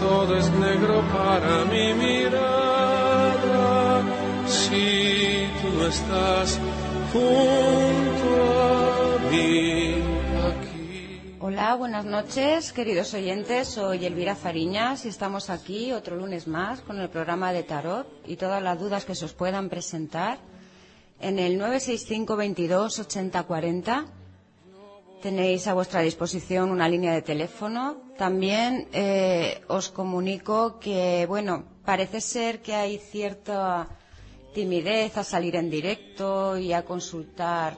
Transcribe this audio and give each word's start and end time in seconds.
todo 0.00 0.36
es 0.36 0.50
negro 0.50 1.02
para 1.12 1.64
mi 1.64 1.94
mirada. 1.94 3.36
Si 4.46 5.48
tú 5.62 5.84
estás 5.84 6.60
junto 7.12 8.30
a 8.62 9.30
mí 9.30 9.94
aquí. 10.48 11.36
Hola, 11.40 11.74
buenas 11.76 12.04
noches, 12.04 12.72
queridos 12.72 13.14
oyentes. 13.14 13.68
Soy 13.68 14.04
Elvira 14.04 14.36
Fariñas 14.36 15.04
y 15.04 15.08
estamos 15.08 15.50
aquí 15.50 15.92
otro 15.92 16.16
lunes 16.16 16.46
más 16.46 16.80
con 16.80 17.00
el 17.00 17.08
programa 17.08 17.52
de 17.52 17.62
Tarot 17.62 18.06
y 18.26 18.36
todas 18.36 18.62
las 18.62 18.78
dudas 18.78 19.04
que 19.04 19.14
se 19.14 19.24
os 19.24 19.32
puedan 19.32 19.68
presentar 19.68 20.38
en 21.20 21.38
el 21.38 21.56
965 21.58 22.36
22 22.36 22.98
80 22.98 23.42
40 23.44 24.06
tenéis 25.26 25.66
a 25.66 25.74
vuestra 25.74 26.02
disposición 26.02 26.70
una 26.70 26.88
línea 26.88 27.12
de 27.12 27.20
teléfono. 27.20 27.96
También 28.16 28.86
eh, 28.92 29.60
os 29.66 29.88
comunico 29.90 30.78
que, 30.78 31.26
bueno, 31.26 31.64
parece 31.84 32.20
ser 32.20 32.62
que 32.62 32.76
hay 32.76 32.98
cierta 32.98 33.88
timidez 34.54 35.16
a 35.18 35.24
salir 35.24 35.56
en 35.56 35.68
directo 35.68 36.56
y 36.56 36.72
a 36.72 36.84
consultar 36.84 37.76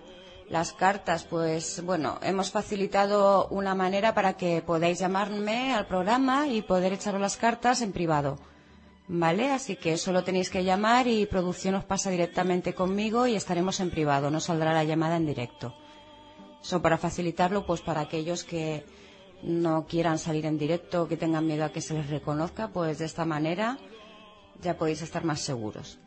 las 0.50 0.74
cartas. 0.74 1.24
Pues, 1.24 1.82
bueno, 1.82 2.18
hemos 2.22 2.50
facilitado 2.50 3.48
una 3.48 3.74
manera 3.74 4.12
para 4.12 4.34
que 4.36 4.60
podáis 4.60 4.98
llamarme 4.98 5.72
al 5.72 5.86
programa 5.86 6.48
y 6.48 6.60
poder 6.60 6.92
echaros 6.92 7.18
las 7.22 7.38
cartas 7.38 7.80
en 7.80 7.92
privado. 7.92 8.36
¿Vale? 9.06 9.52
Así 9.52 9.76
que 9.76 9.96
solo 9.96 10.22
tenéis 10.22 10.50
que 10.50 10.64
llamar 10.64 11.06
y 11.06 11.24
producción 11.24 11.76
os 11.76 11.84
pasa 11.86 12.10
directamente 12.10 12.74
conmigo 12.74 13.26
y 13.26 13.36
estaremos 13.36 13.80
en 13.80 13.88
privado, 13.90 14.30
no 14.30 14.38
saldrá 14.38 14.74
la 14.74 14.84
llamada 14.84 15.16
en 15.16 15.24
directo. 15.24 15.74
Eso 16.62 16.82
para 16.82 16.98
facilitarlo, 16.98 17.64
pues 17.66 17.80
para 17.80 18.00
aquellos 18.02 18.44
que 18.44 18.84
no 19.42 19.86
quieran 19.86 20.18
salir 20.18 20.46
en 20.46 20.58
directo, 20.58 21.06
que 21.08 21.16
tengan 21.16 21.46
miedo 21.46 21.64
a 21.64 21.72
que 21.72 21.80
se 21.80 21.94
les 21.94 22.10
reconozca, 22.10 22.68
pues 22.68 22.98
de 22.98 23.04
esta 23.04 23.24
manera 23.24 23.78
ya 24.62 24.76
podéis 24.76 25.02
estar 25.02 25.24
más 25.24 25.40
seguros. 25.40 25.98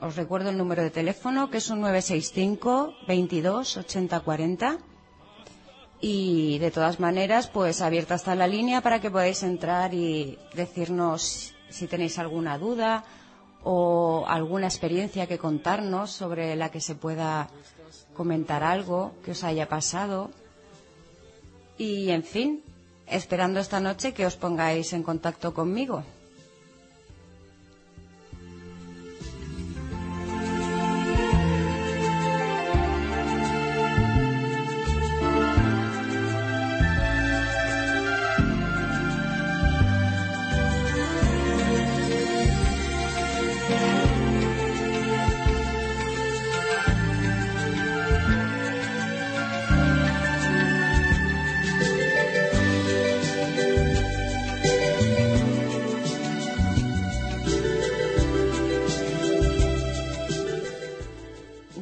Os 0.00 0.16
recuerdo 0.16 0.50
el 0.50 0.58
número 0.58 0.82
de 0.82 0.90
teléfono 0.90 1.50
que 1.50 1.58
es 1.58 1.70
un 1.70 1.80
965 1.80 2.94
22 3.06 3.76
80 3.76 4.20
40 4.20 4.78
y 6.00 6.58
de 6.58 6.72
todas 6.72 6.98
maneras, 6.98 7.46
pues 7.46 7.80
abierta 7.80 8.16
está 8.16 8.34
la 8.34 8.48
línea 8.48 8.80
para 8.80 9.00
que 9.00 9.10
podáis 9.10 9.44
entrar 9.44 9.94
y 9.94 10.36
decirnos 10.54 11.54
si 11.68 11.86
tenéis 11.86 12.18
alguna 12.18 12.58
duda 12.58 13.04
o 13.62 14.24
alguna 14.26 14.66
experiencia 14.66 15.28
que 15.28 15.38
contarnos 15.38 16.10
sobre 16.10 16.56
la 16.56 16.70
que 16.72 16.80
se 16.80 16.96
pueda 16.96 17.48
comentar 18.14 18.62
algo 18.62 19.12
que 19.24 19.32
os 19.32 19.44
haya 19.44 19.68
pasado. 19.68 20.30
Y, 21.78 22.10
en 22.10 22.22
fin, 22.22 22.62
esperando 23.06 23.60
esta 23.60 23.80
noche 23.80 24.14
que 24.14 24.26
os 24.26 24.36
pongáis 24.36 24.92
en 24.92 25.02
contacto 25.02 25.52
conmigo. 25.52 26.04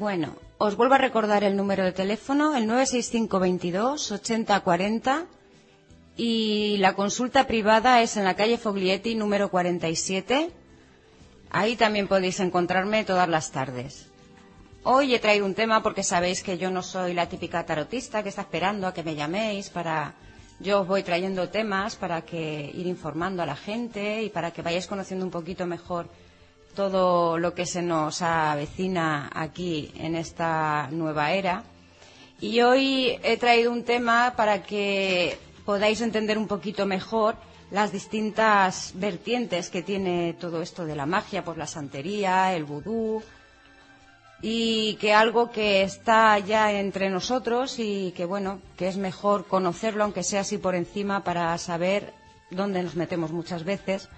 Bueno, 0.01 0.33
os 0.57 0.77
vuelvo 0.77 0.95
a 0.95 1.05
recordar 1.07 1.45
el 1.45 1.59
número 1.59 1.85
de 1.85 1.93
teléfono, 1.93 2.57
el 2.57 2.67
965 2.67 3.39
22 3.39 4.13
80 4.13 4.59
40 4.61 5.27
y 6.17 6.79
la 6.79 6.95
consulta 6.95 7.47
privada 7.47 8.01
es 8.01 8.17
en 8.17 8.25
la 8.25 8.35
calle 8.35 8.57
Foglietti 8.57 9.15
número 9.15 9.51
47. 9.51 10.53
Ahí 11.51 11.77
también 11.77 12.09
podéis 12.09 12.41
encontrarme 12.41 13.05
todas 13.05 13.29
las 13.29 13.53
tardes. 13.53 14.07
Hoy 14.85 15.15
he 15.15 15.19
traído 15.19 15.45
un 15.45 15.55
tema 15.55 15.83
porque 15.83 16.03
sabéis 16.03 16.43
que 16.43 16.57
yo 16.57 16.71
no 16.71 16.83
soy 16.83 17.13
la 17.13 17.29
típica 17.29 17.67
tarotista 17.67 18.23
que 18.23 18.31
está 18.31 18.41
esperando 18.41 18.87
a 18.87 18.95
que 18.95 19.03
me 19.03 19.15
llaméis 19.15 19.69
para 19.69 20.15
yo 20.61 20.81
os 20.81 20.89
voy 20.89 21.03
trayendo 21.03 21.51
temas 21.51 21.97
para 21.97 22.23
que 22.23 22.71
ir 22.75 22.87
informando 22.87 23.43
a 23.43 23.47
la 23.47 23.55
gente 23.57 24.23
y 24.23 24.31
para 24.31 24.51
que 24.51 24.63
vayáis 24.63 24.87
conociendo 24.87 25.27
un 25.27 25.31
poquito 25.31 25.67
mejor 25.67 26.09
todo 26.75 27.39
lo 27.39 27.55
que 27.55 27.67
se 27.67 27.83
nos 27.83 28.23
avecina 28.23 29.31
aquí 29.35 29.93
en 29.97 30.15
esta 30.15 30.89
nueva 30.91 31.33
era. 31.33 31.65
Y 32.41 32.61
hoy 32.63 33.19
he 33.23 33.37
traído 33.37 33.71
un 33.73 33.85
tema 33.85 34.35
para 34.37 34.63
que 34.63 35.39
podáis 35.65 36.01
entender 36.01 36.39
un 36.39 36.47
poquito 36.47 36.87
mejor 36.87 37.37
las 37.71 37.93
distintas 37.93 38.93
vertientes 38.95 39.71
que 39.71 39.83
tiene 39.83 40.35
todo 40.35 40.63
esto 40.63 40.85
de 40.85 40.97
la 40.97 41.07
magia, 41.07 41.45
pues 41.45 41.57
la 41.57 41.67
santería, 41.67 42.55
el 42.55 42.65
vudú, 42.65 43.23
y 44.43 44.95
que 44.95 45.13
algo 45.13 45.51
que 45.51 45.83
está 45.83 46.39
ya 46.39 46.73
entre 46.73 47.11
nosotros 47.11 47.79
y 47.79 48.13
que 48.13 48.25
bueno, 48.25 48.61
que 48.77 48.89
es 48.89 48.97
mejor 48.97 49.47
conocerlo, 49.47 50.05
aunque 50.05 50.23
sea 50.23 50.41
así 50.41 50.59
por 50.59 50.75
encima, 50.75 51.23
para 51.23 51.57
saber 51.59 52.15
dónde 52.51 52.83
nos 52.83 52.97
metemos 52.97 53.33
muchas 53.33 53.65
veces 53.65 54.09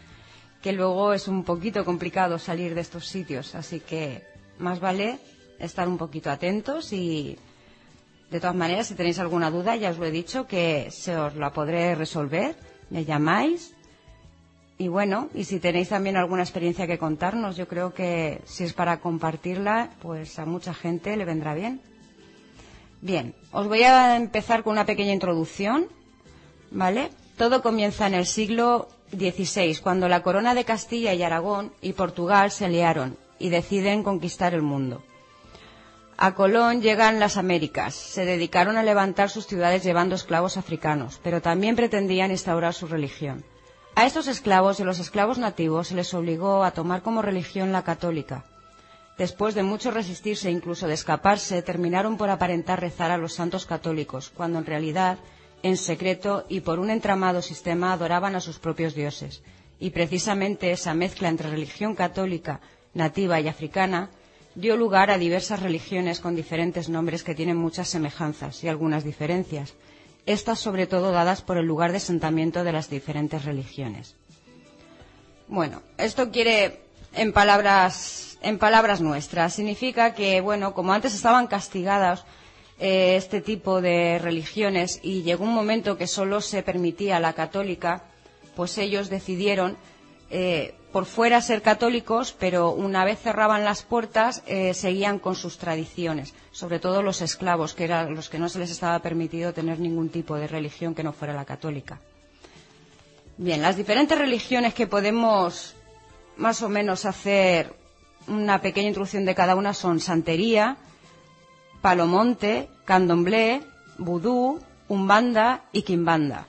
que 0.63 0.73
luego 0.73 1.13
es 1.13 1.27
un 1.29 1.43
poquito 1.43 1.85
complicado 1.85 2.39
salir 2.39 2.75
de 2.75 2.81
estos 2.81 3.09
sitios. 3.09 3.55
Así 3.55 3.81
que 3.81 4.23
más 4.59 4.79
vale 4.81 5.19
estar 5.59 5.89
un 5.89 5.99
poquito 5.99 6.31
atentos 6.31 6.93
y, 6.93 7.37
de 8.31 8.41
todas 8.41 8.55
maneras, 8.55 8.87
si 8.87 8.95
tenéis 8.95 9.19
alguna 9.19 9.51
duda, 9.51 9.77
ya 9.77 9.91
os 9.91 9.99
lo 9.99 10.07
he 10.07 10.11
dicho, 10.11 10.47
que 10.47 10.91
se 10.91 11.17
os 11.17 11.35
la 11.35 11.53
podré 11.53 11.95
resolver. 11.95 12.57
Me 12.91 13.05
llamáis. 13.05 13.75
Y 14.79 14.89
bueno, 14.89 15.29
y 15.35 15.45
si 15.45 15.59
tenéis 15.61 15.91
también 15.91 16.17
alguna 16.17 16.43
experiencia 16.43 16.87
que 16.87 16.99
contarnos, 16.99 17.57
yo 17.57 17.69
creo 17.69 17.93
que 17.93 18.41
si 18.45 18.65
es 18.65 18.73
para 18.73 19.01
compartirla, 19.01 19.91
pues 20.01 20.39
a 20.39 20.47
mucha 20.47 20.75
gente 20.75 21.17
le 21.17 21.25
vendrá 21.25 21.55
bien. 21.55 21.81
Bien, 23.01 23.35
os 23.51 23.67
voy 23.67 23.83
a 23.83 24.17
empezar 24.17 24.63
con 24.63 24.73
una 24.73 24.87
pequeña 24.87 25.13
introducción, 25.13 25.87
¿vale? 26.71 27.11
Todo 27.37 27.63
comienza 27.63 28.07
en 28.07 28.15
el 28.15 28.27
siglo 28.27 28.89
XVI, 29.13 29.79
cuando 29.83 30.09
la 30.09 30.23
corona 30.23 30.55
de 30.55 30.65
Castilla 30.65 31.15
y 31.15 31.23
Aragón 31.23 31.73
y 31.81 31.93
Portugal 31.93 32.51
se 32.51 32.65
aliaron 32.65 33.17
y 33.39 33.51
deciden 33.51 34.03
conquistar 34.03 34.55
el 34.55 34.63
mundo. 34.63 35.03
A 36.17 36.35
Colón 36.35 36.83
llegan 36.83 37.19
las 37.19 37.37
Américas. 37.37 37.95
Se 37.95 38.25
dedicaron 38.25 38.77
a 38.77 38.83
levantar 38.83 39.29
sus 39.29 39.47
ciudades 39.47 39.83
llevando 39.83 40.15
esclavos 40.15 40.57
africanos, 40.57 41.21
pero 41.23 41.43
también 41.43 41.75
pretendían 41.75 42.31
instaurar 42.31 42.75
su 42.75 42.87
religión. 42.87 43.45
A 43.95 44.07
estos 44.07 44.29
esclavos 44.29 44.81
y 44.81 44.85
los 44.85 44.99
esclavos 45.01 45.39
nativos 45.39 45.89
se 45.89 45.95
les 45.95 46.15
obligó 46.15 46.65
a 46.65 46.71
tomar 46.71 47.03
como 47.03 47.23
religión 47.23 47.73
la 47.73 47.83
católica. 47.83 48.45
Después 49.19 49.55
de 49.55 49.63
mucho 49.63 49.91
resistirse 49.91 50.49
e 50.49 50.53
incluso 50.53 50.87
de 50.87 50.95
escaparse, 50.95 51.61
terminaron 51.61 52.17
por 52.17 52.31
aparentar 52.31 52.81
rezar 52.81 53.11
a 53.11 53.19
los 53.19 53.35
santos 53.35 53.67
católicos, 53.67 54.31
cuando 54.35 54.59
en 54.59 54.67
realidad 54.67 55.19
en 55.63 55.77
secreto 55.77 56.45
y 56.49 56.61
por 56.61 56.79
un 56.79 56.91
entramado 56.91 57.43
sistema 57.43 57.93
adoraban 57.93 58.35
a 58.35 58.41
sus 58.41 58.59
propios 58.59 58.95
dioses. 58.95 59.43
Y 59.79 59.91
precisamente 59.91 60.71
esa 60.73 60.95
mezcla 60.95 61.29
entre 61.29 61.51
religión 61.51 61.95
católica, 61.95 62.61
nativa 62.95 63.41
y 63.41 63.49
africana 63.49 64.11
dio 64.55 64.77
lugar 64.77 65.11
a 65.11 65.19
diversas 65.19 65.61
religiones 65.61 66.21
con 66.21 66.35
diferentes 66.37 66.89
nombres 66.89 67.23
que 67.25 67.35
tienen 67.35 67.57
muchas 67.57 67.89
semejanzas 67.89 68.63
y 68.65 68.69
algunas 68.69 69.03
diferencias, 69.05 69.75
estas 70.27 70.59
sobre 70.61 70.87
todo 70.87 71.11
dadas 71.11 71.43
por 71.43 71.57
el 71.57 71.67
lugar 71.67 71.91
de 71.91 71.97
asentamiento 71.99 72.65
de 72.65 72.73
las 72.73 72.91
diferentes 72.91 73.45
religiones. 73.45 74.15
Bueno, 75.49 75.83
esto 75.99 76.31
quiere, 76.31 76.81
en 77.15 77.33
palabras, 77.33 78.39
en 78.43 78.59
palabras 78.59 79.01
nuestras, 79.01 79.55
significa 79.55 80.15
que, 80.15 80.41
bueno, 80.41 80.75
como 80.75 80.93
antes 80.93 81.15
estaban 81.15 81.47
castigadas 81.47 82.25
eh, 82.85 83.15
este 83.15 83.41
tipo 83.41 83.81
de 83.81 84.19
religiones 84.19 84.99
y 85.05 85.23
llegó 85.23 85.45
un 85.45 85.55
momento 85.55 85.97
que 85.97 86.09
solo 86.09 86.41
se 86.41 86.65
permitía 86.65 87.21
la 87.21 87.33
católica, 87.33 88.03
pues 88.57 88.77
ellos 88.77 89.09
decidieron 89.09 89.77
eh, 90.31 90.75
por 90.91 91.07
fuera 91.07 91.41
ser 91.41 91.63
católicos, 91.63 92.35
pero 92.37 92.73
una 92.73 93.05
vez 93.05 93.21
cerraban 93.21 93.63
las 93.65 93.85
puertas 93.85 94.43
eh, 94.49 94.75
seguían 94.75 95.21
con 95.21 95.37
sus 95.37 95.59
tradiciones, 95.59 96.35
sobre 96.51 96.81
todo 96.81 97.05
los 97.05 97.23
esclavos, 97.23 97.73
que 97.75 97.85
eran 97.85 98.17
los 98.17 98.29
que 98.29 98.41
no 98.41 98.49
se 98.49 98.59
les 98.59 98.73
estaba 98.73 98.99
permitido 98.99 99.53
tener 99.53 99.79
ningún 99.79 100.09
tipo 100.09 100.35
de 100.35 100.49
religión 100.49 100.93
que 100.97 101.05
no 101.05 101.13
fuera 101.13 101.35
la 101.35 101.45
católica. 101.45 102.01
Bien, 103.37 103.63
las 103.63 103.77
diferentes 103.77 104.19
religiones 104.19 104.75
que 104.75 104.89
podemos 104.89 105.77
más 106.37 106.61
o 106.63 106.69
menos 106.69 107.05
hacer 107.07 107.73
una 108.27 108.61
pequeña 108.61 108.89
introducción 108.89 109.25
de 109.25 109.37
cada 109.37 109.55
una 109.55 109.73
son 109.73 110.01
santería, 110.01 110.79
palomonte, 111.83 112.71
candomblé, 112.85 113.63
vudú, 113.99 114.61
umbanda 114.89 115.65
y 115.73 115.83
quimbanda. 115.83 116.47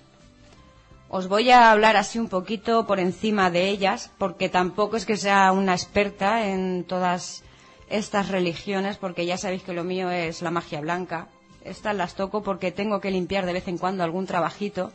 Os 1.09 1.27
voy 1.27 1.51
a 1.51 1.71
hablar 1.71 1.97
así 1.97 2.17
un 2.17 2.29
poquito 2.29 2.87
por 2.87 2.99
encima 2.99 3.51
de 3.51 3.69
ellas, 3.69 4.11
porque 4.17 4.49
tampoco 4.49 4.95
es 4.95 5.05
que 5.05 5.17
sea 5.17 5.51
una 5.51 5.73
experta 5.73 6.47
en 6.47 6.85
todas 6.85 7.43
estas 7.89 8.29
religiones, 8.29 8.97
porque 8.97 9.25
ya 9.25 9.37
sabéis 9.37 9.63
que 9.63 9.73
lo 9.73 9.83
mío 9.83 10.09
es 10.09 10.41
la 10.41 10.49
magia 10.49 10.81
blanca. 10.81 11.27
Estas 11.63 11.95
las 11.95 12.15
toco 12.15 12.41
porque 12.41 12.71
tengo 12.71 12.99
que 12.99 13.11
limpiar 13.11 13.45
de 13.45 13.53
vez 13.53 13.67
en 13.67 13.77
cuando 13.77 14.03
algún 14.03 14.25
trabajito 14.25 14.91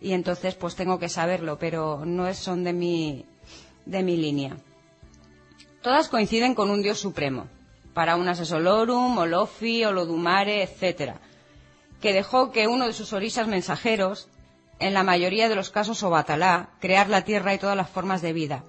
y 0.00 0.12
entonces 0.12 0.54
pues 0.54 0.74
tengo 0.74 0.98
que 0.98 1.08
saberlo, 1.08 1.58
pero 1.58 2.04
no 2.04 2.32
son 2.34 2.64
de 2.64 2.72
mi, 2.72 3.24
de 3.84 4.02
mi 4.02 4.16
línea. 4.16 4.56
Todas 5.80 6.08
coinciden 6.08 6.54
con 6.54 6.70
un 6.70 6.82
dios 6.82 6.98
supremo. 6.98 7.46
Para 7.96 8.16
unas 8.16 8.38
es 8.40 8.52
Olorum, 8.52 9.16
Olofi, 9.16 9.82
Olodumare, 9.86 10.62
etc. 10.62 11.14
Que 11.98 12.12
dejó 12.12 12.50
que 12.50 12.68
uno 12.68 12.86
de 12.86 12.92
sus 12.92 13.14
orisas 13.14 13.48
mensajeros, 13.48 14.28
en 14.78 14.92
la 14.92 15.02
mayoría 15.02 15.48
de 15.48 15.54
los 15.54 15.70
casos 15.70 16.02
Obatalá, 16.02 16.68
crear 16.78 17.08
la 17.08 17.24
tierra 17.24 17.54
y 17.54 17.58
todas 17.58 17.74
las 17.74 17.88
formas 17.88 18.20
de 18.20 18.34
vida. 18.34 18.64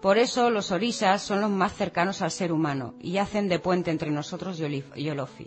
Por 0.00 0.18
eso 0.18 0.50
los 0.50 0.72
orisas 0.72 1.22
son 1.22 1.40
los 1.40 1.50
más 1.50 1.72
cercanos 1.74 2.22
al 2.22 2.32
ser 2.32 2.50
humano 2.50 2.96
y 3.00 3.18
hacen 3.18 3.48
de 3.48 3.60
puente 3.60 3.92
entre 3.92 4.10
nosotros 4.10 4.60
y 4.60 5.10
Olofi. 5.10 5.46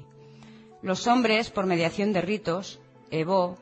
Los 0.81 1.05
hombres, 1.05 1.51
por 1.51 1.65
mediación 1.65 2.13
de 2.13 2.21
ritos, 2.21 2.79
Evo, 3.11 3.57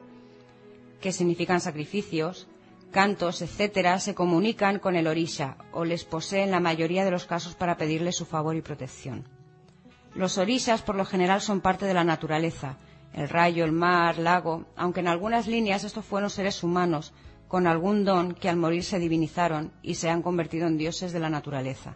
que 1.02 1.12
significan 1.12 1.62
sacrificios, 1.62 2.48
cantos, 2.92 3.42
etcétera, 3.42 4.00
se 4.00 4.14
comunican 4.14 4.78
con 4.78 4.96
el 4.96 5.08
orisha 5.08 5.58
o 5.72 5.84
les 5.84 6.06
poseen 6.06 6.52
la 6.52 6.60
mayoría 6.60 7.04
de 7.06 7.10
los 7.10 7.26
casos 7.26 7.56
para 7.56 7.76
pedirle 7.76 8.12
su 8.12 8.28
favor 8.28 8.56
y 8.56 8.62
protección. 8.62 9.33
Los 10.16 10.38
orishas, 10.38 10.82
por 10.82 10.96
lo 10.96 11.06
general, 11.06 11.42
son 11.42 11.62
parte 11.62 11.86
de 11.86 11.94
la 11.94 12.04
naturaleza, 12.04 12.78
el 13.14 13.30
rayo, 13.30 13.66
el 13.66 13.72
mar, 13.72 14.18
lago, 14.18 14.66
aunque 14.76 15.00
en 15.00 15.08
algunas 15.08 15.48
líneas 15.48 15.84
estos 15.84 16.06
fueron 16.06 16.30
seres 16.30 16.64
humanos 16.64 17.14
con 17.48 17.68
algún 17.68 18.04
don 18.04 18.34
que 18.34 18.50
al 18.50 18.58
morir 18.58 18.84
se 18.84 19.00
divinizaron 19.00 19.72
y 19.82 19.96
se 19.96 20.10
han 20.10 20.22
convertido 20.22 20.68
en 20.68 20.78
dioses 20.78 21.14
de 21.14 21.20
la 21.20 21.30
naturaleza. 21.30 21.96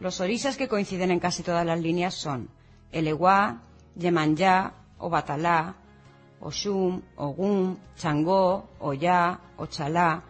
Los 0.00 0.20
orishas 0.20 0.56
que 0.56 0.68
coinciden 0.68 1.10
en 1.10 1.20
casi 1.20 1.42
todas 1.42 1.66
las 1.66 1.80
líneas 1.80 2.14
son 2.14 2.48
el 2.90 3.06
Ewa, 3.06 3.62
Yemanyá, 3.96 4.72
Obatalá, 4.98 5.74
Oshum, 6.40 7.02
Ogum, 7.16 7.76
Changó, 7.96 8.70
Oyá, 8.78 9.40
Ochalá, 9.56 10.22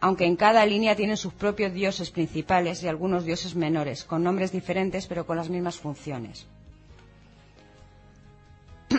aunque 0.00 0.24
en 0.26 0.36
cada 0.36 0.64
línea 0.64 0.96
tienen 0.96 1.16
sus 1.16 1.32
propios 1.34 1.72
dioses 1.72 2.10
principales 2.10 2.82
y 2.82 2.88
algunos 2.88 3.24
dioses 3.24 3.54
menores, 3.54 4.04
con 4.04 4.22
nombres 4.22 4.52
diferentes 4.52 5.06
pero 5.06 5.26
con 5.26 5.36
las 5.36 5.48
mismas 5.48 5.76
funciones. 5.76 6.46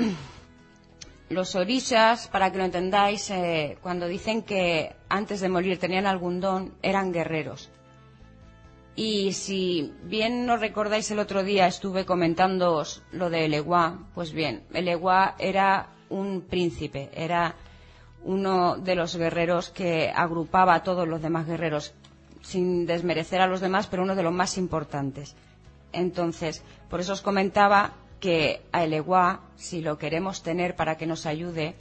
Los 1.30 1.56
orishas, 1.56 2.27
para 2.27 2.51
que 2.51 2.57
lo 2.57 2.65
entendáis, 2.65 3.30
eh, 3.30 3.77
cuando 3.81 4.07
dicen 4.07 4.42
que 4.42 4.94
antes 5.07 5.39
de 5.39 5.48
morir 5.48 5.80
tenían 5.80 6.06
algún 6.06 6.42
don, 6.42 6.74
eran 6.81 7.13
guerreros. 7.13 7.69
Y 8.95 9.31
si 9.31 9.94
bien 10.03 10.45
no 10.45 10.57
recordáis 10.57 11.09
el 11.12 11.19
otro 11.19 11.44
día 11.44 11.68
estuve 11.68 12.06
comentando 12.06 12.83
lo 13.13 13.30
de 13.30 13.45
Eleguá, 13.45 14.00
pues 14.13 14.33
bien, 14.33 14.63
Eleguá 14.74 15.36
era 15.39 15.88
un 16.09 16.42
príncipe, 16.42 17.09
era 17.13 17.56
uno 18.23 18.77
de 18.77 18.95
los 18.95 19.15
guerreros 19.15 19.69
que 19.69 20.12
agrupaba 20.13 20.75
a 20.75 20.83
todos 20.83 21.07
los 21.07 21.21
demás 21.21 21.47
guerreros, 21.47 21.94
sin 22.41 22.85
desmerecer 22.85 23.41
a 23.41 23.47
los 23.47 23.62
demás, 23.62 23.88
pero 23.88 24.03
uno 24.03 24.15
de 24.15 24.23
los 24.23 24.33
más 24.33 24.57
importantes. 24.57 25.35
Entonces, 25.91 26.63
por 26.89 27.00
eso 27.00 27.13
os 27.13 27.21
comentaba 27.21 27.94
que 28.19 28.62
a 28.71 28.83
Eleguá, 28.83 29.41
si 29.56 29.81
lo 29.81 29.97
queremos 29.97 30.44
tener 30.44 30.75
para 30.75 30.97
que 30.97 31.07
nos 31.07 31.25
ayude, 31.25 31.75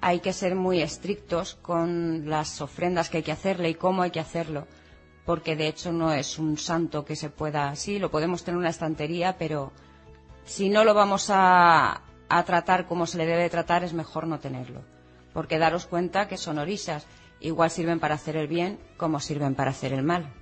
hay 0.00 0.20
que 0.20 0.32
ser 0.32 0.54
muy 0.54 0.80
estrictos 0.82 1.54
con 1.62 2.28
las 2.28 2.60
ofrendas 2.60 3.08
que 3.08 3.18
hay 3.18 3.22
que 3.22 3.32
hacerle 3.32 3.70
y 3.70 3.74
cómo 3.74 4.02
hay 4.02 4.10
que 4.10 4.20
hacerlo, 4.20 4.66
porque 5.24 5.56
de 5.56 5.68
hecho 5.68 5.92
no 5.92 6.12
es 6.12 6.38
un 6.38 6.58
santo 6.58 7.04
que 7.04 7.16
se 7.16 7.30
pueda, 7.30 7.74
sí, 7.76 7.98
lo 7.98 8.10
podemos 8.10 8.44
tener 8.44 8.56
en 8.56 8.60
una 8.60 8.70
estantería, 8.70 9.36
pero 9.38 9.72
si 10.44 10.68
no 10.68 10.84
lo 10.84 10.94
vamos 10.94 11.30
a 11.30 12.02
tratar 12.44 12.86
como 12.86 13.06
se 13.06 13.18
le 13.18 13.26
debe 13.26 13.48
tratar, 13.48 13.84
es 13.84 13.92
mejor 13.94 14.26
no 14.26 14.40
tenerlo, 14.40 14.82
porque 15.34 15.58
daros 15.58 15.84
cuenta 15.84 16.28
que 16.28 16.38
son 16.38 16.56
orisas, 16.58 17.06
igual 17.40 17.68
sirven 17.68 18.00
para 18.00 18.14
hacer 18.14 18.36
el 18.36 18.48
bien 18.48 18.78
como 18.96 19.20
sirven 19.20 19.54
para 19.54 19.72
hacer 19.72 19.92
el 19.92 20.02
mal. 20.02 20.32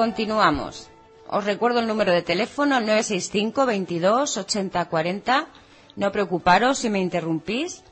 Continuamos. 0.00 0.88
Os 1.28 1.44
recuerdo 1.44 1.80
el 1.80 1.86
número 1.86 2.10
de 2.10 2.22
teléfono 2.22 2.80
965 2.80 3.66
22 3.66 4.38
80 4.38 4.88
40. 4.88 5.46
No 5.96 6.10
preocuparos 6.10 6.78
si 6.78 6.88
me 6.88 7.00
interrumpís. 7.00 7.84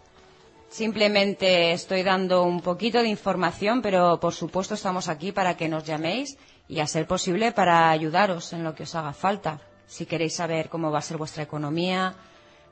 Simplemente 0.71 1.73
estoy 1.73 2.03
dando 2.03 2.45
un 2.45 2.63
poquito 2.63 3.03
de 3.03 3.09
información, 3.09 3.83
pero 3.83 4.19
por 4.21 4.33
supuesto 4.33 4.73
estamos 4.73 5.09
aquí 5.09 5.33
para 5.33 5.59
que 5.59 5.69
nos 5.69 5.85
llaméis 5.85 6.39
y, 6.67 6.81
a 6.81 6.87
ser 6.87 7.07
posible, 7.07 7.53
para 7.53 7.91
ayudaros 7.91 8.55
en 8.55 8.65
lo 8.65 8.75
que 8.75 8.85
os 8.85 8.95
haga 8.95 9.13
falta. 9.13 9.61
Si 9.87 10.07
queréis 10.07 10.35
saber 10.35 10.71
cómo 10.71 10.91
va 10.91 11.01
a 11.01 11.03
ser 11.03 11.19
vuestra 11.19 11.43
economía, 11.43 12.15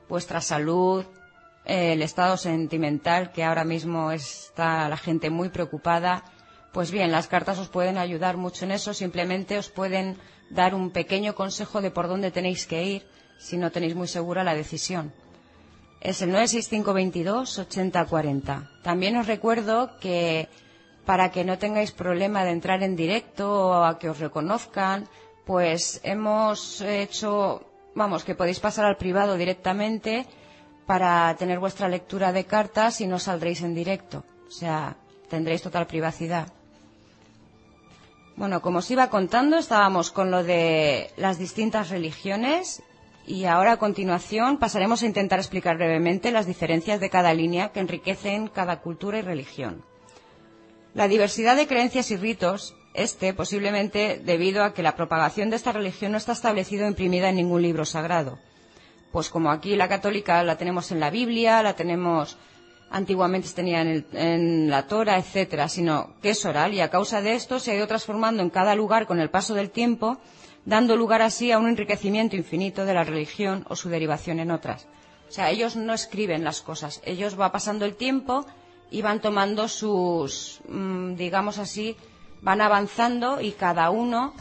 vuestra 0.09 0.41
salud, 0.41 1.05
el 1.63 2.01
estado 2.01 2.37
sentimental, 2.37 3.31
que 3.31 3.43
ahora 3.43 3.65
mismo 3.65 4.11
está 4.11 4.89
la 4.89 4.97
gente 4.97 5.29
muy 5.29 5.49
preocupada, 5.49 6.23
pues 6.77 6.91
bien, 6.91 7.11
las 7.11 7.27
cartas 7.27 7.57
os 7.57 7.69
pueden 7.69 7.97
ayudar 7.97 8.37
mucho 8.37 8.63
en 8.63 8.69
eso, 8.69 8.93
simplemente 8.93 9.57
os 9.57 9.67
pueden 9.67 10.15
dar 10.51 10.75
un 10.75 10.91
pequeño 10.91 11.33
consejo 11.33 11.81
de 11.81 11.89
por 11.89 12.07
dónde 12.07 12.29
tenéis 12.29 12.67
que 12.67 12.83
ir 12.83 13.07
si 13.39 13.57
no 13.57 13.71
tenéis 13.71 13.95
muy 13.95 14.07
segura 14.07 14.43
la 14.43 14.53
decisión. 14.53 15.11
Es 16.01 16.21
el 16.21 16.29
96522 16.31 17.57
8040. 17.57 18.69
También 18.83 19.17
os 19.17 19.25
recuerdo 19.25 19.97
que 19.99 20.49
para 21.03 21.31
que 21.31 21.43
no 21.43 21.57
tengáis 21.57 21.91
problema 21.91 22.43
de 22.45 22.51
entrar 22.51 22.83
en 22.83 22.95
directo 22.95 23.49
o 23.69 23.83
a 23.83 23.97
que 23.97 24.11
os 24.11 24.19
reconozcan, 24.19 25.09
pues 25.47 25.99
hemos 26.03 26.81
hecho, 26.81 27.65
vamos, 27.95 28.23
que 28.23 28.35
podéis 28.35 28.59
pasar 28.59 28.85
al 28.85 28.97
privado 28.97 29.33
directamente 29.35 30.27
para 30.85 31.35
tener 31.39 31.57
vuestra 31.57 31.89
lectura 31.89 32.31
de 32.31 32.45
cartas 32.45 33.01
y 33.01 33.07
no 33.07 33.17
saldréis 33.17 33.63
en 33.63 33.73
directo. 33.73 34.23
O 34.47 34.51
sea, 34.51 34.95
tendréis 35.27 35.63
total 35.63 35.87
privacidad. 35.87 36.53
Bueno, 38.37 38.61
como 38.61 38.79
os 38.79 38.91
iba 38.91 39.09
contando, 39.09 39.57
estábamos 39.57 40.11
con 40.11 40.29
lo 40.29 40.43
de 40.43 41.09
las 41.17 41.39
distintas 41.39 41.89
religiones 41.89 42.83
y 43.25 43.45
ahora 43.45 43.71
a 43.73 43.77
continuación 43.77 44.59
pasaremos 44.59 45.01
a 45.01 45.07
intentar 45.07 45.39
explicar 45.39 45.75
brevemente 45.75 46.29
las 46.31 46.45
diferencias 46.45 46.99
de 46.99 47.09
cada 47.09 47.33
línea 47.33 47.69
que 47.69 47.79
enriquecen 47.79 48.47
cada 48.47 48.79
cultura 48.81 49.17
y 49.17 49.23
religión. 49.23 49.83
La 50.93 51.07
diversidad 51.07 51.55
de 51.55 51.65
creencias 51.65 52.11
y 52.11 52.15
ritos, 52.15 52.75
este 52.93 53.33
posiblemente 53.33 54.21
debido 54.23 54.63
a 54.63 54.75
que 54.75 54.83
la 54.83 54.95
propagación 54.95 55.49
de 55.49 55.55
esta 55.55 55.71
religión 55.71 56.11
no 56.11 56.19
está 56.19 56.33
establecida 56.33 56.85
o 56.85 56.89
imprimida 56.89 57.29
en 57.29 57.37
ningún 57.37 57.63
libro 57.63 57.85
sagrado. 57.85 58.37
Pues 59.11 59.29
como 59.29 59.49
aquí 59.49 59.75
la 59.75 59.89
católica 59.89 60.43
la 60.43 60.59
tenemos 60.59 60.91
en 60.91 60.99
la 60.99 61.09
Biblia, 61.09 61.63
la 61.63 61.75
tenemos 61.75 62.37
antiguamente 62.89 63.47
se 63.47 63.55
tenía 63.55 63.81
en, 63.81 64.69
la 64.69 64.87
Tora, 64.87 65.17
etcétera, 65.17 65.67
sino 65.69 66.13
que 66.21 66.29
es 66.31 66.45
oral 66.45 66.73
y 66.73 66.81
a 66.81 66.89
causa 66.89 67.21
de 67.21 67.35
esto 67.35 67.59
se 67.59 67.71
ha 67.71 67.75
ido 67.75 67.87
transformando 67.87 68.41
en 68.41 68.49
cada 68.49 68.75
lugar 68.75 69.07
con 69.07 69.19
el 69.19 69.29
paso 69.29 69.53
del 69.53 69.69
tiempo, 69.69 70.17
dando 70.65 70.95
lugar 70.95 71.21
así 71.21 71.51
a 71.51 71.59
un 71.59 71.67
enriquecimiento 71.67 72.35
infinito 72.35 72.85
de 72.85 72.93
la 72.93 73.03
religión 73.03 73.65
o 73.69 73.75
su 73.75 73.89
derivación 73.89 74.39
en 74.39 74.51
otras. 74.51 74.87
O 75.29 75.31
sea, 75.31 75.49
ellos 75.49 75.75
no 75.75 75.93
escriben 75.93 76.43
las 76.43 76.61
cosas, 76.61 77.01
ellos 77.03 77.39
va 77.39 77.51
pasando 77.51 77.85
el 77.85 77.95
tiempo 77.95 78.45
y 78.89 79.01
van 79.01 79.21
tomando 79.21 79.67
sus, 79.67 80.61
mm, 80.69 81.15
digamos 81.15 81.57
así, 81.57 81.97
van 82.41 82.61
avanzando 82.61 83.41
y 83.41 83.51
cada 83.51 83.89
uno 83.89 84.33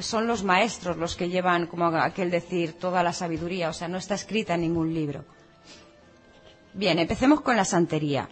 son 0.00 0.26
los 0.26 0.44
maestros 0.44 0.98
los 0.98 1.16
que 1.16 1.30
llevan, 1.30 1.66
como 1.66 1.86
aquel 1.86 2.30
decir, 2.30 2.74
toda 2.74 3.02
la 3.02 3.14
sabiduría, 3.14 3.70
o 3.70 3.72
sea, 3.72 3.88
no 3.88 3.96
está 3.96 4.14
escrita 4.14 4.54
en 4.54 4.60
ningún 4.62 4.92
libro. 4.92 5.24
Bien, 6.76 6.98
empecemos 6.98 7.40
con 7.40 7.56
la 7.56 7.64
santería. 7.64 8.28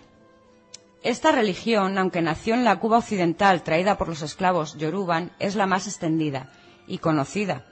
Esta 1.03 1.33
religión, 1.33 1.97
aunque 1.97 2.21
nació 2.21 2.53
en 2.53 2.63
la 2.63 2.79
Cuba 2.79 2.99
occidental 2.99 3.63
traída 3.63 3.97
por 3.97 4.07
los 4.09 4.21
esclavos 4.21 4.77
yoruban, 4.77 5.33
es 5.39 5.55
la 5.55 5.65
más 5.67 5.87
extendida 5.87 6.53
y 6.87 6.99
conocida. 6.99 7.65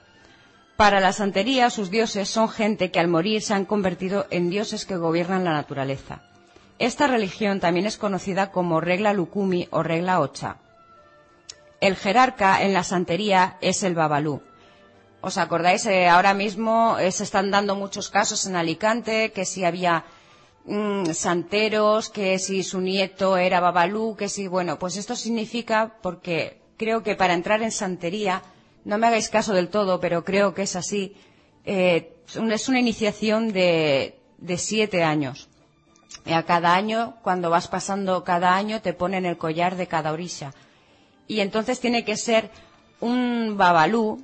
Para 0.75 0.99
la 0.99 1.13
santería, 1.13 1.69
sus 1.69 1.91
dioses 1.91 2.27
son 2.27 2.49
gente 2.49 2.89
que 2.89 2.99
al 2.99 3.07
morir 3.07 3.43
se 3.43 3.53
han 3.53 3.65
convertido 3.65 4.25
en 4.31 4.49
dioses 4.49 4.87
que 4.87 4.97
gobiernan 4.97 5.43
la 5.43 5.53
naturaleza. 5.53 6.23
Esta 6.79 7.05
religión 7.05 7.59
también 7.59 7.85
es 7.85 7.97
conocida 7.97 8.49
como 8.49 8.81
regla 8.81 9.13
Lukumi 9.13 9.67
o 9.69 9.83
regla 9.83 10.21
Ocha. 10.21 10.57
El 11.81 11.95
jerarca 11.95 12.63
en 12.63 12.73
la 12.73 12.83
santería 12.83 13.57
es 13.61 13.83
el 13.83 13.93
Babalú. 13.93 14.41
¿Os 15.21 15.37
acordáis? 15.37 15.85
Eh, 15.85 16.07
ahora 16.09 16.33
mismo 16.33 16.97
eh, 16.97 17.11
se 17.11 17.25
están 17.25 17.51
dando 17.51 17.75
muchos 17.75 18.09
casos 18.09 18.47
en 18.47 18.55
Alicante, 18.55 19.31
que 19.33 19.45
si 19.45 19.65
había 19.65 20.03
Mm, 20.65 21.11
santeros, 21.11 22.09
que 22.09 22.39
si 22.39 22.63
su 22.63 22.79
nieto 22.79 23.35
era 23.35 23.59
Babalú, 23.59 24.15
que 24.15 24.29
si, 24.29 24.47
bueno, 24.47 24.79
pues 24.79 24.95
esto 24.95 25.15
significa, 25.15 25.97
porque 26.01 26.61
creo 26.77 27.03
que 27.03 27.15
para 27.15 27.33
entrar 27.33 27.61
en 27.61 27.71
santería, 27.71 28.41
no 28.85 28.97
me 28.97 29.07
hagáis 29.07 29.27
caso 29.29 29.53
del 29.53 29.67
todo, 29.67 29.99
pero 29.99 30.23
creo 30.23 30.53
que 30.53 30.61
es 30.61 30.75
así, 30.77 31.15
eh, 31.65 32.15
es 32.27 32.69
una 32.69 32.79
iniciación 32.79 33.51
de, 33.51 34.17
de 34.37 34.57
siete 34.57 35.03
años. 35.03 35.49
Y 36.25 36.31
a 36.31 36.43
cada 36.43 36.73
año, 36.73 37.17
cuando 37.23 37.49
vas 37.49 37.67
pasando 37.67 38.23
cada 38.23 38.55
año, 38.55 38.81
te 38.81 38.93
ponen 38.93 39.25
el 39.25 39.37
collar 39.37 39.75
de 39.75 39.87
cada 39.87 40.13
orilla. 40.13 40.53
Y 41.27 41.41
entonces 41.41 41.81
tiene 41.81 42.05
que 42.05 42.15
ser 42.15 42.49
un 43.01 43.55
babalú 43.57 44.23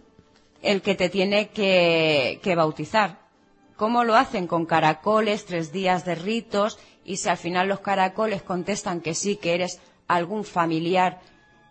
el 0.62 0.82
que 0.82 0.96
te 0.96 1.10
tiene 1.10 1.50
que, 1.50 2.40
que 2.42 2.56
bautizar. 2.56 3.29
¿Cómo 3.80 4.04
lo 4.04 4.18
hacen? 4.18 4.46
Con 4.46 4.66
caracoles, 4.66 5.46
tres 5.46 5.72
días 5.72 6.04
de 6.04 6.16
ritos, 6.16 6.78
y 7.06 7.16
si 7.16 7.30
al 7.30 7.38
final 7.38 7.70
los 7.70 7.80
caracoles 7.80 8.44
contestan 8.44 9.00
que 9.00 9.16
sí, 9.16 9.38
que 9.38 9.54
eres 9.54 9.80
algún 10.10 10.44
familiar 10.44 11.22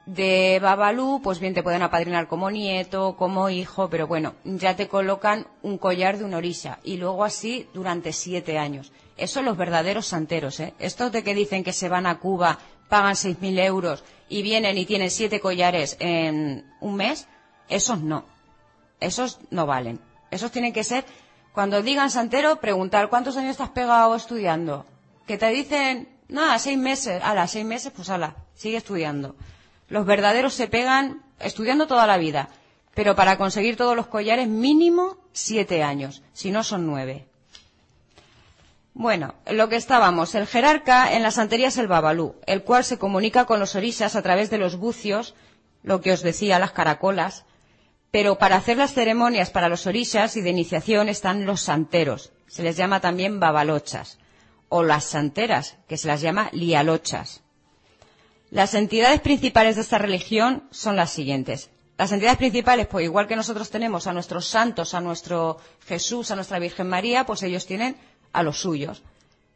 de 0.06 0.58
Babalú, 0.62 1.20
pues 1.22 1.38
bien 1.38 1.52
te 1.52 1.62
pueden 1.62 1.82
apadrinar 1.82 2.26
como 2.26 2.50
nieto, 2.50 3.14
como 3.18 3.50
hijo, 3.50 3.90
pero 3.90 4.06
bueno, 4.06 4.36
ya 4.44 4.74
te 4.74 4.88
colocan 4.88 5.48
un 5.60 5.76
collar 5.76 6.16
de 6.16 6.24
una 6.24 6.38
orilla 6.38 6.78
y 6.82 6.96
luego 6.96 7.24
así 7.24 7.68
durante 7.74 8.14
siete 8.14 8.56
años. 8.56 8.90
Eso 9.18 9.42
los 9.42 9.58
verdaderos 9.58 10.06
santeros, 10.06 10.60
¿eh? 10.60 10.72
Estos 10.78 11.12
de 11.12 11.22
que 11.22 11.34
dicen 11.34 11.62
que 11.62 11.74
se 11.74 11.90
van 11.90 12.06
a 12.06 12.20
Cuba, 12.20 12.58
pagan 12.88 13.16
seis 13.16 13.38
mil 13.38 13.58
euros 13.58 14.02
y 14.30 14.40
vienen 14.40 14.78
y 14.78 14.86
tienen 14.86 15.10
siete 15.10 15.40
collares 15.40 15.98
en 16.00 16.64
un 16.80 16.96
mes, 16.96 17.28
esos 17.68 18.00
no. 18.00 18.24
Esos 18.98 19.40
no 19.50 19.66
valen. 19.66 20.00
Esos 20.30 20.50
tienen 20.50 20.72
que 20.72 20.84
ser 20.84 21.04
cuando 21.58 21.82
digan 21.82 22.08
santero, 22.08 22.60
preguntar 22.60 23.08
cuántos 23.08 23.36
años 23.36 23.50
estás 23.50 23.70
pegado 23.70 24.14
estudiando. 24.14 24.86
Que 25.26 25.38
te 25.38 25.48
dicen, 25.48 26.08
nada, 26.28 26.56
seis 26.60 26.78
meses. 26.78 27.20
A 27.20 27.34
las 27.34 27.50
seis 27.50 27.64
meses, 27.64 27.92
pues 27.92 28.10
ala, 28.10 28.36
sigue 28.54 28.76
estudiando. 28.76 29.34
Los 29.88 30.06
verdaderos 30.06 30.54
se 30.54 30.68
pegan 30.68 31.24
estudiando 31.40 31.88
toda 31.88 32.06
la 32.06 32.16
vida. 32.16 32.48
Pero 32.94 33.16
para 33.16 33.38
conseguir 33.38 33.76
todos 33.76 33.96
los 33.96 34.06
collares, 34.06 34.46
mínimo 34.46 35.16
siete 35.32 35.82
años. 35.82 36.22
Si 36.32 36.52
no, 36.52 36.62
son 36.62 36.86
nueve. 36.86 37.26
Bueno, 38.94 39.34
lo 39.50 39.68
que 39.68 39.74
estábamos, 39.74 40.36
el 40.36 40.46
jerarca 40.46 41.12
en 41.12 41.24
la 41.24 41.32
santería 41.32 41.66
es 41.66 41.78
el 41.78 41.88
babalú, 41.88 42.36
el 42.46 42.62
cual 42.62 42.84
se 42.84 43.00
comunica 43.00 43.46
con 43.46 43.58
los 43.58 43.74
orisas 43.74 44.14
a 44.14 44.22
través 44.22 44.48
de 44.48 44.58
los 44.58 44.76
bucios, 44.76 45.34
lo 45.82 46.02
que 46.02 46.12
os 46.12 46.22
decía, 46.22 46.60
las 46.60 46.70
caracolas, 46.70 47.46
pero 48.10 48.38
para 48.38 48.56
hacer 48.56 48.76
las 48.78 48.94
ceremonias 48.94 49.50
para 49.50 49.68
los 49.68 49.86
orishas 49.86 50.36
y 50.36 50.40
de 50.40 50.50
iniciación 50.50 51.08
están 51.08 51.44
los 51.44 51.60
santeros, 51.60 52.32
se 52.46 52.62
les 52.62 52.76
llama 52.76 53.00
también 53.00 53.40
babalochas, 53.40 54.18
o 54.68 54.82
las 54.82 55.04
santeras, 55.04 55.76
que 55.88 55.96
se 55.96 56.08
las 56.08 56.20
llama 56.20 56.48
lialochas. 56.52 57.42
Las 58.50 58.74
entidades 58.74 59.20
principales 59.20 59.76
de 59.76 59.82
esta 59.82 59.98
religión 59.98 60.64
son 60.70 60.96
las 60.96 61.10
siguientes. 61.10 61.70
Las 61.98 62.12
entidades 62.12 62.38
principales, 62.38 62.86
pues 62.86 63.04
igual 63.04 63.26
que 63.26 63.36
nosotros 63.36 63.70
tenemos 63.70 64.06
a 64.06 64.12
nuestros 64.12 64.46
santos, 64.46 64.94
a 64.94 65.00
nuestro 65.00 65.58
Jesús, 65.86 66.30
a 66.30 66.36
nuestra 66.36 66.58
Virgen 66.58 66.88
María, 66.88 67.26
pues 67.26 67.42
ellos 67.42 67.66
tienen 67.66 67.96
a 68.32 68.42
los 68.42 68.60
suyos. 68.60 69.02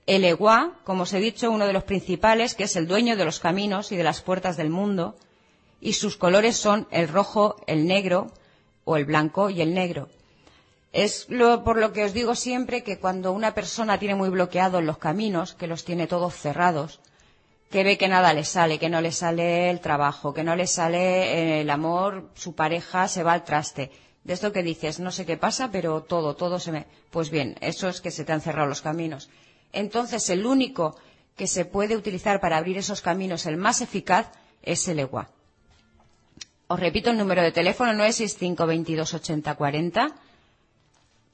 El 0.06 0.24
Eguá, 0.24 0.78
como 0.84 1.04
os 1.04 1.12
he 1.12 1.20
dicho, 1.20 1.50
uno 1.50 1.66
de 1.66 1.72
los 1.72 1.84
principales, 1.84 2.54
que 2.54 2.64
es 2.64 2.76
el 2.76 2.88
dueño 2.88 3.16
de 3.16 3.24
los 3.24 3.38
caminos 3.38 3.92
y 3.92 3.96
de 3.96 4.02
las 4.02 4.20
puertas 4.20 4.56
del 4.56 4.70
mundo, 4.70 5.16
y 5.80 5.94
sus 5.94 6.16
colores 6.16 6.56
son 6.56 6.88
el 6.90 7.08
rojo, 7.08 7.56
el 7.66 7.86
negro, 7.86 8.32
o 8.84 8.96
el 8.96 9.04
blanco 9.04 9.50
y 9.50 9.60
el 9.60 9.74
negro. 9.74 10.08
Es 10.92 11.26
por 11.64 11.78
lo 11.78 11.92
que 11.92 12.04
os 12.04 12.12
digo 12.12 12.34
siempre 12.34 12.82
que 12.82 12.98
cuando 12.98 13.32
una 13.32 13.54
persona 13.54 13.98
tiene 13.98 14.14
muy 14.14 14.28
bloqueados 14.28 14.84
los 14.84 14.98
caminos, 14.98 15.54
que 15.54 15.66
los 15.66 15.84
tiene 15.84 16.06
todos 16.06 16.34
cerrados, 16.34 17.00
que 17.70 17.84
ve 17.84 17.96
que 17.96 18.08
nada 18.08 18.34
le 18.34 18.44
sale, 18.44 18.78
que 18.78 18.90
no 18.90 19.00
le 19.00 19.12
sale 19.12 19.70
el 19.70 19.80
trabajo, 19.80 20.34
que 20.34 20.44
no 20.44 20.54
le 20.54 20.66
sale 20.66 21.62
el 21.62 21.70
amor, 21.70 22.28
su 22.34 22.54
pareja 22.54 23.08
se 23.08 23.22
va 23.22 23.32
al 23.32 23.44
traste. 23.44 23.90
De 24.24 24.34
esto 24.34 24.52
que 24.52 24.62
dices, 24.62 25.00
no 25.00 25.10
sé 25.10 25.24
qué 25.24 25.38
pasa, 25.38 25.70
pero 25.72 26.02
todo, 26.02 26.36
todo 26.36 26.60
se 26.60 26.70
me. 26.70 26.86
Pues 27.10 27.30
bien, 27.30 27.56
eso 27.62 27.88
es 27.88 28.02
que 28.02 28.10
se 28.10 28.24
te 28.24 28.32
han 28.32 28.42
cerrado 28.42 28.68
los 28.68 28.82
caminos. 28.82 29.30
Entonces, 29.72 30.28
el 30.28 30.44
único 30.44 30.96
que 31.34 31.46
se 31.46 31.64
puede 31.64 31.96
utilizar 31.96 32.40
para 32.40 32.58
abrir 32.58 32.76
esos 32.76 33.00
caminos, 33.00 33.46
el 33.46 33.56
más 33.56 33.80
eficaz, 33.80 34.30
es 34.62 34.86
el 34.88 34.98
EGUA. 34.98 35.30
Os 36.72 36.80
repito 36.80 37.10
el 37.10 37.18
número 37.18 37.42
de 37.42 37.52
teléfono 37.52 37.92
965 37.92 38.64
22 38.66 39.12
80 39.20 39.54
40 39.56 40.08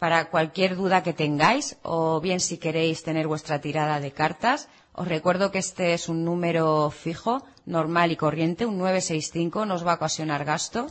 para 0.02 0.18
cualquier 0.34 0.74
duda 0.74 1.04
que 1.04 1.12
tengáis 1.22 1.78
o 1.84 2.18
bien 2.20 2.40
si 2.40 2.58
queréis 2.58 3.04
tener 3.06 3.28
vuestra 3.28 3.60
tirada 3.60 4.00
de 4.00 4.10
cartas. 4.10 4.68
Os 5.00 5.06
recuerdo 5.06 5.52
que 5.52 5.60
este 5.66 5.94
es 5.94 6.08
un 6.08 6.24
número 6.24 6.90
fijo, 6.90 7.44
normal 7.66 8.10
y 8.10 8.16
corriente, 8.16 8.66
un 8.66 8.78
965, 8.78 9.64
no 9.64 9.74
os 9.76 9.86
va 9.86 9.92
a 9.92 10.00
ocasionar 10.02 10.42
gasto. 10.44 10.88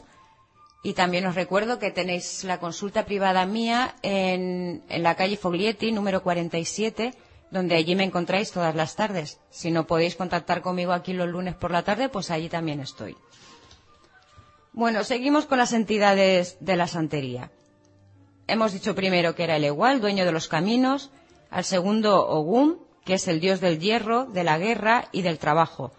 Y 0.82 0.94
también 0.94 1.26
os 1.26 1.36
recuerdo 1.36 1.78
que 1.78 1.92
tenéis 1.92 2.46
la 2.46 2.58
consulta 2.62 3.04
privada 3.04 3.46
mía 3.46 3.96
en, 4.02 4.82
en 4.88 5.04
la 5.04 5.16
calle 5.16 5.36
Foglietti, 5.36 5.92
número 5.92 6.24
47, 6.24 7.14
donde 7.52 7.76
allí 7.76 7.96
me 7.98 8.06
encontráis 8.06 8.54
todas 8.54 8.76
las 8.76 8.96
tardes. 8.96 9.42
Si 9.50 9.72
no 9.72 9.88
podéis 9.88 10.16
contactar 10.16 10.62
conmigo 10.62 10.94
aquí 10.94 11.12
los 11.12 11.28
lunes 11.28 11.54
por 11.56 11.72
la 11.72 11.84
tarde, 11.84 12.08
pues 12.08 12.32
allí 12.32 12.48
también 12.48 12.80
estoy. 12.80 13.18
Bueno, 14.78 15.04
seguimos 15.04 15.48
con 15.48 15.58
las 15.58 15.74
entidades 15.74 16.56
de 16.60 16.76
la 16.76 16.86
santería. 16.86 17.50
Hemos 18.46 18.74
dicho 18.74 18.94
primero 18.94 19.34
que 19.34 19.44
era 19.44 19.56
el 19.56 19.66
igual, 19.66 20.02
dueño 20.02 20.24
de 20.24 20.32
los 20.32 20.48
caminos, 20.48 21.10
al 21.50 21.64
segundo 21.64 22.28
Ogum, 22.30 22.76
que 23.04 23.16
es 23.16 23.28
el 23.28 23.40
dios 23.40 23.60
del 23.60 23.80
hierro, 23.80 24.26
de 24.26 24.44
la 24.44 24.60
guerra 24.60 25.06
y 25.12 25.24
del 25.24 25.40
trabajo. 25.40 25.94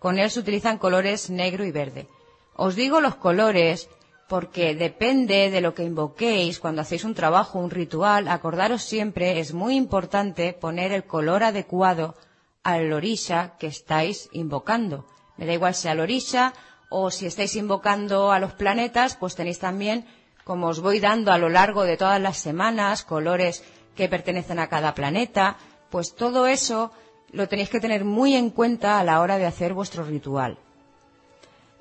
Con 0.00 0.18
él 0.18 0.28
se 0.32 0.40
utilizan 0.40 0.78
colores 0.78 1.30
negro 1.30 1.64
y 1.64 1.70
verde. 1.70 2.08
Os 2.56 2.74
digo 2.74 3.00
los 3.00 3.14
colores 3.14 3.88
porque 4.28 4.74
depende 4.74 5.48
de 5.48 5.60
lo 5.60 5.72
que 5.74 5.84
invoquéis 5.84 6.58
cuando 6.58 6.82
hacéis 6.82 7.04
un 7.04 7.14
trabajo, 7.14 7.60
un 7.60 7.70
ritual, 7.70 8.26
acordaros 8.26 8.82
siempre, 8.82 9.38
es 9.38 9.54
muy 9.54 9.76
importante 9.76 10.52
poner 10.52 10.90
el 10.90 11.04
color 11.04 11.44
adecuado 11.44 12.16
al 12.64 12.92
orisha 12.92 13.54
que 13.60 13.68
estáis 13.68 14.28
invocando. 14.32 15.06
Me 15.36 15.46
da 15.46 15.52
igual 15.52 15.76
sea 15.76 15.92
el 15.92 16.00
orisha 16.00 16.54
o 16.98 17.10
si 17.10 17.26
estáis 17.26 17.54
invocando 17.56 18.32
a 18.32 18.40
los 18.40 18.54
planetas, 18.54 19.16
pues 19.20 19.36
tenéis 19.36 19.58
también, 19.58 20.06
como 20.44 20.68
os 20.68 20.80
voy 20.80 20.98
dando 20.98 21.30
a 21.30 21.36
lo 21.36 21.50
largo 21.50 21.84
de 21.84 21.98
todas 21.98 22.18
las 22.18 22.38
semanas, 22.38 23.04
colores 23.04 23.62
que 23.94 24.08
pertenecen 24.08 24.58
a 24.58 24.68
cada 24.68 24.94
planeta, 24.94 25.58
pues 25.90 26.14
todo 26.14 26.46
eso 26.46 26.92
lo 27.32 27.48
tenéis 27.48 27.68
que 27.68 27.80
tener 27.80 28.06
muy 28.06 28.34
en 28.34 28.48
cuenta 28.48 28.98
a 28.98 29.04
la 29.04 29.20
hora 29.20 29.36
de 29.36 29.44
hacer 29.44 29.74
vuestro 29.74 30.04
ritual. 30.04 30.56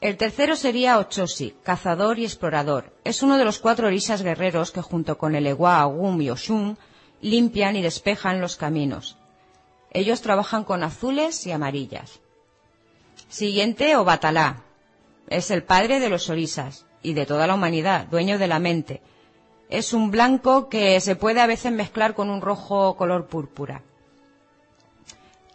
El 0.01 0.17
tercero 0.17 0.57
sería 0.57 0.99
Ochosi, 0.99 1.55
cazador 1.63 2.19
y 2.19 2.25
explorador. 2.25 2.91
Es 3.05 3.23
uno 3.23 3.37
de 3.37 3.45
los 3.45 3.59
cuatro 3.59 3.87
orisas 3.87 4.21
guerreros 4.21 4.71
que 4.71 4.81
junto 4.81 5.17
con 5.17 5.35
el 5.35 5.47
Ewa, 5.47 5.79
Agum 5.79 6.21
y 6.21 6.29
Oshun 6.29 6.77
limpian 7.21 7.77
y 7.77 7.81
despejan 7.81 8.41
los 8.41 8.57
caminos. 8.57 9.17
Ellos 9.91 10.19
trabajan 10.19 10.65
con 10.65 10.83
azules 10.83 11.47
y 11.47 11.53
amarillas. 11.53 12.19
Siguiente, 13.29 13.95
Obatalá, 13.95 14.64
es 15.27 15.51
el 15.51 15.63
padre 15.63 15.99
de 15.99 16.09
los 16.09 16.29
orisas 16.29 16.85
y 17.01 17.13
de 17.13 17.25
toda 17.25 17.47
la 17.47 17.55
humanidad, 17.55 18.07
dueño 18.07 18.37
de 18.37 18.47
la 18.47 18.59
mente. 18.59 19.01
Es 19.69 19.93
un 19.93 20.11
blanco 20.11 20.69
que 20.69 20.99
se 21.01 21.15
puede 21.15 21.41
a 21.41 21.47
veces 21.47 21.71
mezclar 21.71 22.13
con 22.13 22.29
un 22.29 22.41
rojo 22.41 22.95
color 22.95 23.27
púrpura. 23.27 23.81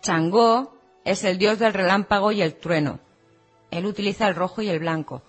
Changó 0.01 0.77
es 1.05 1.25
el 1.25 1.39
dios 1.39 1.59
del 1.59 1.75
relámpago 1.75 2.33
y 2.33 2.43
el 2.43 2.55
trueno. 2.55 2.99
Él 3.71 3.87
utiliza 3.87 4.27
el 4.27 4.35
rojo 4.35 4.63
y 4.63 4.69
el 4.69 4.81
blanco. 4.81 5.23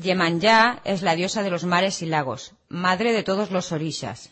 Yemanyá 0.00 0.80
es 0.84 1.02
la 1.02 1.14
diosa 1.16 1.42
de 1.42 1.50
los 1.50 1.64
mares 1.64 2.02
y 2.02 2.06
lagos, 2.06 2.54
madre 2.68 3.12
de 3.12 3.22
todos 3.22 3.50
los 3.50 3.72
orisas. 3.72 4.30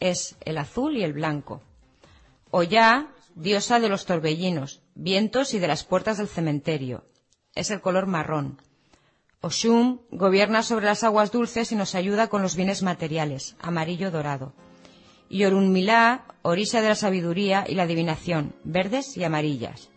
Es 0.00 0.36
el 0.44 0.58
azul 0.58 0.96
y 0.96 1.04
el 1.04 1.12
blanco. 1.12 1.60
Oya, 2.50 3.08
diosa 3.34 3.80
de 3.80 3.88
los 3.88 4.06
torbellinos, 4.06 4.80
vientos 4.94 5.52
y 5.52 5.58
de 5.58 5.68
las 5.68 5.84
puertas 5.84 6.18
del 6.18 6.28
cementerio 6.28 7.04
es 7.56 7.70
el 7.72 7.80
color 7.80 8.06
marrón. 8.06 8.60
Oshun 9.40 10.00
gobierna 10.10 10.62
sobre 10.62 10.86
las 10.86 11.02
aguas 11.02 11.32
dulces 11.32 11.72
y 11.72 11.74
nos 11.74 11.94
ayuda 11.94 12.28
con 12.28 12.42
los 12.42 12.54
bienes 12.54 12.82
materiales, 12.82 13.56
amarillo 13.60 14.10
dorado. 14.10 14.52
y 15.28 15.44
Orunmilá, 15.44 16.24
orisa 16.42 16.80
de 16.80 16.90
la 16.90 16.94
sabiduría 16.94 17.64
y 17.66 17.74
la 17.74 17.82
adivinación, 17.82 18.54
verdes 18.62 19.16
y 19.16 19.24
amarillas. 19.24 19.90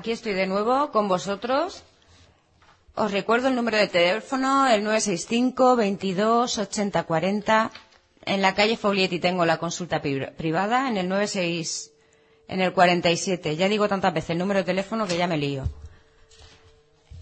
Aquí 0.00 0.12
estoy 0.12 0.32
de 0.32 0.46
nuevo 0.46 0.90
con 0.92 1.08
vosotros. 1.08 1.84
Os 2.94 3.12
recuerdo 3.12 3.48
el 3.48 3.54
número 3.54 3.76
de 3.76 3.86
teléfono, 3.86 4.66
el 4.66 4.82
965 4.82 5.76
22 5.76 6.56
80 6.56 7.02
40. 7.02 7.70
En 8.24 8.40
la 8.40 8.54
calle 8.54 8.78
Foglietti 8.78 9.18
tengo 9.20 9.44
la 9.44 9.58
consulta 9.58 10.00
privada, 10.00 10.88
en 10.88 10.96
el 10.96 11.06
96 11.06 11.92
En 12.48 12.62
el 12.62 12.72
47. 12.72 13.56
Ya 13.56 13.68
digo 13.68 13.88
tantas 13.88 14.14
veces 14.14 14.30
el 14.30 14.38
número 14.38 14.60
de 14.60 14.64
teléfono 14.64 15.06
que 15.06 15.18
ya 15.18 15.26
me 15.26 15.36
lío. 15.36 15.64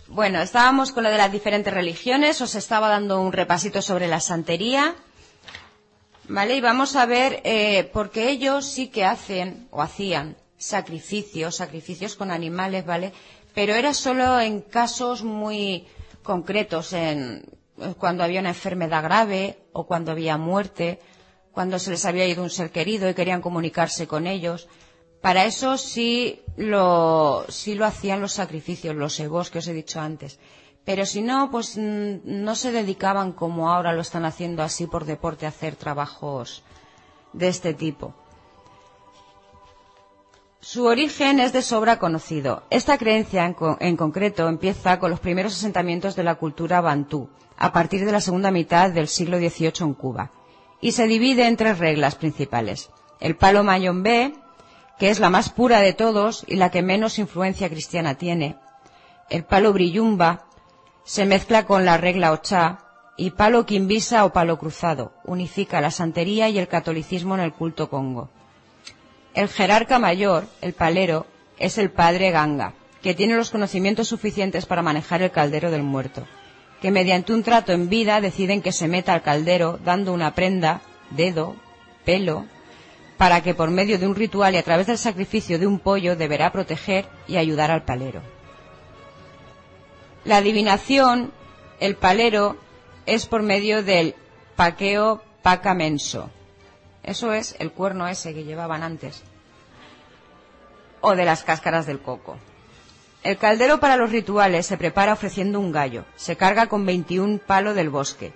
Bueno, 0.06 0.40
estábamos 0.40 0.92
con 0.92 1.02
lo 1.02 1.10
de 1.10 1.18
las 1.18 1.32
diferentes 1.32 1.74
religiones. 1.74 2.40
Os 2.40 2.54
estaba 2.54 2.88
dando 2.88 3.20
un 3.20 3.32
repasito 3.32 3.82
sobre 3.82 4.06
la 4.06 4.20
santería. 4.20 4.94
¿Vale? 6.28 6.54
Y 6.54 6.60
vamos 6.60 6.94
a 6.94 7.06
ver, 7.06 7.40
eh, 7.42 7.90
porque 7.92 8.30
ellos 8.30 8.66
sí 8.66 8.86
que 8.86 9.04
hacen 9.04 9.66
o 9.72 9.82
hacían 9.82 10.36
sacrificios, 10.58 11.56
sacrificios 11.56 12.14
con 12.16 12.30
animales, 12.30 12.84
¿vale? 12.84 13.12
Pero 13.54 13.74
era 13.74 13.94
solo 13.94 14.40
en 14.40 14.60
casos 14.60 15.22
muy 15.22 15.86
concretos, 16.22 16.92
en 16.92 17.44
cuando 17.98 18.24
había 18.24 18.40
una 18.40 18.50
enfermedad 18.50 19.02
grave 19.02 19.58
o 19.72 19.86
cuando 19.86 20.12
había 20.12 20.36
muerte, 20.36 21.00
cuando 21.52 21.78
se 21.78 21.90
les 21.90 22.04
había 22.04 22.26
ido 22.26 22.42
un 22.42 22.50
ser 22.50 22.70
querido 22.70 23.08
y 23.08 23.14
querían 23.14 23.40
comunicarse 23.40 24.06
con 24.06 24.26
ellos. 24.26 24.68
Para 25.20 25.44
eso 25.44 25.76
sí 25.78 26.42
lo, 26.56 27.44
sí 27.48 27.74
lo 27.74 27.84
hacían 27.86 28.20
los 28.20 28.32
sacrificios, 28.32 28.94
los 28.94 29.18
egos 29.18 29.50
que 29.50 29.58
os 29.58 29.66
he 29.68 29.72
dicho 29.72 30.00
antes. 30.00 30.38
Pero 30.84 31.04
si 31.04 31.22
no, 31.22 31.50
pues 31.50 31.76
no 31.76 32.54
se 32.54 32.72
dedicaban 32.72 33.32
como 33.32 33.70
ahora 33.70 33.92
lo 33.92 34.00
están 34.00 34.24
haciendo 34.24 34.62
así 34.62 34.86
por 34.86 35.04
deporte 35.04 35.46
a 35.46 35.50
hacer 35.50 35.76
trabajos 35.76 36.62
de 37.32 37.48
este 37.48 37.74
tipo. 37.74 38.14
Su 40.60 40.86
origen 40.86 41.38
es 41.38 41.52
de 41.52 41.62
sobra 41.62 42.00
conocido. 42.00 42.64
Esta 42.68 42.98
creencia 42.98 43.54
en, 43.78 43.96
concreto 43.96 44.48
empieza 44.48 44.98
con 44.98 45.10
los 45.10 45.20
primeros 45.20 45.54
asentamientos 45.54 46.16
de 46.16 46.24
la 46.24 46.34
cultura 46.34 46.80
bantú, 46.80 47.30
a 47.56 47.72
partir 47.72 48.04
de 48.04 48.10
la 48.10 48.20
segunda 48.20 48.50
mitad 48.50 48.90
del 48.90 49.06
siglo 49.06 49.38
XVIII 49.38 49.72
en 49.80 49.94
Cuba, 49.94 50.32
y 50.80 50.92
se 50.92 51.06
divide 51.06 51.46
en 51.46 51.56
tres 51.56 51.78
reglas 51.78 52.16
principales. 52.16 52.90
El 53.20 53.36
palo 53.36 53.62
mayombe, 53.62 54.34
que 54.98 55.10
es 55.10 55.20
la 55.20 55.30
más 55.30 55.48
pura 55.48 55.78
de 55.78 55.92
todos 55.92 56.44
y 56.48 56.56
la 56.56 56.72
que 56.72 56.82
menos 56.82 57.20
influencia 57.20 57.70
cristiana 57.70 58.16
tiene. 58.16 58.56
El 59.30 59.44
palo 59.44 59.72
brillumba, 59.72 60.46
se 61.04 61.24
mezcla 61.24 61.66
con 61.66 61.84
la 61.84 61.98
regla 61.98 62.32
Ochá 62.32 62.80
y 63.16 63.30
palo 63.30 63.64
quimbisa 63.64 64.24
o 64.24 64.32
palo 64.32 64.58
cruzado, 64.58 65.12
unifica 65.24 65.80
la 65.80 65.92
santería 65.92 66.48
y 66.48 66.58
el 66.58 66.66
catolicismo 66.66 67.36
en 67.36 67.42
el 67.42 67.52
culto 67.52 67.88
congo. 67.88 68.28
El 69.38 69.48
jerarca 69.48 70.00
mayor, 70.00 70.48
el 70.62 70.72
palero, 70.72 71.24
es 71.60 71.78
el 71.78 71.92
padre 71.92 72.32
Ganga, 72.32 72.74
que 73.00 73.14
tiene 73.14 73.36
los 73.36 73.50
conocimientos 73.50 74.08
suficientes 74.08 74.66
para 74.66 74.82
manejar 74.82 75.22
el 75.22 75.30
caldero 75.30 75.70
del 75.70 75.84
muerto, 75.84 76.26
que 76.82 76.90
mediante 76.90 77.32
un 77.32 77.44
trato 77.44 77.70
en 77.70 77.88
vida 77.88 78.20
deciden 78.20 78.62
que 78.62 78.72
se 78.72 78.88
meta 78.88 79.12
al 79.12 79.22
caldero 79.22 79.78
dando 79.84 80.12
una 80.12 80.34
prenda, 80.34 80.80
dedo, 81.10 81.54
pelo, 82.04 82.46
para 83.16 83.40
que 83.40 83.54
por 83.54 83.70
medio 83.70 84.00
de 84.00 84.08
un 84.08 84.16
ritual 84.16 84.54
y 84.54 84.56
a 84.56 84.64
través 84.64 84.88
del 84.88 84.98
sacrificio 84.98 85.60
de 85.60 85.68
un 85.68 85.78
pollo 85.78 86.16
deberá 86.16 86.50
proteger 86.50 87.06
y 87.28 87.36
ayudar 87.36 87.70
al 87.70 87.84
palero. 87.84 88.22
La 90.24 90.38
adivinación, 90.38 91.30
el 91.78 91.94
palero, 91.94 92.56
es 93.06 93.26
por 93.26 93.42
medio 93.42 93.84
del 93.84 94.16
paqueo 94.56 95.22
pacamenso. 95.42 96.28
Eso 97.04 97.32
es 97.32 97.56
el 97.60 97.70
cuerno 97.70 98.06
ese 98.06 98.34
que 98.34 98.42
llevaban 98.42 98.82
antes. 98.82 99.22
O 101.00 101.14
de 101.14 101.24
las 101.24 101.44
cáscaras 101.44 101.86
del 101.86 102.00
coco. 102.00 102.36
El 103.22 103.36
caldero 103.36 103.80
para 103.80 103.96
los 103.96 104.10
rituales 104.10 104.66
se 104.66 104.76
prepara 104.76 105.12
ofreciendo 105.12 105.60
un 105.60 105.72
gallo. 105.72 106.04
Se 106.16 106.36
carga 106.36 106.66
con 106.68 106.86
21 106.86 107.38
palo 107.38 107.74
del 107.74 107.90
bosque. 107.90 108.32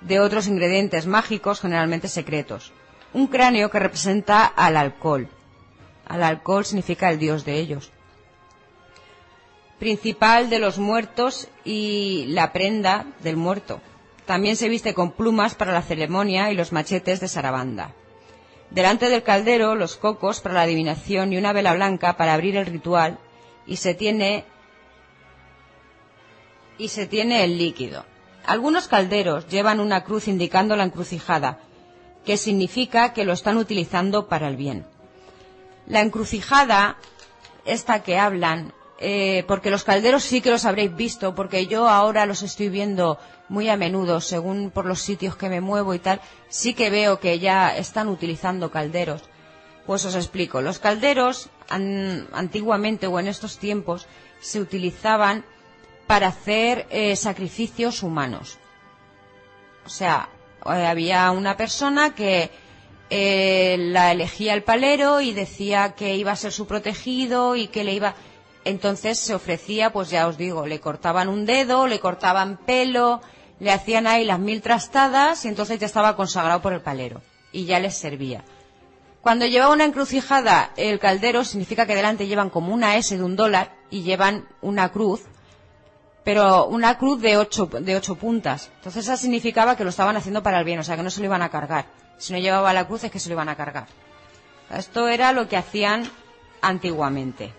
De 0.00 0.20
otros 0.20 0.46
ingredientes 0.46 1.06
mágicos, 1.06 1.60
generalmente 1.60 2.08
secretos. 2.08 2.72
Un 3.12 3.26
cráneo 3.28 3.70
que 3.70 3.78
representa 3.78 4.44
al 4.44 4.76
alcohol. 4.76 5.28
Al 6.06 6.22
alcohol 6.22 6.64
significa 6.64 7.10
el 7.10 7.18
dios 7.18 7.44
de 7.44 7.58
ellos 7.58 7.90
principal 9.78 10.48
de 10.50 10.58
los 10.60 10.78
muertos 10.78 11.48
y 11.64 12.24
la 12.28 12.52
prenda 12.52 13.06
del 13.22 13.36
muerto. 13.36 13.80
También 14.24 14.56
se 14.56 14.68
viste 14.70 14.94
con 14.94 15.12
plumas 15.12 15.54
para 15.54 15.72
la 15.72 15.82
ceremonia 15.82 16.50
y 16.50 16.54
los 16.54 16.72
machetes 16.72 17.20
de 17.20 17.28
sarabanda. 17.28 17.92
Delante 18.74 19.08
del 19.08 19.22
caldero, 19.22 19.76
los 19.76 19.94
cocos 19.94 20.40
para 20.40 20.56
la 20.56 20.62
adivinación 20.62 21.32
y 21.32 21.36
una 21.36 21.52
vela 21.52 21.74
blanca 21.74 22.16
para 22.16 22.34
abrir 22.34 22.56
el 22.56 22.66
ritual 22.66 23.20
y 23.68 23.76
se 23.76 23.94
tiene 23.94 24.44
y 26.76 26.88
se 26.88 27.06
tiene 27.06 27.44
el 27.44 27.56
líquido. 27.56 28.04
Algunos 28.44 28.88
calderos 28.88 29.46
llevan 29.46 29.78
una 29.78 30.02
cruz 30.02 30.26
indicando 30.26 30.74
la 30.74 30.82
encrucijada, 30.82 31.60
que 32.24 32.36
significa 32.36 33.12
que 33.12 33.24
lo 33.24 33.32
están 33.32 33.58
utilizando 33.58 34.26
para 34.26 34.48
el 34.48 34.56
bien. 34.56 34.84
La 35.86 36.00
encrucijada, 36.00 36.96
esta 37.64 38.02
que 38.02 38.18
hablan, 38.18 38.72
eh, 38.98 39.44
porque 39.48 39.70
los 39.70 39.84
calderos 39.84 40.22
sí 40.22 40.40
que 40.40 40.50
los 40.50 40.64
habréis 40.64 40.94
visto, 40.94 41.34
porque 41.34 41.66
yo 41.66 41.88
ahora 41.88 42.26
los 42.26 42.42
estoy 42.42 42.68
viendo 42.68 43.18
muy 43.48 43.68
a 43.68 43.76
menudo, 43.76 44.20
según 44.20 44.70
por 44.70 44.86
los 44.86 45.00
sitios 45.00 45.36
que 45.36 45.48
me 45.48 45.60
muevo 45.60 45.94
y 45.94 45.98
tal, 45.98 46.20
sí 46.48 46.74
que 46.74 46.90
veo 46.90 47.18
que 47.18 47.38
ya 47.38 47.76
están 47.76 48.08
utilizando 48.08 48.70
calderos. 48.70 49.22
Pues 49.86 50.04
os 50.04 50.14
explico. 50.14 50.62
Los 50.62 50.78
calderos, 50.78 51.50
antiguamente 51.68 53.06
o 53.06 53.18
en 53.18 53.26
estos 53.26 53.58
tiempos, 53.58 54.06
se 54.40 54.60
utilizaban 54.60 55.44
para 56.06 56.28
hacer 56.28 56.86
eh, 56.90 57.16
sacrificios 57.16 58.02
humanos. 58.02 58.58
O 59.84 59.88
sea, 59.90 60.28
eh, 60.64 60.86
había 60.86 61.30
una 61.32 61.56
persona 61.56 62.14
que 62.14 62.50
la 63.10 64.10
elegía 64.10 64.54
el 64.54 64.64
palero 64.64 65.20
y 65.20 65.32
decía 65.34 65.94
que 65.94 66.16
iba 66.16 66.32
a 66.32 66.36
ser 66.36 66.50
su 66.50 66.66
protegido 66.66 67.54
y 67.54 67.68
que 67.68 67.84
le 67.84 67.92
iba 67.92 68.14
entonces 68.64 69.18
se 69.18 69.34
ofrecía, 69.34 69.92
pues 69.92 70.10
ya 70.10 70.26
os 70.26 70.36
digo, 70.36 70.66
le 70.66 70.80
cortaban 70.80 71.28
un 71.28 71.46
dedo, 71.46 71.86
le 71.86 72.00
cortaban 72.00 72.56
pelo, 72.56 73.20
le 73.60 73.70
hacían 73.70 74.06
ahí 74.06 74.24
las 74.24 74.38
mil 74.38 74.62
trastadas 74.62 75.44
y 75.44 75.48
entonces 75.48 75.78
ya 75.78 75.86
estaba 75.86 76.16
consagrado 76.16 76.60
por 76.62 76.72
el 76.72 76.80
palero 76.80 77.22
y 77.52 77.66
ya 77.66 77.78
les 77.78 77.96
servía. 77.96 78.44
Cuando 79.20 79.46
lleva 79.46 79.70
una 79.70 79.84
encrucijada 79.84 80.72
el 80.76 80.98
caldero 80.98 81.44
significa 81.44 81.86
que 81.86 81.94
delante 81.94 82.26
llevan 82.26 82.50
como 82.50 82.74
una 82.74 82.96
S 82.96 83.16
de 83.16 83.22
un 83.22 83.36
dólar 83.36 83.74
y 83.90 84.02
llevan 84.02 84.46
una 84.60 84.90
cruz, 84.92 85.22
pero 86.24 86.66
una 86.66 86.98
cruz 86.98 87.20
de 87.20 87.36
ocho, 87.36 87.66
de 87.66 87.96
ocho 87.96 88.16
puntas. 88.16 88.70
Entonces 88.76 89.04
eso 89.04 89.16
significaba 89.16 89.76
que 89.76 89.84
lo 89.84 89.90
estaban 89.90 90.16
haciendo 90.16 90.42
para 90.42 90.58
el 90.58 90.64
bien, 90.64 90.78
o 90.78 90.84
sea 90.84 90.96
que 90.96 91.02
no 91.02 91.10
se 91.10 91.20
lo 91.20 91.26
iban 91.26 91.42
a 91.42 91.50
cargar. 91.50 91.86
Si 92.18 92.32
no 92.32 92.38
llevaba 92.38 92.72
la 92.72 92.86
cruz 92.86 93.04
es 93.04 93.10
que 93.10 93.18
se 93.18 93.28
lo 93.28 93.34
iban 93.34 93.48
a 93.48 93.56
cargar. 93.56 93.86
Esto 94.70 95.08
era 95.08 95.32
lo 95.32 95.48
que 95.48 95.56
hacían 95.56 96.10
antiguamente. 96.60 97.52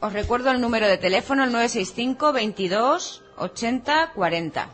Os 0.00 0.12
recuerdo 0.12 0.50
el 0.50 0.60
número 0.60 0.86
de 0.86 0.98
teléfono, 0.98 1.42
el 1.44 1.52
965 1.52 2.32
22 2.32 3.22
80 3.38 4.12
40. 4.14 4.68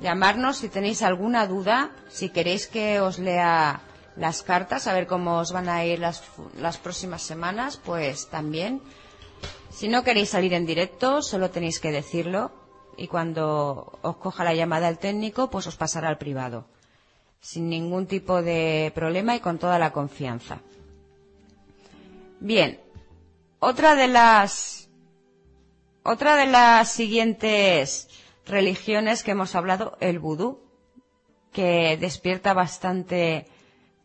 Llamarnos 0.00 0.58
si 0.58 0.68
tenéis 0.68 1.02
alguna 1.02 1.46
duda, 1.46 1.92
si 2.08 2.28
queréis 2.28 2.66
que 2.66 3.00
os 3.00 3.18
lea 3.18 3.80
las 4.16 4.42
cartas, 4.42 4.86
a 4.86 4.92
ver 4.92 5.06
cómo 5.06 5.38
os 5.38 5.52
van 5.52 5.68
a 5.70 5.84
ir 5.86 5.98
las, 5.98 6.22
las 6.58 6.76
próximas 6.76 7.22
semanas, 7.22 7.80
pues 7.82 8.28
también. 8.28 8.82
Si 9.70 9.88
no 9.88 10.04
queréis 10.04 10.28
salir 10.28 10.52
en 10.52 10.66
directo, 10.66 11.22
solo 11.22 11.50
tenéis 11.50 11.80
que 11.80 11.90
decirlo 11.90 12.52
y 12.98 13.08
cuando 13.08 13.98
os 14.02 14.16
coja 14.16 14.44
la 14.44 14.54
llamada 14.54 14.88
el 14.90 14.98
técnico, 14.98 15.48
pues 15.48 15.66
os 15.66 15.76
pasará 15.76 16.08
al 16.10 16.18
privado, 16.18 16.66
sin 17.40 17.70
ningún 17.70 18.06
tipo 18.06 18.42
de 18.42 18.92
problema 18.94 19.34
y 19.34 19.40
con 19.40 19.58
toda 19.58 19.78
la 19.78 19.90
confianza. 19.92 20.58
Bien, 22.40 22.78
otra 23.64 23.94
de 23.94 24.08
las 24.08 24.90
otra 26.02 26.34
de 26.34 26.46
las 26.46 26.90
siguientes 26.90 28.08
religiones 28.44 29.22
que 29.22 29.30
hemos 29.30 29.54
hablado, 29.54 29.96
el 30.00 30.18
vudú, 30.18 30.60
que 31.52 31.96
despierta 31.96 32.54
bastante 32.54 33.46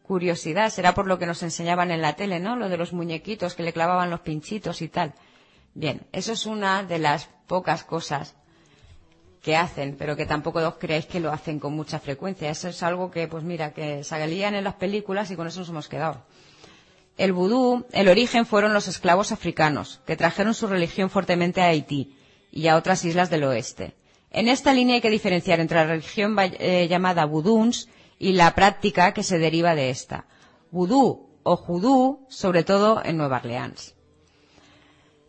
curiosidad. 0.04 0.70
Será 0.70 0.94
por 0.94 1.08
lo 1.08 1.18
que 1.18 1.26
nos 1.26 1.42
enseñaban 1.42 1.90
en 1.90 2.04
la 2.04 2.14
tele, 2.14 2.40
¿no? 2.40 2.56
Lo 2.56 2.70
de 2.70 2.78
los 2.78 2.94
muñequitos 2.94 3.56
que 3.56 3.64
le 3.64 3.74
clavaban 3.74 4.12
los 4.12 4.20
pinchitos 4.20 4.84
y 4.84 4.90
tal. 4.90 5.16
Bien, 5.74 6.06
eso 6.12 6.34
es 6.34 6.46
una 6.46 6.84
de 6.84 7.00
las 7.00 7.26
pocas 7.48 7.84
cosas 7.84 8.36
que 9.42 9.56
hacen, 9.56 9.96
pero 9.98 10.16
que 10.16 10.28
tampoco 10.28 10.60
os 10.60 10.76
creáis 10.76 11.08
que 11.08 11.20
lo 11.20 11.32
hacen 11.32 11.60
con 11.60 11.74
mucha 11.74 11.98
frecuencia. 11.98 12.52
Eso 12.52 12.70
es 12.70 12.84
algo 12.84 13.10
que, 13.10 13.28
pues 13.28 13.44
mira, 13.44 13.74
que 13.74 14.04
salían 14.04 14.54
en 14.54 14.66
las 14.66 14.76
películas 14.76 15.32
y 15.32 15.36
con 15.36 15.48
eso 15.48 15.62
nos 15.62 15.70
hemos 15.70 15.90
quedado. 15.90 16.22
El 17.18 17.34
vudú, 17.34 17.86
el 17.92 18.10
origen 18.10 18.46
fueron 18.46 18.74
los 18.74 18.88
esclavos 18.88 19.32
africanos, 19.32 20.02
que 20.06 20.16
trajeron 20.16 20.54
su 20.54 20.68
religión 20.68 21.10
fuertemente 21.10 21.62
a 21.62 21.70
Haití 21.70 22.16
y 22.52 22.68
a 22.68 22.76
otras 22.76 23.04
islas 23.06 23.32
del 23.32 23.44
oeste. 23.44 23.96
En 24.30 24.48
esta 24.48 24.74
línea 24.74 24.96
hay 24.96 25.02
que 25.02 25.10
diferenciar 25.10 25.60
entre 25.60 25.78
la 25.78 25.88
religión 25.88 26.36
eh, 26.40 26.88
llamada 26.88 27.26
vuduns 27.26 27.90
y 28.20 28.34
la 28.34 28.54
práctica 28.54 29.14
que 29.14 29.24
se 29.24 29.40
deriva 29.40 29.74
de 29.74 29.90
esta. 29.90 30.28
Vudú 30.70 31.28
o 31.44 31.56
judú, 31.56 32.26
sobre 32.30 32.64
todo 32.64 33.02
en 33.04 33.18
Nueva 33.18 33.38
Orleans. 33.38 33.96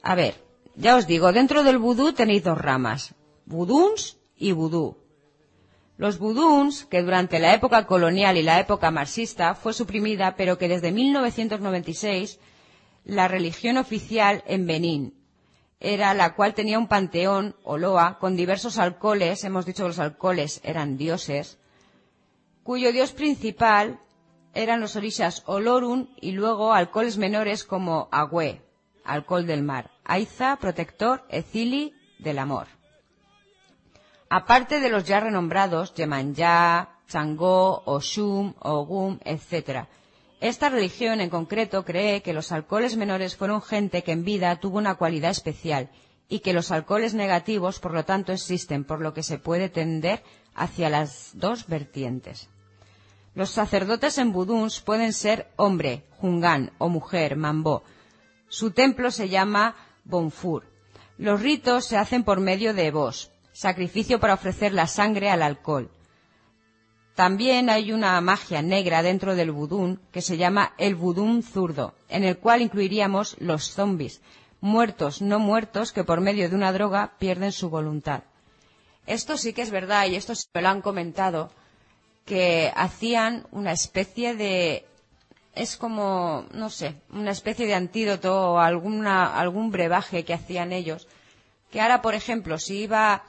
A 0.03 0.15
ver, 0.15 0.35
ya 0.75 0.97
os 0.97 1.07
digo, 1.07 1.33
dentro 1.33 1.63
del 1.65 1.79
vudú 1.79 2.13
tenéis 2.13 2.45
dos 2.45 2.59
ramas, 2.59 3.15
vuduns 3.47 4.19
y 4.37 4.53
vudú. 4.53 4.99
Los 5.99 6.21
buduns, 6.21 6.85
que 6.85 7.03
durante 7.03 7.41
la 7.41 7.53
época 7.53 7.85
colonial 7.85 8.37
y 8.37 8.43
la 8.45 8.61
época 8.61 8.93
marxista 8.93 9.57
fue 9.57 9.73
suprimida, 9.73 10.37
pero 10.37 10.57
que 10.57 10.69
desde 10.69 10.93
1996 10.93 12.39
la 13.05 13.27
religión 13.27 13.77
oficial 13.79 14.45
en 14.47 14.65
Benín 14.65 15.15
era 15.81 16.15
la 16.15 16.37
cual 16.37 16.55
tenía 16.55 16.79
un 16.79 16.87
panteón, 16.87 17.57
Oloa, 17.65 18.19
con 18.21 18.37
diversos 18.37 18.79
alcoholes, 18.79 19.43
hemos 19.43 19.67
dicho 19.67 19.83
que 19.83 19.89
los 19.89 19.99
alcoholes 19.99 20.61
eran 20.63 20.97
dioses, 20.97 21.59
cuyo 22.63 22.93
dios 22.93 23.11
principal 23.11 23.99
eran 24.55 24.81
los 24.81 24.95
orishas 24.95 25.43
Olorun 25.47 26.11
y 26.21 26.31
luego 26.31 26.75
alcoholes 26.75 27.19
menores 27.19 27.65
como 27.65 28.09
Agüe, 28.13 28.63
alcohol 29.05 29.47
del 29.47 29.65
mar, 29.65 29.91
Aiza, 30.05 30.59
protector, 30.61 31.25
Ecili, 31.29 31.93
del 32.21 32.39
amor. 32.39 32.78
Aparte 34.31 34.81
de 34.81 34.91
los 34.91 35.05
ya 35.05 35.21
renombrados 35.21 35.95
Yemanjá, 35.95 36.99
Changó, 37.09 37.83
Oshum, 37.87 38.55
Ogum, 38.61 39.19
etc. 39.25 39.87
Esta 40.41 40.69
religión 40.69 41.21
en 41.21 41.31
concreto 41.31 41.85
cree 41.85 42.23
que 42.23 42.35
los 42.35 42.53
alcoholes 42.53 42.97
menores 42.97 43.37
fueron 43.37 43.63
gente 43.63 44.03
que 44.03 44.13
en 44.13 44.25
vida 44.25 44.55
tuvo 44.57 44.79
una 44.79 44.97
cualidad 44.97 45.31
especial 45.31 45.91
y 46.29 46.41
que 46.41 46.53
los 46.53 46.71
alcoholes 46.71 47.15
negativos, 47.15 47.81
por 47.81 47.95
lo 47.95 48.05
tanto, 48.05 48.33
existen, 48.33 48.85
por 48.85 49.01
lo 49.01 49.15
que 49.15 49.23
se 49.23 49.39
puede 49.39 49.71
tender 49.71 50.23
hacia 50.55 50.91
las 50.91 51.31
dos 51.33 51.67
vertientes. 51.67 52.49
Los 53.35 53.51
sacerdotes 53.51 54.19
en 54.19 54.33
Buduns 54.33 54.81
pueden 54.81 55.13
ser 55.13 55.51
hombre, 55.57 56.05
jungán, 56.19 56.73
o 56.79 56.89
mujer, 56.89 57.37
mambó. 57.37 57.83
Su 58.49 58.73
templo 58.73 59.11
se 59.11 59.29
llama 59.29 59.75
Bonfur. 60.05 60.67
Los 61.17 61.41
ritos 61.41 61.87
se 61.87 61.97
hacen 61.97 62.25
por 62.25 62.41
medio 62.41 62.75
de 62.75 62.91
vos, 62.91 63.33
sacrificio 63.59 64.21
para 64.21 64.35
ofrecer 64.35 64.73
la 64.73 64.87
sangre 64.87 65.31
al 65.31 65.43
alcohol. 65.43 65.91
También 67.17 67.71
hay 67.71 67.91
una 67.91 68.21
magia 68.21 68.63
negra 68.63 69.03
dentro 69.03 69.35
del 69.35 69.51
vudún 69.51 70.01
que 70.13 70.23
se 70.23 70.37
llama 70.37 70.75
el 70.79 70.95
vudún 70.95 71.43
zurdo, 71.43 71.93
en 72.09 72.23
el 72.23 72.39
cual 72.39 72.63
incluiríamos 72.63 73.35
los 73.41 73.73
zombies, 73.73 74.21
muertos 74.61 75.21
no 75.21 75.41
muertos 75.41 75.91
que 75.91 76.05
por 76.05 76.21
medio 76.21 76.49
de 76.49 76.55
una 76.55 76.73
droga 76.73 77.15
pierden 77.19 77.51
su 77.51 77.69
voluntad. 77.69 78.23
Esto 79.09 79.37
sí 79.37 79.53
que 79.53 79.63
es 79.63 79.73
verdad 79.73 80.07
y 80.07 80.15
esto 80.15 80.37
se 80.37 80.47
lo 80.55 80.69
han 80.69 80.81
comentado, 80.81 81.51
que 82.27 82.73
hacían 82.77 83.45
una 83.51 83.73
especie 83.73 84.37
de 84.37 84.87
es 85.57 85.77
como, 85.77 86.47
no 86.53 86.71
sé, 86.71 86.95
una 87.11 87.33
especie 87.33 87.67
de 87.67 87.75
antídoto 87.75 88.53
o 88.53 88.59
alguna, 88.61 89.37
algún 89.37 89.73
brebaje 89.73 90.25
que 90.25 90.35
hacían 90.35 90.73
ellos. 90.73 91.09
Que 91.73 91.81
ahora, 91.81 92.01
por 92.01 92.15
ejemplo, 92.15 92.59
si 92.59 92.83
iba 92.83 93.25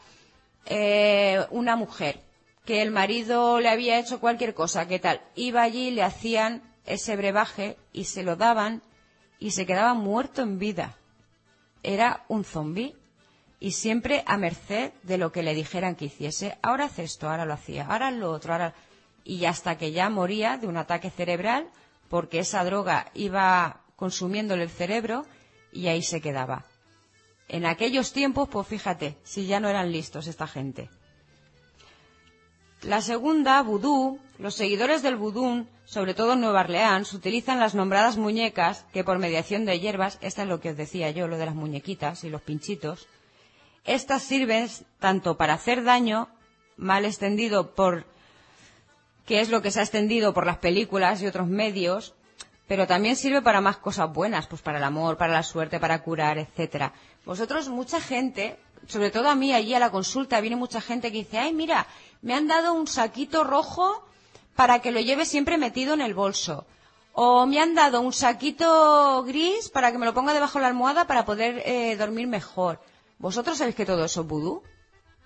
eh, 0.69 1.45
una 1.49 1.75
mujer 1.75 2.21
que 2.65 2.81
el 2.81 2.91
marido 2.91 3.59
le 3.59 3.69
había 3.69 3.99
hecho 3.99 4.19
cualquier 4.19 4.53
cosa, 4.53 4.87
¿qué 4.87 4.99
tal? 4.99 5.21
Iba 5.35 5.63
allí, 5.63 5.89
le 5.89 6.03
hacían 6.03 6.61
ese 6.85 7.15
brebaje 7.15 7.77
y 7.91 8.05
se 8.05 8.23
lo 8.23 8.35
daban 8.35 8.83
y 9.39 9.51
se 9.51 9.65
quedaba 9.65 9.93
muerto 9.95 10.41
en 10.43 10.59
vida. 10.59 10.95
Era 11.81 12.25
un 12.27 12.43
zombi 12.43 12.95
y 13.59 13.71
siempre 13.71 14.23
a 14.27 14.37
merced 14.37 14.91
de 15.03 15.17
lo 15.17 15.31
que 15.31 15.43
le 15.43 15.55
dijeran 15.55 15.95
que 15.95 16.05
hiciese. 16.05 16.57
Ahora 16.61 16.85
hace 16.85 17.03
esto, 17.03 17.29
ahora 17.29 17.45
lo 17.45 17.53
hacía, 17.53 17.87
ahora 17.87 18.11
lo 18.11 18.31
otro, 18.31 18.53
ahora. 18.53 18.73
Y 19.23 19.45
hasta 19.45 19.77
que 19.77 19.91
ya 19.91 20.09
moría 20.09 20.57
de 20.57 20.67
un 20.67 20.77
ataque 20.77 21.09
cerebral 21.09 21.67
porque 22.09 22.39
esa 22.39 22.63
droga 22.63 23.11
iba 23.13 23.81
consumiéndole 23.95 24.63
el 24.63 24.69
cerebro 24.69 25.25
y 25.71 25.87
ahí 25.87 26.01
se 26.01 26.21
quedaba. 26.21 26.65
En 27.49 27.65
aquellos 27.65 28.13
tiempos, 28.13 28.47
pues 28.47 28.67
fíjate, 28.67 29.17
si 29.23 29.47
ya 29.47 29.59
no 29.59 29.69
eran 29.69 29.91
listos 29.91 30.27
esta 30.27 30.47
gente. 30.47 30.89
La 32.83 33.01
segunda, 33.01 33.61
vudú, 33.61 34.19
los 34.37 34.55
seguidores 34.55 35.01
del 35.01 35.17
vudú, 35.17 35.65
sobre 35.83 36.13
todo 36.13 36.33
en 36.33 36.41
Nueva 36.41 36.61
Orleans, 36.61 37.11
utilizan 37.13 37.59
las 37.59 37.75
nombradas 37.75 38.15
muñecas 38.15 38.85
que 38.93 39.03
por 39.03 39.17
mediación 39.17 39.65
de 39.65 39.79
hierbas, 39.79 40.19
esta 40.21 40.43
es 40.43 40.47
lo 40.47 40.61
que 40.61 40.69
os 40.69 40.77
decía 40.77 41.09
yo, 41.09 41.27
lo 41.27 41.37
de 41.37 41.47
las 41.47 41.55
muñequitas 41.55 42.23
y 42.23 42.29
los 42.29 42.41
pinchitos, 42.41 43.07
estas 43.83 44.21
sirven 44.21 44.69
tanto 44.99 45.35
para 45.35 45.55
hacer 45.55 45.83
daño, 45.83 46.29
mal 46.77 47.03
extendido 47.03 47.73
por, 47.73 48.05
que 49.25 49.41
es 49.41 49.49
lo 49.49 49.61
que 49.61 49.71
se 49.71 49.79
ha 49.79 49.83
extendido 49.83 50.33
por 50.33 50.45
las 50.45 50.59
películas 50.59 51.21
y 51.21 51.27
otros 51.27 51.47
medios, 51.47 52.13
pero 52.67 52.85
también 52.85 53.15
sirve 53.15 53.41
para 53.41 53.61
más 53.61 53.77
cosas 53.77 54.13
buenas, 54.13 54.45
pues 54.45 54.61
para 54.61 54.77
el 54.77 54.83
amor, 54.83 55.17
para 55.17 55.33
la 55.33 55.43
suerte, 55.43 55.79
para 55.79 56.03
curar, 56.03 56.37
etcétera. 56.37 56.93
Vosotros, 57.25 57.69
mucha 57.69 57.99
gente, 58.01 58.57
sobre 58.87 59.11
todo 59.11 59.29
a 59.29 59.35
mí 59.35 59.53
allí 59.53 59.73
a 59.73 59.79
la 59.79 59.91
consulta, 59.91 60.41
viene 60.41 60.55
mucha 60.55 60.81
gente 60.81 61.11
que 61.11 61.19
dice, 61.19 61.37
ay, 61.37 61.53
mira, 61.53 61.87
me 62.21 62.33
han 62.33 62.47
dado 62.47 62.73
un 62.73 62.87
saquito 62.87 63.43
rojo 63.43 64.03
para 64.55 64.79
que 64.79 64.91
lo 64.91 64.99
lleve 64.99 65.25
siempre 65.25 65.57
metido 65.57 65.93
en 65.93 66.01
el 66.01 66.13
bolso. 66.13 66.65
O 67.13 67.45
me 67.45 67.59
han 67.59 67.75
dado 67.75 68.01
un 68.01 68.13
saquito 68.13 69.23
gris 69.25 69.69
para 69.69 69.91
que 69.91 69.97
me 69.97 70.05
lo 70.05 70.13
ponga 70.13 70.33
debajo 70.33 70.57
de 70.57 70.63
la 70.63 70.67
almohada 70.67 71.05
para 71.07 71.25
poder 71.25 71.61
eh, 71.65 71.95
dormir 71.97 72.27
mejor. 72.27 72.79
¿Vosotros 73.17 73.57
sabéis 73.57 73.75
que 73.75 73.85
todo 73.85 74.05
eso 74.05 74.21
es 74.21 74.27
vudú? 74.27 74.63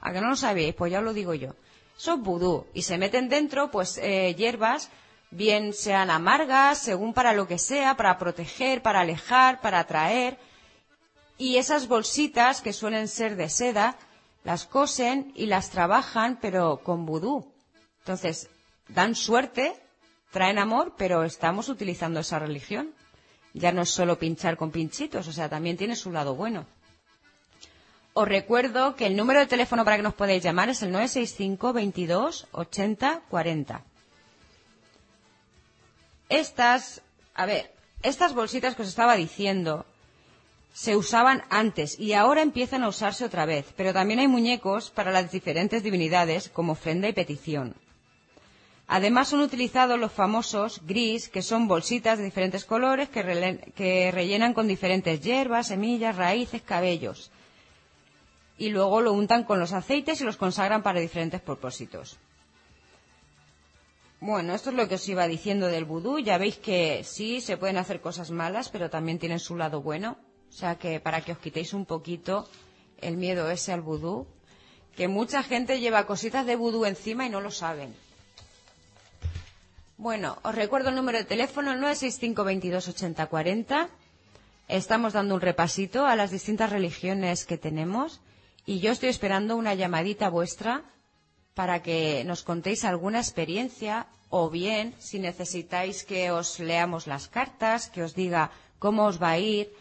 ¿A 0.01 0.11
que 0.11 0.21
no 0.21 0.29
lo 0.29 0.35
sabéis? 0.35 0.73
Pues 0.75 0.91
ya 0.91 0.99
os 0.99 1.05
lo 1.05 1.13
digo 1.13 1.33
yo. 1.33 1.55
Eso 1.97 2.13
es 2.15 2.19
vudú. 2.19 2.65
Y 2.73 2.81
se 2.81 2.97
meten 2.97 3.29
dentro, 3.29 3.69
pues, 3.71 3.97
eh, 3.97 4.33
hierbas, 4.35 4.89
bien 5.31 5.73
sean 5.73 6.09
amargas, 6.09 6.79
según 6.79 7.13
para 7.13 7.33
lo 7.33 7.47
que 7.47 7.57
sea, 7.57 7.95
para 7.95 8.17
proteger, 8.17 8.81
para 8.81 9.01
alejar, 9.01 9.61
para 9.61 9.79
atraer. 9.79 10.37
Y 11.37 11.57
esas 11.57 11.87
bolsitas, 11.87 12.61
que 12.61 12.73
suelen 12.73 13.07
ser 13.07 13.35
de 13.35 13.49
seda, 13.49 13.97
las 14.43 14.65
cosen 14.65 15.31
y 15.35 15.47
las 15.47 15.69
trabajan, 15.69 16.37
pero 16.41 16.81
con 16.83 17.05
vudú. 17.05 17.53
Entonces, 17.99 18.49
dan 18.87 19.15
suerte, 19.15 19.75
traen 20.31 20.59
amor, 20.59 20.93
pero 20.97 21.23
estamos 21.23 21.69
utilizando 21.69 22.19
esa 22.19 22.39
religión. 22.39 22.93
Ya 23.53 23.71
no 23.71 23.83
es 23.83 23.89
solo 23.89 24.17
pinchar 24.19 24.57
con 24.57 24.71
pinchitos, 24.71 25.27
o 25.27 25.31
sea, 25.31 25.49
también 25.49 25.77
tiene 25.77 25.95
su 25.95 26.11
lado 26.11 26.35
bueno. 26.35 26.65
Os 28.15 28.27
recuerdo 28.27 28.95
que 28.95 29.07
el 29.07 29.15
número 29.15 29.39
de 29.39 29.47
teléfono 29.47 29.83
para 29.83 29.97
que 29.97 30.03
nos 30.03 30.13
podáis 30.13 30.43
llamar 30.43 30.69
es 30.69 30.83
el 30.83 30.91
965 30.91 31.73
22 31.73 32.47
80 32.51 33.21
40. 33.29 33.83
Estas, 36.29 37.01
a 37.33 37.45
ver, 37.45 37.73
estas 38.03 38.35
bolsitas 38.35 38.75
que 38.75 38.83
os 38.83 38.87
estaba 38.87 39.15
diciendo, 39.15 39.85
se 40.73 40.97
usaban 40.97 41.43
antes 41.49 41.99
y 41.99 42.13
ahora 42.13 42.41
empiezan 42.41 42.83
a 42.83 42.87
usarse 42.87 43.23
otra 43.23 43.45
vez, 43.45 43.67
pero 43.77 43.93
también 43.93 44.19
hay 44.19 44.27
muñecos 44.27 44.89
para 44.89 45.11
las 45.11 45.31
diferentes 45.31 45.83
divinidades 45.83 46.49
como 46.49 46.73
ofrenda 46.73 47.07
y 47.07 47.13
petición. 47.13 47.75
Además 48.87 49.29
son 49.29 49.41
utilizados 49.41 49.99
los 49.99 50.11
famosos 50.11 50.81
gris, 50.85 51.29
que 51.29 51.41
son 51.41 51.67
bolsitas 51.67 52.17
de 52.17 52.25
diferentes 52.25 52.65
colores 52.65 53.07
que, 53.07 54.11
rellenan 54.11 54.53
con 54.53 54.67
diferentes 54.67 55.21
hierbas, 55.21 55.67
semillas, 55.67 56.17
raíces, 56.17 56.61
cabellos. 56.63 57.31
Y 58.57 58.69
luego 58.69 59.01
lo 59.01 59.13
untan 59.13 59.45
con 59.45 59.59
los 59.59 59.73
aceites 59.73 60.21
y 60.21 60.25
los 60.25 60.37
consagran 60.37 60.83
para 60.83 60.99
diferentes 60.99 61.41
propósitos. 61.41 62.17
Bueno, 64.19 64.53
esto 64.53 64.69
es 64.69 64.75
lo 64.75 64.87
que 64.87 64.95
os 64.95 65.09
iba 65.09 65.27
diciendo 65.27 65.67
del 65.67 65.85
vudú. 65.85 66.19
Ya 66.19 66.37
veis 66.37 66.57
que 66.57 67.03
sí, 67.03 67.41
se 67.41 67.57
pueden 67.57 67.77
hacer 67.77 67.99
cosas 67.99 68.31
malas, 68.31 68.69
pero 68.69 68.89
también 68.89 69.19
tienen 69.19 69.39
su 69.39 69.55
lado 69.55 69.81
bueno. 69.81 70.17
O 70.53 70.55
sea 70.55 70.75
que 70.77 70.99
para 70.99 71.21
que 71.25 71.31
os 71.33 71.39
quitéis 71.41 71.73
un 71.73 71.85
poquito 71.89 72.45
el 73.01 73.17
miedo 73.17 73.49
ese 73.49 73.73
al 73.73 73.81
vudú, 73.81 74.27
que 74.95 75.07
mucha 75.07 75.41
gente 75.41 75.79
lleva 75.79 76.05
cositas 76.05 76.45
de 76.45 76.55
vudú 76.55 76.85
encima 76.85 77.25
y 77.25 77.29
no 77.29 77.41
lo 77.41 77.49
saben. 77.49 77.95
Bueno, 79.97 80.37
os 80.43 80.53
recuerdo 80.53 80.89
el 80.89 80.95
número 80.95 81.17
de 81.17 81.23
teléfono, 81.25 81.71
el 81.71 81.81
965 81.81 83.89
Estamos 84.67 85.13
dando 85.13 85.33
un 85.35 85.41
repasito 85.41 86.05
a 86.05 86.15
las 86.15 86.29
distintas 86.29 86.69
religiones 86.71 87.45
que 87.45 87.57
tenemos 87.57 88.21
y 88.65 88.79
yo 88.79 88.91
estoy 88.91 89.09
esperando 89.09 89.55
una 89.55 89.73
llamadita 89.73 90.29
vuestra 90.29 90.83
para 91.55 91.81
que 91.81 92.23
nos 92.25 92.43
contéis 92.43 92.85
alguna 92.85 93.19
experiencia 93.19 94.05
o 94.29 94.49
bien 94.51 94.93
si 94.99 95.17
necesitáis 95.19 96.03
que 96.05 96.29
os 96.31 96.59
leamos 96.59 97.07
las 97.07 97.27
cartas, 97.27 97.89
que 97.89 98.03
os 98.03 98.13
diga 98.15 98.51
cómo 98.79 99.05
os 99.05 99.21
va 99.21 99.31
a 99.31 99.39
ir, 99.39 99.71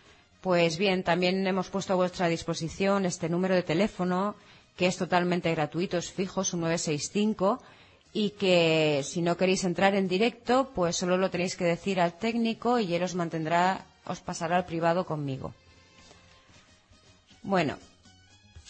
pues 0.43 0.77
bien, 0.77 1.05
también 1.05 1.47
hemos 1.47 1.71
puesto 1.71 1.93
a 1.93 1.97
vuestra 1.97 2.27
disposición 2.27 3.07
este 3.07 3.29
número 3.29 3.55
de 3.55 3.63
teléfono, 3.63 4.35
que 4.77 4.87
es 4.87 4.97
totalmente 4.97 5.55
gratuito, 5.55 5.97
es 5.99 6.11
fijo, 6.11 6.43
es 6.43 6.53
un 6.53 6.63
965, 6.63 7.63
y 8.13 8.31
que 8.31 9.03
si 9.05 9.23
no 9.23 9.37
queréis 9.37 9.63
entrar 9.63 9.95
en 9.95 10.09
directo, 10.09 10.71
pues 10.75 10.97
solo 10.97 11.17
lo 11.17 11.31
tenéis 11.31 11.55
que 11.57 11.65
decir 11.65 12.01
al 12.01 12.19
técnico 12.19 12.81
y 12.81 12.93
él 12.93 13.05
os 13.05 13.15
mantendrá, 13.15 13.87
os 14.05 14.19
pasará 14.21 14.57
al 14.57 14.67
privado 14.67 15.07
conmigo. 15.07 15.55
Bueno, 17.45 17.79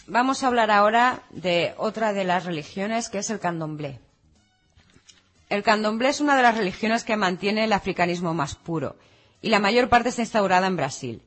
vamos 0.06 0.42
a 0.42 0.48
hablar 0.48 0.70
ahora 0.70 1.22
de 1.30 1.72
otra 1.78 2.12
de 2.12 2.24
las 2.24 2.44
religiones, 2.44 3.08
que 3.08 3.18
es 3.18 3.30
el 3.30 3.40
candomblé. 3.40 3.98
El 5.48 5.62
candomblé 5.62 6.10
es 6.10 6.20
una 6.20 6.36
de 6.36 6.42
las 6.42 6.56
religiones 6.56 7.02
que 7.02 7.16
mantiene 7.16 7.64
el 7.64 7.72
africanismo 7.72 8.34
más 8.34 8.56
puro, 8.56 8.96
y 9.40 9.48
la 9.48 9.58
mayor 9.58 9.88
parte 9.88 10.10
está 10.10 10.20
instaurada 10.20 10.66
en 10.66 10.76
Brasil. 10.76 11.22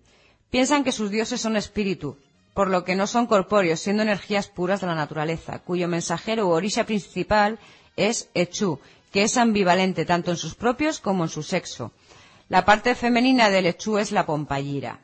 Piensan 0.56 0.86
que 0.86 0.94
sus 0.94 1.12
dioses 1.12 1.42
son 1.42 1.58
espíritu, 1.58 2.16
por 2.54 2.70
lo 2.70 2.86
que 2.86 2.96
no 2.96 3.08
son 3.08 3.28
corpóreos, 3.28 3.82
siendo 3.82 4.04
energías 4.04 4.48
puras 4.48 4.80
de 4.80 4.88
la 4.88 4.96
naturaleza, 4.96 5.60
cuyo 5.60 5.90
mensajero 5.90 6.48
u 6.48 6.52
orilla 6.52 6.86
principal 6.86 7.60
es 7.98 8.30
Echú, 8.34 8.80
que 9.12 9.24
es 9.24 9.36
ambivalente 9.36 10.06
tanto 10.06 10.32
en 10.32 10.38
sus 10.38 10.56
propios 10.56 11.02
como 11.02 11.26
en 11.26 11.30
su 11.30 11.44
sexo. 11.44 11.92
La 12.48 12.64
parte 12.64 12.96
femenina 12.96 13.50
del 13.50 13.66
Echú 13.66 13.98
es 13.98 14.14
la 14.14 14.26
pompayira. 14.26 15.02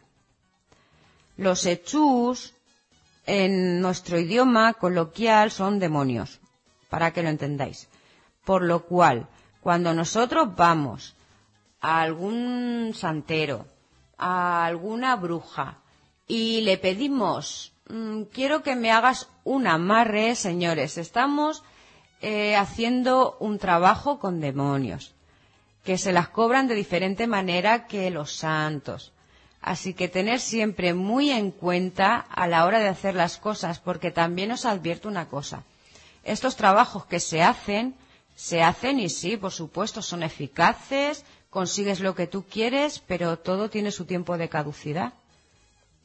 Los 1.35 1.65
Echús, 1.65 2.53
en 3.25 3.81
nuestro 3.81 4.17
idioma 4.19 4.75
coloquial, 4.75 5.51
son 5.51 5.79
demonios, 5.79 6.39
para 6.89 7.11
que 7.11 7.23
lo 7.23 7.27
entendáis. 7.27 7.89
Por 8.45 8.61
lo 8.61 8.85
cual, 8.85 9.27
cuando 9.59 9.93
nosotros 9.93 10.55
vamos 10.55 11.13
a 11.81 12.01
algún 12.01 12.93
santero, 12.95 13.65
a 14.21 14.65
alguna 14.65 15.17
bruja, 15.17 15.79
y 16.27 16.61
le 16.61 16.77
pedimos, 16.77 17.73
mm, 17.89 18.21
quiero 18.31 18.63
que 18.63 18.77
me 18.77 18.91
hagas 18.91 19.27
un 19.43 19.67
amarre, 19.67 20.35
señores, 20.35 20.97
estamos 20.97 21.63
eh, 22.21 22.55
haciendo 22.55 23.35
un 23.39 23.57
trabajo 23.57 24.19
con 24.19 24.39
demonios, 24.39 25.13
que 25.83 25.97
se 25.97 26.13
las 26.13 26.29
cobran 26.29 26.67
de 26.67 26.75
diferente 26.75 27.25
manera 27.27 27.87
que 27.87 28.11
los 28.11 28.31
santos. 28.33 29.11
Así 29.61 29.93
que 29.93 30.07
tener 30.07 30.39
siempre 30.39 30.93
muy 30.93 31.31
en 31.31 31.51
cuenta 31.51 32.15
a 32.17 32.47
la 32.47 32.65
hora 32.65 32.79
de 32.79 32.87
hacer 32.87 33.15
las 33.15 33.37
cosas, 33.37 33.79
porque 33.79 34.11
también 34.11 34.51
os 34.51 34.65
advierto 34.65 35.09
una 35.09 35.27
cosa. 35.27 35.63
Estos 36.23 36.55
trabajos 36.55 37.05
que 37.05 37.19
se 37.19 37.41
hacen, 37.41 37.95
se 38.35 38.61
hacen 38.61 38.99
y 38.99 39.09
sí, 39.09 39.37
por 39.37 39.51
supuesto, 39.51 40.01
son 40.01 40.23
eficaces, 40.23 41.25
consigues 41.51 41.99
lo 41.99 42.15
que 42.15 42.25
tú 42.25 42.45
quieres, 42.49 43.03
pero 43.05 43.37
todo 43.37 43.69
tiene 43.69 43.91
su 43.91 44.05
tiempo 44.05 44.39
de 44.39 44.49
caducidad. 44.49 45.13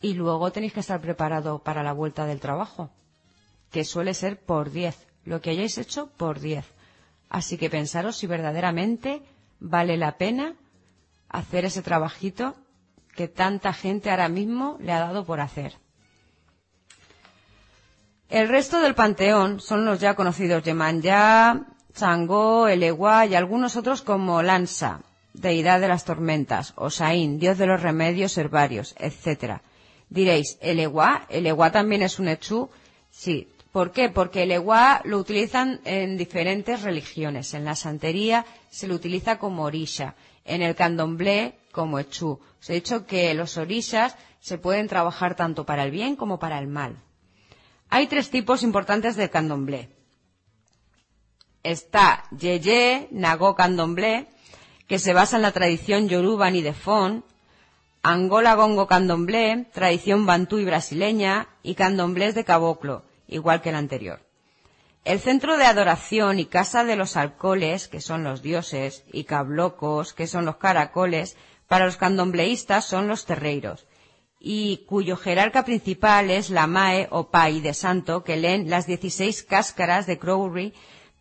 Y 0.02 0.12
luego 0.12 0.52
tenéis 0.52 0.74
que 0.74 0.80
estar 0.80 1.00
preparado 1.00 1.60
para 1.60 1.82
la 1.82 1.94
vuelta 1.94 2.26
del 2.26 2.40
trabajo, 2.40 2.90
que 3.70 3.84
suele 3.84 4.12
ser 4.12 4.38
por 4.38 4.70
diez, 4.70 5.06
lo 5.24 5.40
que 5.40 5.50
hayáis 5.50 5.78
hecho 5.78 6.08
por 6.18 6.40
diez. 6.40 6.66
Así 7.30 7.56
que 7.56 7.70
pensaros 7.70 8.16
si 8.16 8.26
verdaderamente 8.26 9.22
vale 9.58 9.96
la 9.96 10.18
pena 10.18 10.54
hacer 11.28 11.64
ese 11.64 11.80
trabajito 11.80 12.56
que 13.14 13.28
tanta 13.28 13.72
gente 13.72 14.10
ahora 14.10 14.28
mismo 14.28 14.76
le 14.80 14.92
ha 14.92 14.98
dado 14.98 15.24
por 15.24 15.40
hacer. 15.40 15.78
El 18.28 18.48
resto 18.48 18.80
del 18.80 18.96
panteón 18.96 19.60
son 19.60 19.84
los 19.84 20.00
ya 20.00 20.14
conocidos 20.14 20.64
Yemanyá, 20.64 21.66
Changó, 21.94 22.66
Elegua 22.66 23.26
y 23.26 23.36
algunos 23.36 23.76
otros 23.76 24.02
como 24.02 24.42
Lanza, 24.42 25.00
deidad 25.40 25.80
de 25.80 25.88
las 25.88 26.04
tormentas, 26.04 26.72
Osaín, 26.76 27.38
dios 27.38 27.58
de 27.58 27.66
los 27.66 27.82
remedios 27.82 28.36
herbarios, 28.38 28.94
etc. 28.98 29.60
Diréis, 30.08 30.58
¿el 30.60 30.80
Eguá? 30.80 31.26
¿El 31.28 31.46
Eguá 31.46 31.70
también 31.72 32.02
es 32.02 32.18
un 32.18 32.28
Echú? 32.28 32.70
Sí. 33.10 33.48
¿Por 33.72 33.92
qué? 33.92 34.08
Porque 34.08 34.44
el 34.44 34.52
Eguá 34.52 35.02
lo 35.04 35.18
utilizan 35.18 35.80
en 35.84 36.16
diferentes 36.16 36.82
religiones. 36.82 37.52
En 37.52 37.64
la 37.64 37.74
santería 37.74 38.46
se 38.70 38.88
lo 38.88 38.94
utiliza 38.94 39.38
como 39.38 39.64
orisha. 39.64 40.14
En 40.44 40.62
el 40.62 40.74
candomblé 40.74 41.58
como 41.72 41.98
Echú. 41.98 42.40
Os 42.60 42.70
he 42.70 42.74
dicho 42.74 43.06
que 43.06 43.34
los 43.34 43.58
orishas 43.58 44.16
se 44.40 44.58
pueden 44.58 44.88
trabajar 44.88 45.34
tanto 45.34 45.66
para 45.66 45.84
el 45.84 45.90
bien 45.90 46.16
como 46.16 46.38
para 46.38 46.58
el 46.58 46.68
mal. 46.68 46.96
Hay 47.90 48.06
tres 48.06 48.30
tipos 48.30 48.62
importantes 48.62 49.16
de 49.16 49.28
candomblé. 49.28 49.90
Está 51.62 52.24
Yeye, 52.30 53.08
Nagó 53.10 53.56
Candomblé, 53.56 54.28
que 54.86 54.98
se 54.98 55.12
basa 55.12 55.36
en 55.36 55.42
la 55.42 55.52
tradición 55.52 56.08
yoruba 56.08 56.50
ni 56.50 56.62
de 56.62 56.72
Fon, 56.72 57.24
Angola 58.02 58.54
Gongo 58.54 58.86
Candomblé, 58.86 59.66
tradición 59.72 60.26
bantú 60.26 60.58
y 60.58 60.64
brasileña, 60.64 61.48
y 61.62 61.74
candomblés 61.74 62.36
de 62.36 62.44
caboclo, 62.44 63.02
igual 63.26 63.62
que 63.62 63.70
el 63.70 63.74
anterior. 63.74 64.20
El 65.04 65.18
centro 65.20 65.56
de 65.56 65.64
adoración 65.64 66.38
y 66.38 66.46
casa 66.46 66.84
de 66.84 66.96
los 66.96 67.16
alcoholes, 67.16 67.88
que 67.88 68.00
son 68.00 68.22
los 68.22 68.42
dioses, 68.42 69.04
y 69.12 69.24
cablocos, 69.24 70.14
que 70.14 70.28
son 70.28 70.44
los 70.44 70.56
caracoles, 70.56 71.36
para 71.66 71.86
los 71.86 71.96
candombleístas 71.96 72.84
son 72.84 73.08
los 73.08 73.24
terreiros, 73.24 73.86
y 74.38 74.84
cuyo 74.86 75.16
jerarca 75.16 75.64
principal 75.64 76.30
es 76.30 76.50
la 76.50 76.68
Mae 76.68 77.08
o 77.10 77.30
Pai 77.30 77.60
de 77.60 77.74
Santo, 77.74 78.22
que 78.22 78.36
leen 78.36 78.70
las 78.70 78.86
16 78.86 79.42
cáscaras 79.42 80.06
de 80.06 80.18
Crowley 80.18 80.74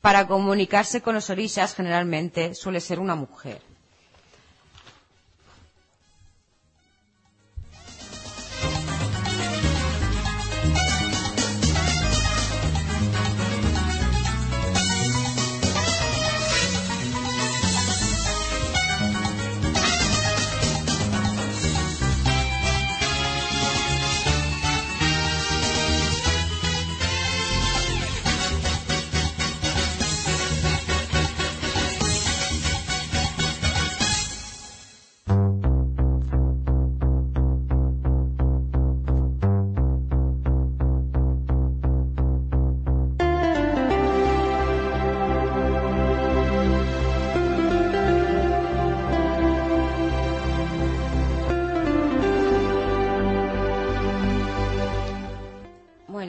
para 0.05 0.27
comunicarse 0.27 1.01
con 1.01 1.15
los 1.15 1.31
orishas 1.31 1.73
generalmente 1.73 2.53
suele 2.53 2.79
ser 2.79 2.99
una 2.99 3.15
mujer. 3.15 3.59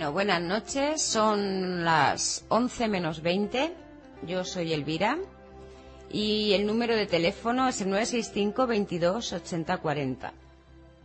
Buenas 0.05 0.43
noches. 0.43 1.01
Son 1.01 1.85
las 1.85 2.45
11 2.49 2.89
menos 2.89 3.23
20. 3.23 3.73
Yo 4.27 4.45
soy 4.45 4.73
Elvira. 4.73 5.19
Y 6.11 6.53
el 6.53 6.67
número 6.67 6.95
de 6.95 7.07
teléfono 7.07 7.67
es 7.69 7.81
el 7.81 7.89
965 7.91 8.67
22 8.67 9.33
80 9.33 9.79
40. 9.79 10.33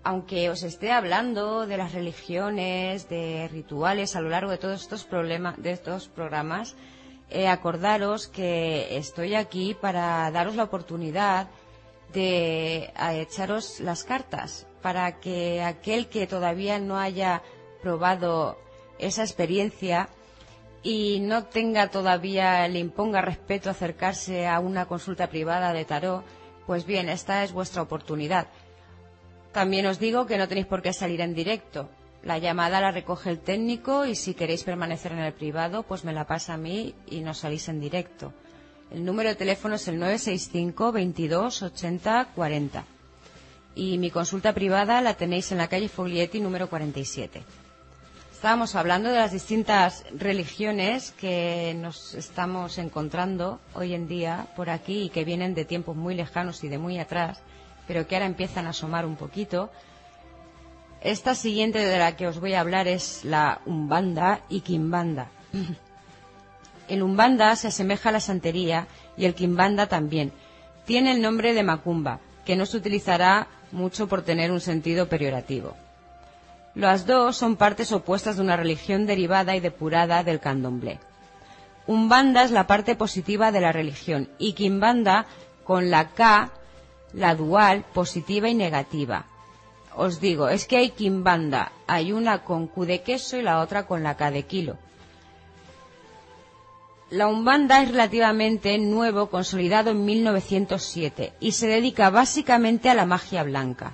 Aunque 0.04 0.50
os 0.50 0.64
esté 0.64 0.92
hablando 0.92 1.66
de 1.66 1.78
las 1.78 1.94
religiones, 1.94 3.08
de 3.08 3.48
rituales 3.52 4.16
a 4.16 4.22
lo 4.22 4.30
largo 4.30 4.52
de 4.52 4.58
todos 4.58 4.82
estos, 4.82 5.06
problemas, 5.06 5.62
de 5.62 5.72
estos 5.72 6.08
programas, 6.10 6.76
eh, 7.30 7.48
acordaros 7.48 8.28
que 8.28 8.98
estoy 8.98 9.36
aquí 9.36 9.76
para 9.80 10.30
daros 10.32 10.56
la 10.56 10.64
oportunidad 10.64 11.48
de 12.14 12.92
echaros 13.14 13.80
las 13.80 14.04
cartas, 14.04 14.68
para 14.82 15.20
que 15.20 15.64
aquel 15.64 16.08
que 16.08 16.28
todavía 16.28 16.78
no 16.78 17.00
haya 17.00 17.42
probado 17.82 18.58
esa 19.02 19.24
experiencia 19.24 20.10
y 20.84 21.20
no 21.20 21.44
tenga 21.46 21.90
todavía, 21.90 22.68
le 22.68 22.80
imponga 22.80 23.22
respeto 23.22 23.70
acercarse 23.70 24.48
a 24.48 24.60
una 24.60 24.86
consulta 24.86 25.28
privada 25.28 25.74
de 25.74 25.86
tarot, 25.86 26.24
pues 26.66 26.86
bien, 26.86 27.10
esta 27.10 27.44
es 27.44 27.52
vuestra 27.52 27.82
oportunidad. 27.82 28.48
También 29.52 29.86
os 29.86 30.00
digo 30.00 30.26
que 30.26 30.38
no 30.38 30.48
tenéis 30.48 30.68
por 30.68 30.82
qué 30.82 30.94
salir 30.94 31.22
en 31.22 31.34
directo. 31.34 31.90
La 32.24 32.38
llamada 32.38 32.80
la 32.82 32.92
recoge 32.92 33.30
el 33.30 33.40
técnico 33.40 34.06
y 34.06 34.16
si 34.16 34.34
queréis 34.34 34.64
permanecer 34.64 35.12
en 35.12 35.20
el 35.20 35.34
privado, 35.34 35.84
pues 35.84 36.04
me 36.04 36.14
la 36.14 36.26
pasa 36.28 36.54
a 36.54 36.58
mí 36.58 36.94
y 37.08 37.22
no 37.22 37.34
salís 37.34 37.68
en 37.68 37.80
directo. 37.82 38.34
El 38.92 39.04
número 39.06 39.30
de 39.30 39.36
teléfono 39.36 39.76
es 39.76 39.88
el 39.88 40.00
965 40.00 40.92
22 40.92 41.64
80 41.64 42.30
40. 42.36 42.86
Y 43.76 43.98
mi 43.98 44.12
consulta 44.12 44.54
privada 44.54 45.02
la 45.02 45.16
tenéis 45.16 45.52
en 45.52 45.58
la 45.58 45.68
calle 45.68 45.90
Foglietti 45.90 46.40
número 46.40 46.70
47. 46.70 47.42
Estábamos 48.42 48.74
hablando 48.74 49.10
de 49.10 49.18
las 49.20 49.32
distintas 49.32 50.04
religiones 50.18 51.12
que 51.12 51.76
nos 51.80 52.16
estamos 52.16 52.80
encontrando 52.80 53.60
hoy 53.76 53.94
en 53.94 54.08
día 54.08 54.48
por 54.56 54.72
aquí 54.72 55.04
y 55.04 55.10
que 55.10 55.24
vienen 55.24 55.54
de 55.54 55.64
tiempos 55.64 55.96
muy 55.96 56.16
lejanos 56.16 56.64
y 56.64 56.68
de 56.68 56.80
muy 56.80 56.98
atrás, 56.98 57.44
pero 57.86 58.08
que 58.08 58.16
ahora 58.16 58.26
empiezan 58.26 58.66
a 58.66 58.72
asomar 58.72 59.06
un 59.06 59.16
poquito. 59.16 59.70
Esta 61.02 61.36
siguiente 61.36 61.78
de 61.86 62.00
la 62.00 62.16
que 62.16 62.26
os 62.26 62.40
voy 62.40 62.56
a 62.56 62.62
hablar 62.62 62.88
es 62.88 63.24
la 63.26 63.62
Umbanda 63.68 64.42
y 64.50 64.62
Quimbanda. 64.62 65.28
El 66.88 67.04
Umbanda 67.04 67.56
se 67.56 67.68
asemeja 67.68 68.10
a 68.10 68.14
la 68.14 68.20
santería 68.20 68.88
y 69.18 69.26
el 69.26 69.36
Quimbanda 69.36 69.86
también. 69.86 70.32
Tiene 70.86 71.12
el 71.12 71.22
nombre 71.22 71.54
de 71.54 71.62
Macumba, 71.62 72.20
que 72.44 72.56
no 72.56 72.66
se 72.66 72.78
utilizará 72.78 73.50
mucho 73.72 74.08
por 74.08 74.24
tener 74.24 74.52
un 74.52 74.62
sentido 74.62 75.08
periorativo. 75.08 75.76
Las 76.74 77.06
dos 77.06 77.36
son 77.38 77.58
partes 77.58 77.92
opuestas 77.92 78.38
de 78.38 78.44
una 78.44 78.56
religión 78.56 79.06
derivada 79.06 79.56
y 79.56 79.60
depurada 79.60 80.24
del 80.24 80.40
candomblé. 80.40 81.00
Umbanda 81.86 82.44
es 82.44 82.52
la 82.52 82.68
parte 82.68 82.96
positiva 82.96 83.52
de 83.52 83.60
la 83.60 83.72
religión 83.72 84.30
y 84.38 84.54
Kimbanda 84.54 85.26
con 85.66 85.90
la 85.90 86.10
K, 86.10 86.52
la 87.14 87.36
dual, 87.36 87.84
positiva 87.94 88.48
y 88.48 88.54
negativa. 88.54 89.26
os 89.96 90.22
digo, 90.22 90.48
es 90.48 90.68
que 90.68 90.78
hay 90.78 90.92
quimbanda. 90.92 91.74
Hay 91.88 92.14
una 92.14 92.44
con 92.44 92.68
Q 92.68 92.86
de 92.86 93.02
queso 93.02 93.38
y 93.38 93.42
la 93.42 93.60
otra 93.60 93.86
con 93.86 94.04
la 94.04 94.16
K 94.16 94.32
de 94.32 94.44
kilo. 94.44 94.78
La 97.10 97.28
Umbanda 97.28 97.84
es 97.84 97.92
relativamente 97.92 98.78
nuevo, 98.78 99.30
consolidado 99.30 99.92
en 99.92 100.06
1907, 100.06 101.34
y 101.42 101.52
se 101.52 101.68
dedica 101.68 102.10
básicamente 102.10 102.90
a 102.90 102.94
la 102.94 103.06
magia 103.06 103.44
blanca, 103.44 103.92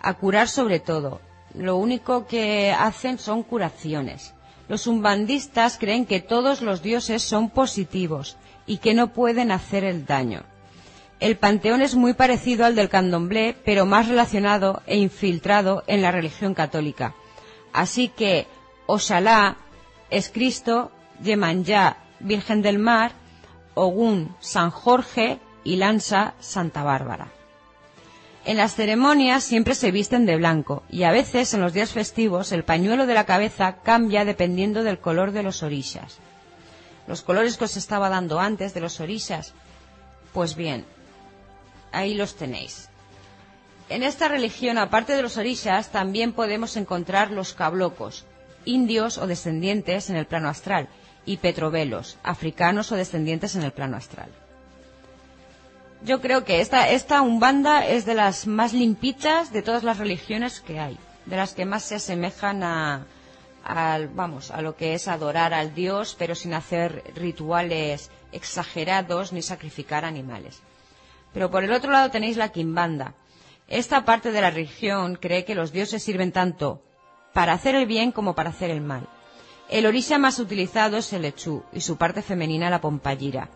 a 0.00 0.14
curar 0.14 0.46
sobre 0.46 0.78
todo. 0.78 1.20
Lo 1.54 1.76
único 1.76 2.26
que 2.26 2.72
hacen 2.72 3.18
son 3.18 3.42
curaciones. 3.42 4.34
Los 4.68 4.86
umbandistas 4.86 5.76
creen 5.78 6.06
que 6.06 6.20
todos 6.20 6.62
los 6.62 6.82
dioses 6.82 7.22
son 7.22 7.50
positivos 7.50 8.36
y 8.66 8.78
que 8.78 8.94
no 8.94 9.12
pueden 9.12 9.50
hacer 9.50 9.84
el 9.84 10.06
daño. 10.06 10.44
El 11.20 11.36
panteón 11.36 11.82
es 11.82 11.94
muy 11.94 12.14
parecido 12.14 12.64
al 12.64 12.74
del 12.74 12.88
candomblé, 12.88 13.54
pero 13.64 13.86
más 13.86 14.08
relacionado 14.08 14.82
e 14.86 14.96
infiltrado 14.96 15.84
en 15.86 16.02
la 16.02 16.10
religión 16.10 16.54
católica. 16.54 17.14
Así 17.72 18.08
que 18.08 18.46
Oxalá 18.86 19.56
es 20.10 20.30
Cristo, 20.30 20.90
Yemanjá, 21.22 21.98
Virgen 22.20 22.62
del 22.62 22.78
Mar, 22.78 23.12
Ogún, 23.74 24.34
San 24.40 24.70
Jorge 24.70 25.38
y 25.64 25.76
Lanza, 25.76 26.34
Santa 26.40 26.82
Bárbara. 26.82 27.28
En 28.44 28.56
las 28.56 28.74
ceremonias 28.74 29.44
siempre 29.44 29.76
se 29.76 29.92
visten 29.92 30.26
de 30.26 30.36
blanco 30.36 30.82
y 30.90 31.04
a 31.04 31.12
veces 31.12 31.54
en 31.54 31.60
los 31.60 31.72
días 31.72 31.92
festivos 31.92 32.50
el 32.50 32.64
pañuelo 32.64 33.06
de 33.06 33.14
la 33.14 33.24
cabeza 33.24 33.76
cambia 33.84 34.24
dependiendo 34.24 34.82
del 34.82 34.98
color 34.98 35.30
de 35.30 35.44
los 35.44 35.62
orillas. 35.62 36.18
Los 37.06 37.22
colores 37.22 37.56
que 37.56 37.64
os 37.64 37.76
estaba 37.76 38.08
dando 38.08 38.40
antes 38.40 38.74
de 38.74 38.80
los 38.80 38.98
orillas, 38.98 39.54
pues 40.32 40.56
bien, 40.56 40.84
ahí 41.92 42.14
los 42.14 42.34
tenéis. 42.34 42.88
En 43.88 44.02
esta 44.02 44.26
religión, 44.26 44.76
aparte 44.78 45.12
de 45.12 45.22
los 45.22 45.36
orishas, 45.36 45.92
también 45.92 46.32
podemos 46.32 46.76
encontrar 46.76 47.30
los 47.30 47.52
cablocos, 47.52 48.24
indios 48.64 49.18
o 49.18 49.26
descendientes 49.28 50.10
en 50.10 50.16
el 50.16 50.26
plano 50.26 50.48
astral, 50.48 50.88
y 51.24 51.36
petrovelos, 51.36 52.18
africanos 52.24 52.90
o 52.90 52.96
descendientes 52.96 53.54
en 53.54 53.62
el 53.62 53.72
plano 53.72 53.96
astral. 53.96 54.30
Yo 56.04 56.20
creo 56.20 56.44
que 56.44 56.60
esta, 56.60 56.88
esta 56.88 57.22
umbanda 57.22 57.86
es 57.86 58.04
de 58.04 58.14
las 58.14 58.48
más 58.48 58.72
limpitas 58.72 59.52
de 59.52 59.62
todas 59.62 59.84
las 59.84 59.98
religiones 59.98 60.60
que 60.60 60.80
hay, 60.80 60.98
de 61.26 61.36
las 61.36 61.54
que 61.54 61.64
más 61.64 61.84
se 61.84 61.94
asemejan 61.94 62.64
a, 62.64 63.06
vamos, 64.12 64.50
a 64.50 64.62
lo 64.62 64.74
que 64.74 64.94
es 64.94 65.06
adorar 65.06 65.54
al 65.54 65.76
Dios, 65.76 66.16
pero 66.18 66.34
sin 66.34 66.54
hacer 66.54 67.04
rituales 67.14 68.10
exagerados 68.32 69.32
ni 69.32 69.42
sacrificar 69.42 70.04
animales. 70.04 70.60
Pero 71.32 71.52
por 71.52 71.62
el 71.62 71.72
otro 71.72 71.92
lado 71.92 72.10
tenéis 72.10 72.36
la 72.36 72.48
quimbanda. 72.48 73.14
Esta 73.68 74.04
parte 74.04 74.32
de 74.32 74.40
la 74.40 74.50
religión 74.50 75.14
cree 75.14 75.44
que 75.44 75.54
los 75.54 75.70
dioses 75.70 76.02
sirven 76.02 76.32
tanto 76.32 76.82
para 77.32 77.52
hacer 77.52 77.76
el 77.76 77.86
bien 77.86 78.10
como 78.10 78.34
para 78.34 78.50
hacer 78.50 78.70
el 78.70 78.80
mal. 78.80 79.06
El 79.68 79.86
orisha 79.86 80.18
más 80.18 80.40
utilizado 80.40 80.96
es 80.96 81.12
el 81.12 81.24
echú 81.24 81.62
y 81.72 81.80
su 81.80 81.96
parte 81.96 82.22
femenina 82.22 82.70
la 82.70 82.80
pompallira. 82.80 83.48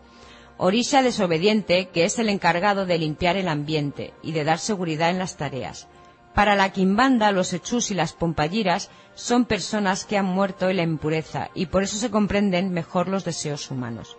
Orisha 0.57 1.03
desobediente 1.03 1.89
que 1.89 2.05
es 2.05 2.17
el 2.19 2.29
encargado 2.29 2.85
de 2.85 2.97
limpiar 2.97 3.37
el 3.37 3.47
ambiente 3.47 4.13
y 4.23 4.31
de 4.31 4.43
dar 4.43 4.59
seguridad 4.59 5.09
en 5.11 5.19
las 5.19 5.37
tareas. 5.37 5.87
Para 6.33 6.55
la 6.55 6.71
quimbanda, 6.71 7.31
los 7.31 7.53
echús 7.53 7.89
y 7.91 7.93
las 7.95 8.13
pompalliras 8.13 8.89
son 9.15 9.45
personas 9.45 10.05
que 10.05 10.17
han 10.17 10.25
muerto 10.25 10.69
en 10.69 10.77
la 10.77 10.83
impureza 10.83 11.49
y 11.55 11.67
por 11.67 11.83
eso 11.83 11.97
se 11.97 12.11
comprenden 12.11 12.71
mejor 12.71 13.07
los 13.07 13.25
deseos 13.25 13.71
humanos. 13.71 14.17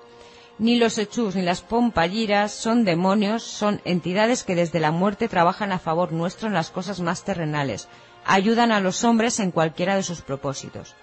Ni 0.58 0.76
los 0.76 0.98
hechús 0.98 1.36
ni 1.36 1.42
las 1.42 1.60
pompalliras 1.60 2.50
son 2.52 2.84
demonios, 2.84 3.44
son 3.44 3.80
entidades 3.84 4.42
que 4.42 4.56
desde 4.56 4.80
la 4.80 4.90
muerte 4.90 5.28
trabajan 5.28 5.70
a 5.70 5.78
favor 5.78 6.12
nuestro 6.12 6.48
en 6.48 6.54
las 6.54 6.70
cosas 6.70 7.00
más 7.00 7.22
terrenales, 7.24 7.88
ayudan 8.24 8.72
a 8.72 8.80
los 8.80 9.04
hombres 9.04 9.38
en 9.38 9.52
cualquiera 9.52 9.94
de 9.94 10.02
sus 10.02 10.20
propósitos. 10.22 10.96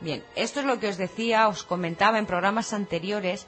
Bien, 0.00 0.24
esto 0.34 0.60
es 0.60 0.66
lo 0.66 0.80
que 0.80 0.88
os 0.88 0.96
decía, 0.96 1.48
os 1.48 1.62
comentaba 1.62 2.18
en 2.18 2.24
programas 2.24 2.72
anteriores, 2.72 3.46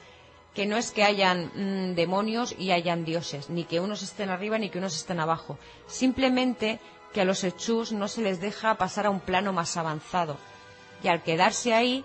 que 0.54 0.66
no 0.66 0.76
es 0.76 0.90
que 0.90 1.04
hayan 1.04 1.50
mm, 1.54 1.94
demonios 1.94 2.54
y 2.58 2.72
hayan 2.72 3.04
dioses, 3.04 3.48
ni 3.48 3.64
que 3.64 3.80
unos 3.80 4.02
estén 4.02 4.30
arriba 4.30 4.58
ni 4.58 4.70
que 4.70 4.78
unos 4.78 4.96
estén 4.96 5.20
abajo. 5.20 5.58
Simplemente 5.86 6.78
que 7.12 7.22
a 7.22 7.24
los 7.24 7.44
hechús 7.44 7.92
no 7.92 8.08
se 8.08 8.22
les 8.22 8.40
deja 8.40 8.76
pasar 8.76 9.06
a 9.06 9.10
un 9.10 9.20
plano 9.20 9.52
más 9.52 9.76
avanzado. 9.76 10.36
Y 11.02 11.08
al 11.08 11.22
quedarse 11.22 11.74
ahí, 11.74 12.04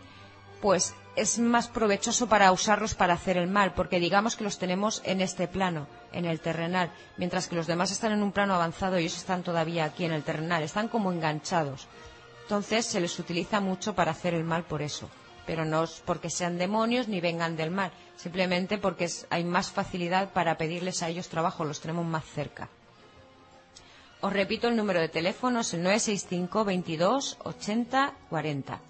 pues 0.61 0.95
es 1.15 1.39
más 1.39 1.67
provechoso 1.67 2.27
para 2.27 2.51
usarlos 2.51 2.93
para 2.93 3.15
hacer 3.15 3.37
el 3.37 3.47
mal, 3.47 3.73
porque 3.73 3.99
digamos 3.99 4.35
que 4.35 4.43
los 4.43 4.59
tenemos 4.59 5.01
en 5.03 5.21
este 5.21 5.47
plano, 5.47 5.87
en 6.13 6.25
el 6.25 6.39
terrenal, 6.39 6.91
mientras 7.17 7.47
que 7.47 7.55
los 7.55 7.67
demás 7.67 7.91
están 7.91 8.11
en 8.11 8.21
un 8.21 8.31
plano 8.31 8.53
avanzado 8.53 8.99
y 8.99 9.03
ellos 9.03 9.17
están 9.17 9.43
todavía 9.43 9.85
aquí 9.85 10.05
en 10.05 10.13
el 10.13 10.23
terrenal, 10.23 10.61
están 10.63 10.89
como 10.89 11.11
enganchados. 11.11 11.87
Entonces 12.43 12.85
se 12.85 13.01
les 13.01 13.17
utiliza 13.17 13.59
mucho 13.59 13.95
para 13.95 14.11
hacer 14.11 14.33
el 14.33 14.43
mal 14.43 14.63
por 14.63 14.81
eso, 14.81 15.09
pero 15.47 15.65
no 15.65 15.85
es 15.85 16.03
porque 16.05 16.29
sean 16.29 16.59
demonios 16.59 17.07
ni 17.07 17.21
vengan 17.21 17.55
del 17.55 17.71
mal, 17.71 17.91
simplemente 18.17 18.77
porque 18.77 19.09
hay 19.31 19.43
más 19.43 19.71
facilidad 19.71 20.33
para 20.33 20.57
pedirles 20.57 21.01
a 21.01 21.09
ellos 21.09 21.29
trabajo, 21.29 21.63
los 21.63 21.79
tenemos 21.79 22.05
más 22.05 22.25
cerca. 22.25 22.69
Os 24.21 24.33
repito 24.33 24.67
el 24.67 24.75
número 24.75 24.99
de 24.99 25.09
teléfono, 25.09 25.61
es 25.61 25.73
el 25.73 25.83
965 25.83 26.65
22 26.65 27.37
80 27.43 28.13
40. 28.29 28.81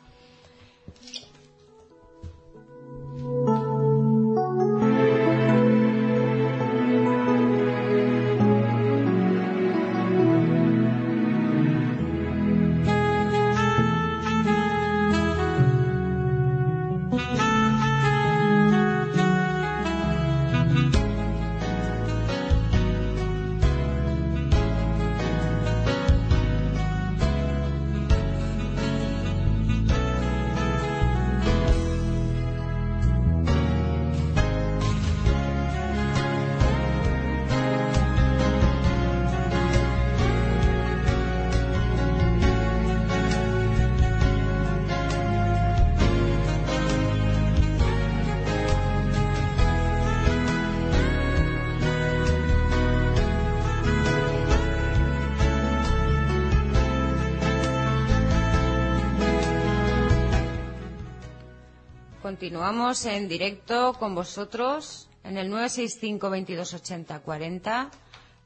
Continuamos 62.37 63.03
en 63.07 63.27
directo 63.27 63.93
con 63.97 64.13
vosotros 64.13 65.09
en 65.23 65.39
el 65.39 65.49
965 65.49 66.29
22 66.29 66.71
80 66.75 67.19
40, 67.21 67.89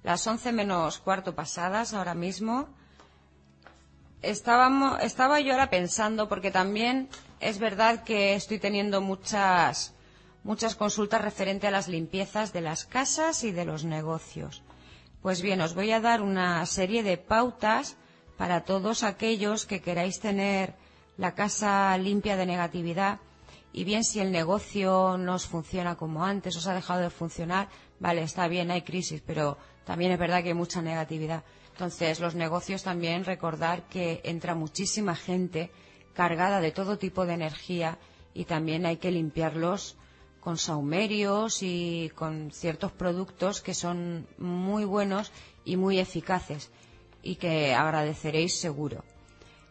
las 0.04 0.26
11 0.26 0.54
menos 0.54 0.98
cuarto 1.00 1.36
pasadas 1.36 1.94
ahora 1.94 2.14
mismo. 2.14 2.70
Estaba 4.22 5.42
yo 5.42 5.52
ahora 5.52 5.70
pensando, 5.70 6.30
porque 6.30 6.52
también 6.52 7.10
es 7.42 7.60
verdad 7.60 8.06
que 8.06 8.34
estoy 8.36 8.60
teniendo 8.60 9.02
muchas, 9.02 9.94
muchas 10.46 10.76
consultas 10.78 11.20
referente 11.22 11.68
a 11.68 11.72
las 11.72 11.90
limpiezas 11.90 12.54
de 12.54 12.62
las 12.62 12.86
casas 12.86 13.44
y 13.44 13.52
de 13.52 13.66
los 13.66 13.84
negocios. 13.84 14.64
Pues 15.22 15.42
bien, 15.42 15.60
os 15.60 15.76
voy 15.76 15.92
a 15.92 16.00
dar 16.00 16.22
una 16.22 16.66
serie 16.66 17.04
de 17.04 17.18
pautas 17.18 17.98
para 18.38 18.64
todos 18.64 19.04
aquellos 19.04 19.66
que 19.66 19.82
queráis 19.82 20.22
tener 20.22 20.76
la 21.18 21.36
casa 21.36 21.98
limpia 21.98 22.38
de 22.38 22.46
negatividad 22.46 23.20
y 23.74 23.84
bien 23.84 24.04
si 24.04 24.20
el 24.20 24.32
negocio 24.32 25.18
no 25.18 25.36
os 25.36 25.48
funciona 25.48 25.96
como 25.96 26.26
antes, 26.26 26.56
os 26.58 26.68
ha 26.68 26.74
dejado 26.74 27.02
de 27.02 27.10
funcionar, 27.10 27.70
vale, 28.00 28.22
está 28.24 28.48
bien, 28.48 28.72
hay 28.72 28.82
crisis, 28.82 29.22
pero 29.26 29.58
también 29.86 30.12
es 30.12 30.20
verdad 30.20 30.44
que 30.44 30.50
hay 30.50 30.54
mucha 30.54 30.82
negatividad. 30.82 31.44
Entonces, 31.72 32.20
los 32.20 32.36
negocios 32.36 32.84
también 32.84 33.24
recordar 33.24 33.88
que 33.88 34.22
entra 34.24 34.56
muchísima 34.56 35.16
gente 35.16 35.72
cargada 36.14 36.60
de 36.60 36.72
todo 36.72 36.98
tipo 36.98 37.26
de 37.26 37.34
energía 37.34 37.98
y 38.34 38.46
también 38.46 38.86
hay 38.86 38.98
que 38.98 39.12
limpiarlos 39.12 39.96
con 40.42 40.58
saumerios 40.58 41.62
y 41.62 42.12
con 42.16 42.52
ciertos 42.52 42.92
productos 42.92 43.62
que 43.62 43.74
son 43.74 44.28
muy 44.38 44.84
buenos 44.86 45.32
y 45.64 45.78
muy 45.78 46.00
eficaces 46.00 46.72
y 47.24 47.36
que 47.36 47.74
agradeceréis 47.74 48.60
seguro. 48.60 49.04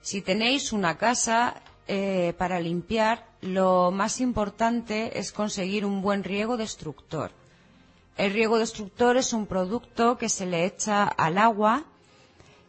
Si 0.00 0.22
tenéis 0.22 0.72
una 0.72 0.96
casa 0.96 1.62
eh, 1.86 2.32
para 2.38 2.60
limpiar, 2.60 3.29
lo 3.40 3.90
más 3.90 4.20
importante 4.20 5.18
es 5.18 5.32
conseguir 5.32 5.84
un 5.84 6.02
buen 6.02 6.24
riego 6.24 6.56
destructor. 6.56 7.30
El 8.16 8.32
riego 8.32 8.58
destructor 8.58 9.16
es 9.16 9.32
un 9.32 9.46
producto 9.46 10.18
que 10.18 10.28
se 10.28 10.44
le 10.46 10.66
echa 10.66 11.04
al 11.04 11.38
agua 11.38 11.84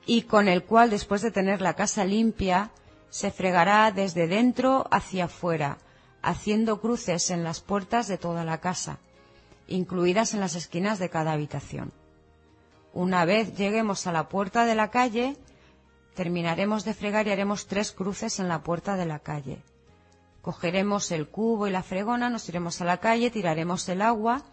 y 0.05 0.23
con 0.23 0.47
el 0.47 0.63
cual, 0.63 0.89
después 0.89 1.21
de 1.21 1.31
tener 1.31 1.61
la 1.61 1.75
casa 1.75 2.05
limpia, 2.05 2.71
se 3.09 3.31
fregará 3.31 3.91
desde 3.91 4.27
dentro 4.27 4.87
hacia 4.91 5.25
afuera, 5.25 5.77
haciendo 6.21 6.79
cruces 6.79 7.29
en 7.31 7.43
las 7.43 7.59
puertas 7.59 8.07
de 8.07 8.17
toda 8.17 8.45
la 8.45 8.61
casa, 8.61 8.99
incluidas 9.67 10.33
en 10.33 10.39
las 10.39 10.55
esquinas 10.55 10.99
de 10.99 11.09
cada 11.09 11.33
habitación. 11.33 11.91
Una 12.93 13.25
vez 13.25 13.55
lleguemos 13.57 14.07
a 14.07 14.13
la 14.13 14.29
puerta 14.29 14.65
de 14.65 14.75
la 14.75 14.89
calle, 14.89 15.35
terminaremos 16.15 16.85
de 16.85 16.93
fregar 16.93 17.27
y 17.27 17.31
haremos 17.31 17.67
tres 17.67 17.91
cruces 17.91 18.39
en 18.39 18.47
la 18.47 18.63
puerta 18.63 18.95
de 18.95 19.05
la 19.05 19.19
calle. 19.19 19.61
Cogeremos 20.41 21.11
el 21.11 21.27
cubo 21.27 21.67
y 21.67 21.71
la 21.71 21.83
fregona, 21.83 22.29
nos 22.29 22.47
iremos 22.49 22.81
a 22.81 22.85
la 22.85 22.97
calle, 22.97 23.29
tiraremos 23.29 23.87
el 23.89 24.01
agua 24.01 24.43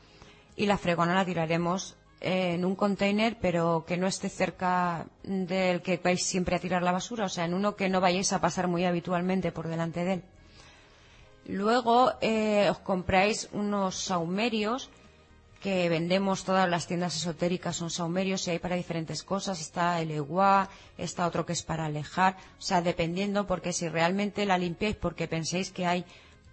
y 0.57 0.66
la 0.66 0.76
fregona 0.76 1.14
la 1.14 1.24
tiraremos 1.24 1.97
en 2.20 2.64
un 2.64 2.74
container, 2.74 3.39
pero 3.41 3.84
que 3.86 3.97
no 3.97 4.07
esté 4.07 4.28
cerca 4.28 5.07
del 5.22 5.82
que 5.82 5.99
vais 5.99 6.22
siempre 6.22 6.57
a 6.57 6.59
tirar 6.59 6.82
la 6.82 6.93
basura, 6.93 7.26
o 7.26 7.28
sea, 7.28 7.45
en 7.45 7.55
uno 7.55 7.76
que 7.76 7.89
no 7.89 8.01
vayáis 8.01 8.32
a 8.32 8.41
pasar 8.41 8.66
muy 8.66 8.84
habitualmente 8.84 9.53
por 9.53 9.68
delante 9.68 10.05
de 10.05 10.12
él. 10.14 10.22
Luego 11.47 12.12
eh, 12.20 12.68
os 12.70 12.78
compráis 12.80 13.49
unos 13.53 13.97
saumerios 13.97 14.91
que 15.61 15.89
vendemos 15.89 16.45
todas 16.45 16.69
las 16.69 16.87
tiendas 16.87 17.17
esotéricas 17.17 17.77
son 17.77 17.91
saumerios 17.91 18.47
y 18.47 18.53
hay 18.53 18.59
para 18.59 18.77
diferentes 18.77 19.23
cosas. 19.23 19.61
Está 19.61 20.01
el 20.01 20.11
eguá, 20.11 20.69
está 20.97 21.27
otro 21.27 21.45
que 21.45 21.53
es 21.53 21.63
para 21.63 21.87
alejar. 21.87 22.37
O 22.59 22.63
sea, 22.63 22.81
dependiendo, 22.81 23.47
porque 23.47 23.73
si 23.73 23.89
realmente 23.89 24.47
la 24.47 24.59
limpiáis 24.59 24.97
porque 24.97 25.27
penséis 25.27 25.71
que 25.71 25.87
hay 25.87 26.05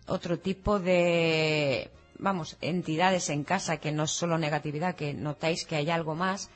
otro 0.08 0.40
tipo 0.40 0.80
de 0.80 1.92
vamos, 2.18 2.58
entidades 2.62 3.30
en 3.30 3.44
casa, 3.44 3.78
que 3.78 3.92
no 3.92 4.04
es 4.04 4.12
solo 4.12 4.38
negatividad, 4.38 4.96
que 4.96 5.14
notáis 5.14 5.66
que 5.66 5.76
hay 5.76 5.90
algo 5.90 6.16
más, 6.16 6.50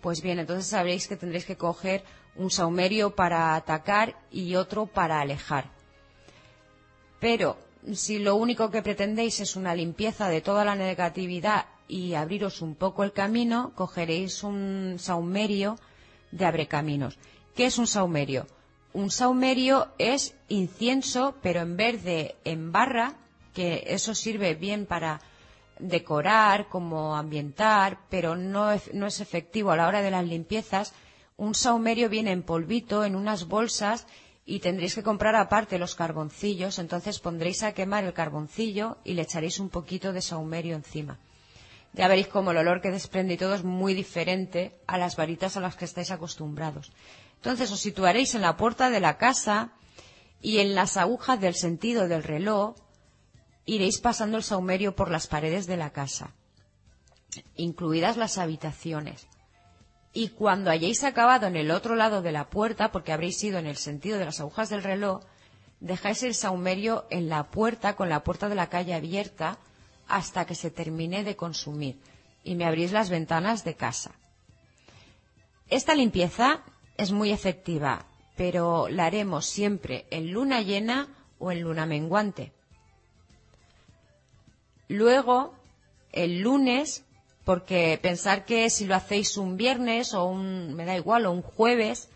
pues 0.00 0.22
bien, 0.22 0.38
entonces 0.38 0.66
sabréis 0.66 1.08
que 1.08 1.16
tendréis 1.16 1.46
que 1.46 1.56
coger 1.56 2.04
un 2.36 2.50
saumerio 2.50 3.14
para 3.14 3.54
atacar 3.54 4.14
y 4.30 4.56
otro 4.56 4.86
para 4.86 5.20
alejar. 5.20 5.70
Pero 7.18 7.56
si 7.92 8.18
lo 8.18 8.36
único 8.36 8.70
que 8.70 8.82
pretendéis 8.82 9.40
es 9.40 9.56
una 9.56 9.74
limpieza 9.74 10.28
de 10.28 10.42
toda 10.42 10.64
la 10.64 10.74
negatividad 10.74 11.66
y 11.88 12.14
abriros 12.14 12.62
un 12.62 12.74
poco 12.74 13.04
el 13.04 13.12
camino, 13.12 13.72
cogeréis 13.74 14.42
un 14.42 14.96
saumerio 14.98 15.78
de 16.30 16.44
abrecaminos. 16.44 17.18
¿Qué 17.54 17.66
es 17.66 17.78
un 17.78 17.86
saumerio? 17.86 18.46
Un 18.92 19.10
saumerio 19.10 19.88
es 19.98 20.34
incienso, 20.48 21.34
pero 21.42 21.60
en 21.60 21.76
vez 21.76 22.02
de 22.02 22.36
en 22.44 22.72
barra, 22.72 23.14
que 23.52 23.84
eso 23.88 24.14
sirve 24.14 24.54
bien 24.54 24.86
para 24.86 25.20
decorar, 25.78 26.68
como 26.68 27.16
ambientar, 27.16 27.98
pero 28.08 28.36
no 28.36 28.72
es, 28.72 28.92
no 28.94 29.06
es 29.06 29.20
efectivo 29.20 29.70
a 29.70 29.76
la 29.76 29.86
hora 29.86 30.02
de 30.02 30.10
las 30.10 30.26
limpiezas. 30.26 30.94
Un 31.36 31.54
saumerio 31.54 32.08
viene 32.08 32.32
en 32.32 32.42
polvito, 32.42 33.04
en 33.04 33.16
unas 33.16 33.46
bolsas, 33.46 34.06
y 34.46 34.60
tendréis 34.60 34.94
que 34.94 35.02
comprar 35.02 35.34
aparte 35.34 35.78
los 35.78 35.96
carboncillos, 35.96 36.78
entonces 36.78 37.18
pondréis 37.18 37.64
a 37.64 37.72
quemar 37.72 38.04
el 38.04 38.12
carboncillo 38.12 38.96
y 39.04 39.14
le 39.14 39.22
echaréis 39.22 39.58
un 39.58 39.70
poquito 39.70 40.12
de 40.12 40.22
saumerio 40.22 40.76
encima. 40.76 41.18
Ya 41.96 42.08
veréis 42.08 42.28
cómo 42.28 42.50
el 42.50 42.58
olor 42.58 42.82
que 42.82 42.90
desprende 42.90 43.34
y 43.34 43.36
todo 43.38 43.54
es 43.54 43.64
muy 43.64 43.94
diferente 43.94 44.78
a 44.86 44.98
las 44.98 45.16
varitas 45.16 45.56
a 45.56 45.60
las 45.60 45.76
que 45.76 45.86
estáis 45.86 46.10
acostumbrados. 46.10 46.92
Entonces 47.36 47.72
os 47.72 47.80
situaréis 47.80 48.34
en 48.34 48.42
la 48.42 48.58
puerta 48.58 48.90
de 48.90 49.00
la 49.00 49.16
casa 49.16 49.72
y 50.42 50.58
en 50.58 50.74
las 50.74 50.98
agujas 50.98 51.40
del 51.40 51.54
sentido 51.54 52.06
del 52.06 52.22
reloj 52.22 52.76
iréis 53.64 53.98
pasando 54.00 54.36
el 54.36 54.42
saumerio 54.42 54.94
por 54.94 55.10
las 55.10 55.26
paredes 55.26 55.66
de 55.66 55.78
la 55.78 55.90
casa, 55.90 56.34
incluidas 57.56 58.18
las 58.18 58.36
habitaciones. 58.36 59.26
Y 60.12 60.28
cuando 60.28 60.70
hayáis 60.70 61.02
acabado 61.02 61.46
en 61.46 61.56
el 61.56 61.70
otro 61.70 61.94
lado 61.94 62.20
de 62.20 62.32
la 62.32 62.48
puerta, 62.48 62.92
porque 62.92 63.12
habréis 63.12 63.42
ido 63.42 63.58
en 63.58 63.66
el 63.66 63.76
sentido 63.76 64.18
de 64.18 64.26
las 64.26 64.40
agujas 64.40 64.68
del 64.68 64.82
reloj, 64.82 65.22
dejáis 65.80 66.22
el 66.22 66.34
saumerio 66.34 67.06
en 67.10 67.28
la 67.28 67.50
puerta, 67.50 67.96
con 67.96 68.08
la 68.08 68.22
puerta 68.22 68.48
de 68.48 68.54
la 68.54 68.68
calle 68.68 68.94
abierta, 68.94 69.58
hasta 70.08 70.44
que 70.46 70.54
se 70.54 70.70
termine 70.70 71.24
de 71.24 71.36
consumir, 71.36 71.98
y 72.44 72.54
me 72.54 72.64
abrís 72.64 72.92
las 72.92 73.10
ventanas 73.10 73.64
de 73.64 73.74
casa. 73.74 74.12
Esta 75.68 75.94
limpieza 75.94 76.62
es 76.96 77.12
muy 77.12 77.32
efectiva, 77.32 78.06
pero 78.36 78.88
la 78.88 79.06
haremos 79.06 79.46
siempre 79.46 80.06
en 80.10 80.32
luna 80.32 80.62
llena 80.62 81.08
o 81.38 81.50
en 81.50 81.62
luna 81.62 81.86
menguante. 81.86 82.52
Luego, 84.88 85.54
el 86.12 86.40
lunes, 86.40 87.04
porque 87.44 87.98
pensar 88.00 88.44
que 88.44 88.70
si 88.70 88.86
lo 88.86 88.94
hacéis 88.94 89.36
un 89.36 89.56
viernes 89.56 90.14
o 90.14 90.24
un, 90.24 90.74
me 90.74 90.84
da 90.84 90.96
igual, 90.96 91.26
o 91.26 91.32
un 91.32 91.42
jueves, 91.42 92.08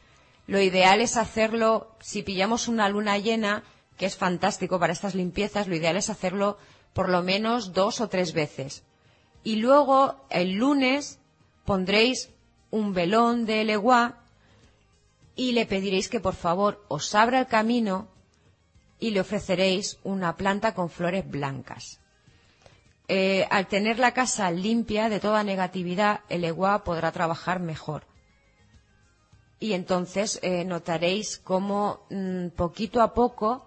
lo 0.47 0.61
ideal 0.61 1.01
es 1.01 1.17
hacerlo, 1.17 1.97
si 2.01 2.23
pillamos 2.23 2.69
una 2.69 2.89
luna 2.89 3.19
llena, 3.19 3.65
que 3.97 4.07
es 4.07 4.17
fantástico 4.17 4.79
para 4.79 4.93
estas 4.93 5.15
limpiezas, 5.15 5.69
lo 5.69 5.77
ideal 5.77 5.97
es 5.97 6.09
hacerlo 6.11 6.59
por 6.93 7.09
lo 7.09 7.23
menos 7.23 7.73
dos 7.73 8.01
o 8.01 8.09
tres 8.09 8.33
veces. 8.33 8.85
Y 9.43 9.57
luego, 9.57 10.25
el 10.31 10.53
lunes, 10.53 11.19
pondréis 11.65 12.31
un 12.71 12.93
velón 12.95 13.47
de 13.47 13.65
leguá 13.65 14.21
y 15.35 15.53
le 15.53 15.67
pediréis 15.67 16.09
que 16.09 16.21
por 16.21 16.35
favor 16.35 16.85
os 16.89 17.15
abra 17.15 17.41
el 17.41 17.47
camino 17.47 18.09
y 18.99 19.11
le 19.11 19.21
ofreceréis 19.21 19.99
una 20.05 20.37
planta 20.37 20.75
con 20.75 20.91
flores 20.91 21.29
blancas. 21.29 22.01
Eh, 23.09 23.47
al 23.51 23.67
tener 23.67 23.99
la 23.99 24.13
casa 24.13 24.51
limpia 24.51 25.09
de 25.09 25.19
toda 25.19 25.43
negatividad, 25.43 26.21
el 26.29 26.45
EGUA 26.45 26.85
podrá 26.85 27.11
trabajar 27.11 27.59
mejor. 27.59 28.05
Y 29.59 29.73
entonces 29.73 30.39
eh, 30.43 30.65
notaréis 30.65 31.39
cómo 31.39 32.07
mm, 32.11 32.49
poquito 32.51 33.03
a 33.03 33.13
poco 33.13 33.67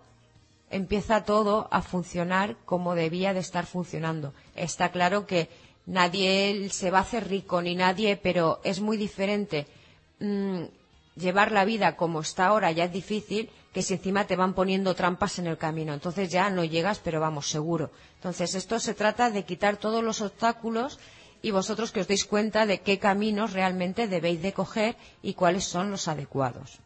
empieza 0.74 1.24
todo 1.24 1.68
a 1.72 1.82
funcionar 1.82 2.58
como 2.66 2.96
debía 2.96 3.34
de 3.34 3.40
estar 3.40 3.66
funcionando. 3.66 4.34
Está 4.56 4.92
claro 4.92 5.28
que 5.28 5.50
nadie 5.86 6.70
se 6.70 6.92
va 6.92 7.00
a 7.00 7.02
hacer 7.02 7.30
rico 7.30 7.62
ni 7.62 7.76
nadie, 7.76 8.18
pero 8.18 8.60
es 8.64 8.80
muy 8.80 8.98
diferente 8.98 9.68
mm, 10.20 10.64
llevar 11.16 11.52
la 11.52 11.66
vida 11.66 11.96
como 11.96 12.22
está 12.22 12.48
ahora 12.48 12.72
ya 12.72 12.86
es 12.86 12.92
difícil 12.92 13.50
que 13.74 13.82
si 13.82 13.96
encima 13.96 14.26
te 14.26 14.36
van 14.36 14.54
poniendo 14.54 14.94
trampas 14.96 15.40
en 15.40 15.48
el 15.48 15.58
camino. 15.58 15.94
Entonces 15.94 16.30
ya 16.30 16.50
no 16.50 16.64
llegas, 16.64 17.00
pero 17.00 17.20
vamos, 17.20 17.50
seguro. 17.50 17.92
Entonces 18.16 18.54
esto 18.56 18.80
se 18.80 18.94
trata 18.94 19.30
de 19.30 19.46
quitar 19.46 19.78
todos 19.78 20.04
los 20.04 20.22
obstáculos 20.22 21.00
y 21.42 21.52
vosotros 21.52 21.92
que 21.92 22.02
os 22.02 22.08
deis 22.08 22.26
cuenta 22.26 22.66
de 22.66 22.82
qué 22.82 23.00
caminos 23.00 23.54
realmente 23.54 24.08
debéis 24.08 24.42
de 24.42 24.54
coger 24.54 24.96
y 25.22 25.34
cuáles 25.34 25.66
son 25.66 25.92
los 25.92 26.08
adecuados. 26.08 26.80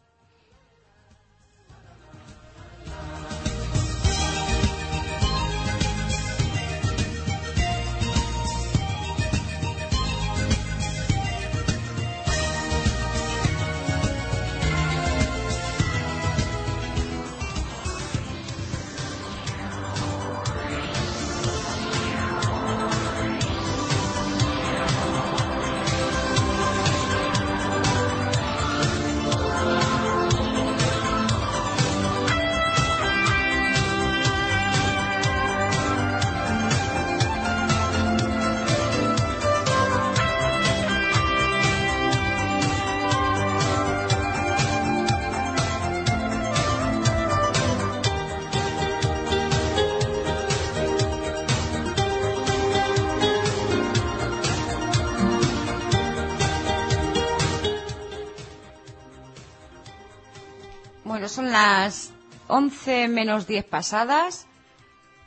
Son 61.27 61.51
las 61.51 62.11
11 62.47 63.07
menos 63.07 63.47
10 63.47 63.65
pasadas. 63.65 64.47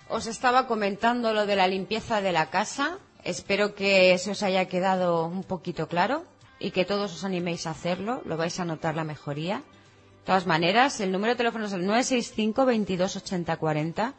Os 0.08 0.26
estaba 0.26 0.66
comentando 0.66 1.32
lo 1.32 1.46
de 1.46 1.56
la 1.56 1.68
limpieza 1.68 2.20
de 2.20 2.32
la 2.32 2.50
casa. 2.50 2.98
Espero 3.24 3.74
que 3.74 4.16
se 4.18 4.30
os 4.32 4.42
haya 4.42 4.66
quedado 4.66 5.26
un 5.26 5.44
poquito 5.44 5.88
claro 5.88 6.24
y 6.58 6.70
que 6.72 6.84
todos 6.84 7.12
os 7.14 7.24
animéis 7.24 7.66
a 7.66 7.70
hacerlo. 7.70 8.22
Lo 8.24 8.36
vais 8.36 8.58
a 8.60 8.64
notar 8.64 8.96
la 8.96 9.04
mejoría. 9.04 9.58
De 9.58 10.24
todas 10.26 10.46
maneras, 10.46 11.00
el 11.00 11.12
número 11.12 11.32
de 11.34 11.36
teléfono 11.38 11.66
es 11.66 11.72
el 11.72 11.86
965 11.86 12.64
22 12.66 13.16
80 13.16 13.56
40 13.56 14.14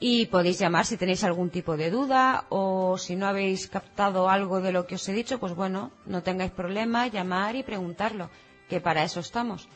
y 0.00 0.26
podéis 0.26 0.58
llamar 0.58 0.86
si 0.86 0.96
tenéis 0.96 1.24
algún 1.24 1.50
tipo 1.50 1.76
de 1.76 1.90
duda 1.90 2.44
o 2.50 2.96
si 2.98 3.16
no 3.16 3.26
habéis 3.26 3.66
captado 3.68 4.28
algo 4.28 4.60
de 4.60 4.72
lo 4.72 4.86
que 4.86 4.94
os 4.94 5.08
he 5.08 5.12
dicho, 5.12 5.38
pues 5.40 5.54
bueno, 5.54 5.90
no 6.06 6.22
tengáis 6.22 6.52
problema, 6.52 7.08
llamar 7.08 7.56
y 7.56 7.62
preguntarlo 7.62 8.30
que 8.68 8.80
para 8.80 9.02
eso 9.02 9.20
estamos. 9.20 9.68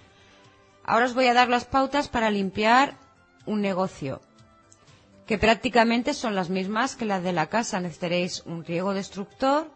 Ahora 0.85 1.07
os 1.07 1.15
voy 1.15 1.27
a 1.27 1.35
dar 1.35 1.49
las 1.49 1.65
pautas 1.65 2.09
para 2.09 2.31
limpiar 2.31 2.99
un 3.47 3.61
negocio, 3.61 4.21
que 5.27 5.39
prácticamente 5.39 6.15
son 6.15 6.35
las 6.35 6.51
mismas 6.51 6.97
que 6.97 7.05
las 7.05 7.23
de 7.23 7.33
la 7.33 7.47
casa. 7.47 7.81
Necesitaréis 7.81 8.43
un 8.47 8.65
riego 8.65 8.93
destructor, 8.93 9.71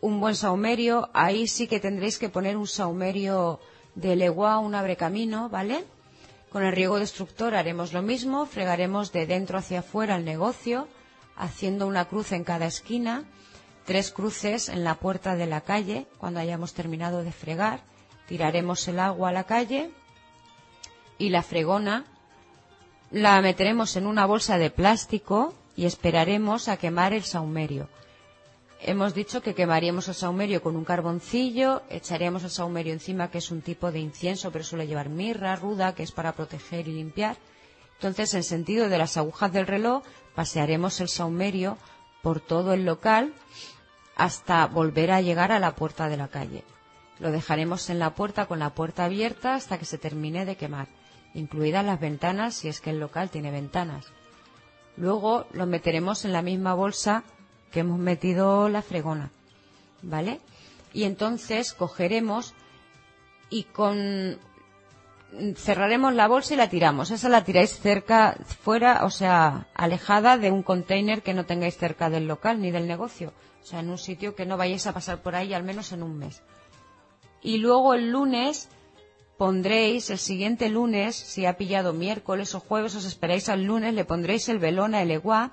un 0.00 0.18
buen 0.20 0.34
saumerio, 0.34 1.10
ahí 1.12 1.46
sí 1.46 1.66
que 1.66 1.80
tendréis 1.80 2.18
que 2.18 2.28
poner 2.28 2.56
un 2.56 2.66
saumerio 2.66 3.60
de 3.94 4.16
legua, 4.16 4.58
un 4.58 4.74
abrecamino, 4.74 5.48
¿vale? 5.48 5.84
Con 6.50 6.64
el 6.64 6.72
riego 6.72 6.98
destructor 6.98 7.54
haremos 7.54 7.92
lo 7.92 8.02
mismo, 8.02 8.46
fregaremos 8.46 9.12
de 9.12 9.26
dentro 9.26 9.58
hacia 9.58 9.80
afuera 9.80 10.16
el 10.16 10.24
negocio, 10.24 10.88
haciendo 11.36 11.86
una 11.86 12.06
cruz 12.06 12.32
en 12.32 12.44
cada 12.44 12.66
esquina, 12.66 13.24
tres 13.84 14.10
cruces 14.10 14.68
en 14.68 14.84
la 14.84 14.96
puerta 14.96 15.34
de 15.36 15.46
la 15.46 15.60
calle 15.62 16.06
cuando 16.18 16.40
hayamos 16.40 16.74
terminado 16.74 17.22
de 17.22 17.32
fregar, 17.32 17.80
tiraremos 18.32 18.88
el 18.88 18.98
agua 18.98 19.28
a 19.28 19.32
la 19.32 19.44
calle 19.44 19.90
y 21.18 21.28
la 21.28 21.42
fregona 21.42 22.06
la 23.10 23.38
meteremos 23.42 23.94
en 23.96 24.06
una 24.06 24.24
bolsa 24.24 24.56
de 24.56 24.70
plástico 24.70 25.52
y 25.76 25.84
esperaremos 25.84 26.68
a 26.68 26.78
quemar 26.78 27.12
el 27.12 27.24
saumerio. 27.24 27.90
Hemos 28.80 29.12
dicho 29.12 29.42
que 29.42 29.54
quemaríamos 29.54 30.08
el 30.08 30.14
saumerio 30.14 30.62
con 30.62 30.76
un 30.76 30.84
carboncillo, 30.86 31.82
echaríamos 31.90 32.42
el 32.44 32.48
saumerio 32.48 32.94
encima, 32.94 33.30
que 33.30 33.36
es 33.36 33.50
un 33.50 33.60
tipo 33.60 33.92
de 33.92 34.00
incienso, 34.00 34.50
pero 34.50 34.64
suele 34.64 34.86
llevar 34.86 35.10
mirra, 35.10 35.54
ruda, 35.54 35.94
que 35.94 36.02
es 36.02 36.10
para 36.10 36.32
proteger 36.32 36.88
y 36.88 36.92
limpiar. 36.92 37.36
Entonces, 37.96 38.32
en 38.32 38.44
sentido 38.44 38.88
de 38.88 38.96
las 38.96 39.18
agujas 39.18 39.52
del 39.52 39.66
reloj, 39.66 40.04
pasearemos 40.34 41.02
el 41.02 41.08
saumerio 41.10 41.76
por 42.22 42.40
todo 42.40 42.72
el 42.72 42.86
local 42.86 43.34
hasta 44.16 44.66
volver 44.68 45.10
a 45.10 45.20
llegar 45.20 45.52
a 45.52 45.58
la 45.58 45.76
puerta 45.76 46.08
de 46.08 46.16
la 46.16 46.28
calle. 46.28 46.64
Lo 47.22 47.30
dejaremos 47.30 47.88
en 47.88 48.00
la 48.00 48.16
puerta 48.16 48.46
con 48.46 48.58
la 48.58 48.70
puerta 48.74 49.04
abierta 49.04 49.54
hasta 49.54 49.78
que 49.78 49.84
se 49.84 49.96
termine 49.96 50.44
de 50.44 50.56
quemar 50.56 50.88
incluidas 51.34 51.84
las 51.84 52.00
ventanas 52.00 52.52
si 52.54 52.66
es 52.66 52.80
que 52.80 52.90
el 52.90 52.98
local 52.98 53.30
tiene 53.30 53.52
ventanas. 53.52 54.06
Luego 54.96 55.46
lo 55.52 55.66
meteremos 55.66 56.24
en 56.24 56.32
la 56.32 56.42
misma 56.42 56.74
bolsa 56.74 57.22
que 57.70 57.78
hemos 57.78 58.00
metido 58.00 58.68
la 58.68 58.82
fregona, 58.82 59.30
¿vale? 60.02 60.40
Y 60.92 61.04
entonces 61.04 61.72
cogeremos 61.74 62.54
y 63.50 63.62
con 63.62 64.40
cerraremos 65.54 66.14
la 66.14 66.26
bolsa 66.26 66.54
y 66.54 66.56
la 66.56 66.68
tiramos. 66.68 67.12
Esa 67.12 67.28
la 67.28 67.44
tiráis 67.44 67.78
cerca, 67.78 68.36
fuera, 68.62 69.04
o 69.04 69.10
sea, 69.10 69.68
alejada 69.74 70.38
de 70.38 70.50
un 70.50 70.64
container 70.64 71.22
que 71.22 71.34
no 71.34 71.46
tengáis 71.46 71.76
cerca 71.76 72.10
del 72.10 72.26
local 72.26 72.60
ni 72.60 72.72
del 72.72 72.88
negocio. 72.88 73.32
O 73.62 73.64
sea, 73.64 73.78
en 73.78 73.90
un 73.90 73.98
sitio 73.98 74.34
que 74.34 74.44
no 74.44 74.56
vayáis 74.56 74.88
a 74.88 74.92
pasar 74.92 75.22
por 75.22 75.36
ahí 75.36 75.54
al 75.54 75.62
menos 75.62 75.92
en 75.92 76.02
un 76.02 76.18
mes. 76.18 76.42
Y 77.42 77.58
luego 77.58 77.94
el 77.94 78.10
lunes 78.10 78.68
pondréis 79.36 80.10
el 80.10 80.18
siguiente 80.18 80.68
lunes, 80.68 81.16
si 81.16 81.46
ha 81.46 81.56
pillado 81.56 81.92
miércoles 81.92 82.54
o 82.54 82.60
jueves, 82.60 82.94
os 82.94 83.04
esperáis 83.04 83.48
al 83.48 83.64
lunes, 83.64 83.94
le 83.94 84.04
pondréis 84.04 84.48
el 84.48 84.58
velón 84.58 84.94
a 84.94 85.02
Eleguá, 85.02 85.50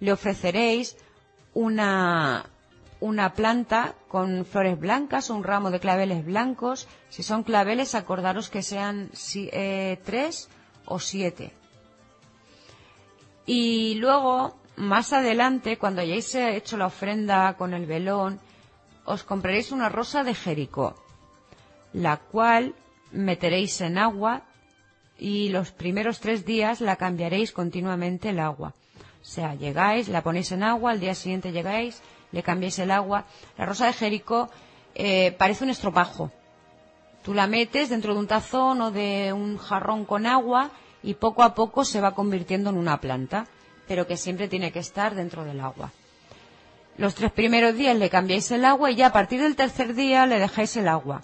le 0.00 0.12
ofreceréis 0.12 0.96
una, 1.54 2.44
una 3.00 3.32
planta 3.32 3.94
con 4.08 4.44
flores 4.44 4.78
blancas 4.78 5.30
un 5.30 5.44
ramo 5.44 5.70
de 5.70 5.80
claveles 5.80 6.24
blancos. 6.24 6.88
Si 7.08 7.22
son 7.22 7.42
claveles, 7.42 7.94
acordaros 7.94 8.50
que 8.50 8.62
sean 8.62 9.10
eh, 9.34 9.98
tres 10.04 10.48
o 10.84 10.98
siete. 10.98 11.52
Y 13.46 13.94
luego, 13.96 14.56
más 14.76 15.12
adelante, 15.12 15.78
cuando 15.78 16.00
hayáis 16.00 16.34
hecho 16.34 16.76
la 16.76 16.86
ofrenda 16.86 17.56
con 17.56 17.74
el 17.74 17.86
velón, 17.86 18.40
os 19.04 19.22
compraréis 19.22 19.70
una 19.70 19.88
rosa 19.88 20.24
de 20.24 20.34
Jericó, 20.34 20.94
la 21.94 22.18
cual 22.18 22.74
meteréis 23.12 23.80
en 23.80 23.96
agua 23.96 24.42
y 25.18 25.48
los 25.48 25.70
primeros 25.70 26.20
tres 26.20 26.44
días 26.44 26.80
la 26.80 26.96
cambiaréis 26.96 27.52
continuamente 27.52 28.30
el 28.30 28.40
agua. 28.40 28.74
O 29.22 29.24
sea, 29.24 29.54
llegáis, 29.54 30.08
la 30.08 30.22
ponéis 30.22 30.52
en 30.52 30.64
agua, 30.64 30.90
al 30.90 31.00
día 31.00 31.14
siguiente 31.14 31.52
llegáis, 31.52 32.02
le 32.32 32.42
cambiáis 32.42 32.78
el 32.80 32.90
agua. 32.90 33.24
La 33.56 33.64
rosa 33.64 33.86
de 33.86 33.92
Jericó 33.94 34.50
eh, 34.94 35.34
parece 35.38 35.64
un 35.64 35.70
estropajo. 35.70 36.30
Tú 37.22 37.32
la 37.32 37.46
metes 37.46 37.88
dentro 37.88 38.12
de 38.12 38.20
un 38.20 38.26
tazón 38.26 38.82
o 38.82 38.90
de 38.90 39.32
un 39.32 39.56
jarrón 39.56 40.04
con 40.04 40.26
agua 40.26 40.70
y 41.02 41.14
poco 41.14 41.42
a 41.42 41.54
poco 41.54 41.84
se 41.84 42.00
va 42.00 42.14
convirtiendo 42.14 42.70
en 42.70 42.76
una 42.76 43.00
planta, 43.00 43.46
pero 43.86 44.06
que 44.06 44.16
siempre 44.16 44.48
tiene 44.48 44.72
que 44.72 44.80
estar 44.80 45.14
dentro 45.14 45.44
del 45.44 45.60
agua. 45.60 45.92
Los 46.98 47.14
tres 47.14 47.32
primeros 47.32 47.74
días 47.76 47.96
le 47.96 48.10
cambiáis 48.10 48.50
el 48.50 48.64
agua 48.64 48.90
y 48.90 48.96
ya 48.96 49.06
a 49.06 49.12
partir 49.12 49.40
del 49.40 49.56
tercer 49.56 49.94
día 49.94 50.26
le 50.26 50.38
dejáis 50.38 50.76
el 50.76 50.88
agua. 50.88 51.22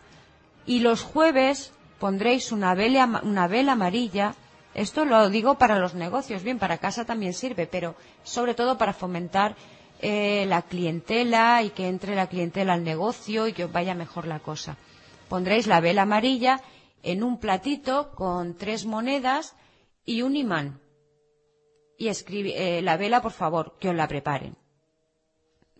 Y 0.70 0.78
los 0.78 1.02
jueves 1.02 1.72
pondréis 1.98 2.52
una 2.52 2.76
vela, 2.76 3.22
una 3.24 3.48
vela 3.48 3.72
amarilla. 3.72 4.36
Esto 4.72 5.04
lo 5.04 5.28
digo 5.28 5.56
para 5.56 5.80
los 5.80 5.94
negocios, 5.96 6.44
bien, 6.44 6.60
para 6.60 6.78
casa 6.78 7.04
también 7.04 7.34
sirve, 7.34 7.66
pero 7.66 7.96
sobre 8.22 8.54
todo 8.54 8.78
para 8.78 8.92
fomentar 8.92 9.56
eh, 10.00 10.44
la 10.46 10.62
clientela 10.62 11.60
y 11.64 11.70
que 11.70 11.88
entre 11.88 12.14
la 12.14 12.28
clientela 12.28 12.74
al 12.74 12.84
negocio 12.84 13.48
y 13.48 13.52
que 13.52 13.64
os 13.64 13.72
vaya 13.72 13.96
mejor 13.96 14.28
la 14.28 14.38
cosa. 14.38 14.76
Pondréis 15.28 15.66
la 15.66 15.80
vela 15.80 16.02
amarilla 16.02 16.60
en 17.02 17.24
un 17.24 17.40
platito 17.40 18.12
con 18.12 18.56
tres 18.56 18.86
monedas 18.86 19.56
y 20.04 20.22
un 20.22 20.36
imán. 20.36 20.80
Y 21.98 22.06
escribe, 22.06 22.78
eh, 22.78 22.80
la 22.80 22.96
vela, 22.96 23.20
por 23.20 23.32
favor, 23.32 23.74
que 23.80 23.88
os 23.88 23.96
la 23.96 24.06
preparen. 24.06 24.56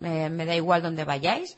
Eh, 0.01 0.29
me 0.29 0.45
da 0.45 0.53
igual 0.53 0.81
donde 0.81 1.05
vayáis, 1.05 1.57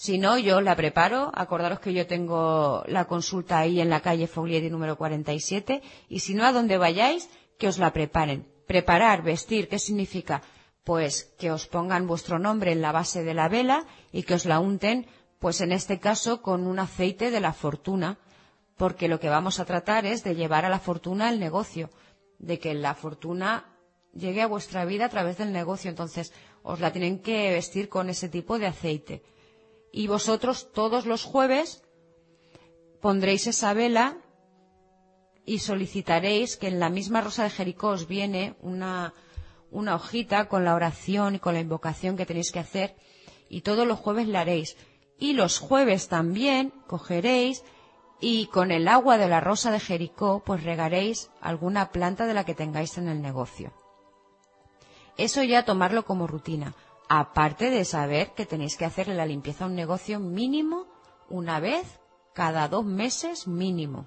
si 0.00 0.16
no, 0.16 0.38
yo 0.38 0.62
la 0.62 0.76
preparo. 0.76 1.30
Acordaros 1.34 1.78
que 1.78 1.92
yo 1.92 2.06
tengo 2.06 2.82
la 2.86 3.04
consulta 3.04 3.58
ahí 3.58 3.82
en 3.82 3.90
la 3.90 4.00
calle 4.00 4.26
Foglieri 4.26 4.70
número 4.70 4.96
47. 4.96 5.82
Y 6.08 6.20
si 6.20 6.32
no, 6.32 6.46
a 6.46 6.52
donde 6.52 6.78
vayáis, 6.78 7.28
que 7.58 7.68
os 7.68 7.76
la 7.76 7.92
preparen. 7.92 8.50
Preparar, 8.66 9.22
vestir, 9.22 9.68
¿qué 9.68 9.78
significa? 9.78 10.40
Pues 10.84 11.24
que 11.38 11.52
os 11.52 11.66
pongan 11.66 12.06
vuestro 12.06 12.38
nombre 12.38 12.72
en 12.72 12.80
la 12.80 12.92
base 12.92 13.24
de 13.24 13.34
la 13.34 13.50
vela 13.50 13.84
y 14.10 14.22
que 14.22 14.32
os 14.32 14.46
la 14.46 14.58
unten, 14.58 15.06
pues 15.38 15.60
en 15.60 15.70
este 15.70 16.00
caso, 16.00 16.40
con 16.40 16.66
un 16.66 16.78
aceite 16.78 17.30
de 17.30 17.40
la 17.40 17.52
fortuna. 17.52 18.16
Porque 18.78 19.06
lo 19.06 19.20
que 19.20 19.28
vamos 19.28 19.60
a 19.60 19.66
tratar 19.66 20.06
es 20.06 20.24
de 20.24 20.34
llevar 20.34 20.64
a 20.64 20.70
la 20.70 20.78
fortuna 20.78 21.28
el 21.28 21.38
negocio. 21.38 21.90
De 22.38 22.58
que 22.58 22.72
la 22.72 22.94
fortuna 22.94 23.66
llegue 24.14 24.40
a 24.40 24.46
vuestra 24.46 24.86
vida 24.86 25.04
a 25.04 25.10
través 25.10 25.36
del 25.36 25.52
negocio. 25.52 25.90
Entonces, 25.90 26.32
os 26.62 26.80
la 26.80 26.90
tienen 26.90 27.20
que 27.20 27.50
vestir 27.50 27.90
con 27.90 28.08
ese 28.08 28.30
tipo 28.30 28.58
de 28.58 28.66
aceite 28.66 29.22
y 29.92 30.06
vosotros 30.06 30.72
todos 30.72 31.06
los 31.06 31.24
jueves 31.24 31.82
pondréis 33.00 33.46
esa 33.46 33.74
vela 33.74 34.18
y 35.44 35.60
solicitaréis 35.60 36.56
que 36.56 36.68
en 36.68 36.78
la 36.78 36.90
misma 36.90 37.20
rosa 37.20 37.44
de 37.44 37.50
Jericó 37.50 37.88
os 37.88 38.06
viene 38.06 38.54
una, 38.60 39.14
una 39.70 39.96
hojita 39.96 40.48
con 40.48 40.64
la 40.64 40.74
oración 40.74 41.34
y 41.34 41.38
con 41.38 41.54
la 41.54 41.60
invocación 41.60 42.16
que 42.16 42.26
tenéis 42.26 42.52
que 42.52 42.60
hacer 42.60 42.96
y 43.48 43.62
todos 43.62 43.86
los 43.86 43.98
jueves 43.98 44.28
la 44.28 44.42
haréis. 44.42 44.76
Y 45.18 45.32
los 45.32 45.58
jueves 45.58 46.08
también 46.08 46.72
cogeréis 46.86 47.64
y 48.20 48.46
con 48.46 48.70
el 48.70 48.86
agua 48.86 49.18
de 49.18 49.28
la 49.28 49.40
rosa 49.40 49.70
de 49.70 49.80
Jericó 49.80 50.42
pues 50.44 50.62
regaréis 50.62 51.30
alguna 51.40 51.90
planta 51.90 52.26
de 52.26 52.34
la 52.34 52.44
que 52.44 52.54
tengáis 52.54 52.96
en 52.96 53.08
el 53.08 53.20
negocio. 53.20 53.72
Eso 55.16 55.42
ya 55.42 55.64
tomarlo 55.64 56.04
como 56.04 56.26
rutina 56.26 56.74
aparte 57.12 57.70
de 57.70 57.84
saber 57.84 58.34
que 58.34 58.46
tenéis 58.46 58.76
que 58.76 58.84
hacerle 58.84 59.16
la 59.16 59.26
limpieza 59.26 59.64
a 59.64 59.66
un 59.66 59.74
negocio 59.74 60.20
mínimo 60.20 60.86
una 61.28 61.58
vez 61.58 61.98
cada 62.34 62.68
dos 62.68 62.84
meses 62.84 63.48
mínimo. 63.48 64.06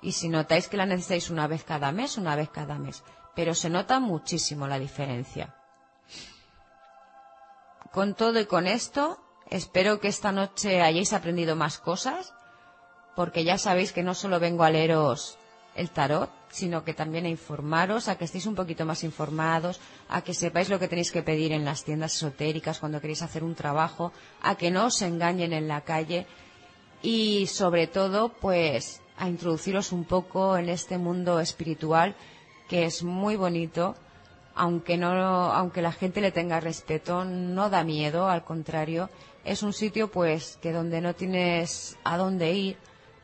Y 0.00 0.12
si 0.12 0.28
notáis 0.28 0.68
que 0.68 0.76
la 0.76 0.86
necesitáis 0.86 1.28
una 1.28 1.48
vez 1.48 1.64
cada 1.64 1.90
mes, 1.90 2.16
una 2.16 2.36
vez 2.36 2.50
cada 2.50 2.78
mes. 2.78 3.02
Pero 3.34 3.52
se 3.52 3.68
nota 3.68 3.98
muchísimo 3.98 4.68
la 4.68 4.78
diferencia. 4.78 5.56
Con 7.90 8.14
todo 8.14 8.38
y 8.38 8.46
con 8.46 8.68
esto, 8.68 9.18
espero 9.50 9.98
que 9.98 10.06
esta 10.06 10.30
noche 10.30 10.82
hayáis 10.82 11.12
aprendido 11.12 11.56
más 11.56 11.78
cosas, 11.78 12.32
porque 13.16 13.42
ya 13.42 13.58
sabéis 13.58 13.92
que 13.92 14.04
no 14.04 14.14
solo 14.14 14.38
vengo 14.38 14.62
a 14.62 14.70
leeros 14.70 15.36
el 15.74 15.90
tarot, 15.90 16.30
sino 16.50 16.84
que 16.84 16.94
también 16.94 17.26
a 17.26 17.28
informaros, 17.28 18.08
a 18.08 18.16
que 18.16 18.24
estéis 18.24 18.46
un 18.46 18.54
poquito 18.54 18.84
más 18.84 19.04
informados, 19.04 19.80
a 20.08 20.22
que 20.22 20.34
sepáis 20.34 20.68
lo 20.68 20.78
que 20.78 20.88
tenéis 20.88 21.12
que 21.12 21.22
pedir 21.22 21.52
en 21.52 21.64
las 21.64 21.84
tiendas 21.84 22.14
esotéricas 22.14 22.78
cuando 22.78 23.00
queréis 23.00 23.22
hacer 23.22 23.44
un 23.44 23.54
trabajo, 23.54 24.12
a 24.42 24.56
que 24.56 24.70
no 24.70 24.86
os 24.86 25.02
engañen 25.02 25.52
en 25.52 25.68
la 25.68 25.82
calle 25.82 26.26
y 27.02 27.46
sobre 27.46 27.86
todo 27.86 28.30
pues 28.30 29.00
a 29.16 29.28
introduciros 29.28 29.92
un 29.92 30.04
poco 30.04 30.56
en 30.56 30.68
este 30.68 30.98
mundo 30.98 31.40
espiritual 31.40 32.14
que 32.68 32.84
es 32.84 33.02
muy 33.02 33.36
bonito, 33.36 33.94
aunque 34.54 34.96
no 34.96 35.08
aunque 35.52 35.82
la 35.82 35.92
gente 35.92 36.20
le 36.20 36.32
tenga 36.32 36.60
respeto, 36.60 37.24
no 37.24 37.70
da 37.70 37.82
miedo, 37.84 38.28
al 38.28 38.44
contrario, 38.44 39.10
es 39.44 39.62
un 39.62 39.72
sitio 39.72 40.10
pues 40.10 40.58
que 40.60 40.72
donde 40.72 41.00
no 41.00 41.14
tienes 41.14 41.96
a 42.04 42.16
dónde 42.16 42.52
ir, 42.52 42.76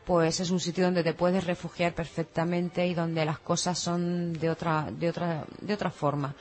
pues 0.05 0.40
es 0.40 0.50
un 0.50 0.61
sitio 0.61 0.84
donde 0.84 1.02
te 1.02 1.14
puedes 1.14 1.44
refugiar 1.44 1.94
perfectamente 1.94 2.86
y 2.86 2.94
donde 2.94 3.24
las 3.24 3.38
cosas 3.38 3.78
son 3.78 4.32
de 4.34 4.50
otra, 4.50 4.88
de 4.90 5.09
otra, 5.09 5.44
de 5.61 5.74
otra 5.74 5.90
forma. 5.90 6.34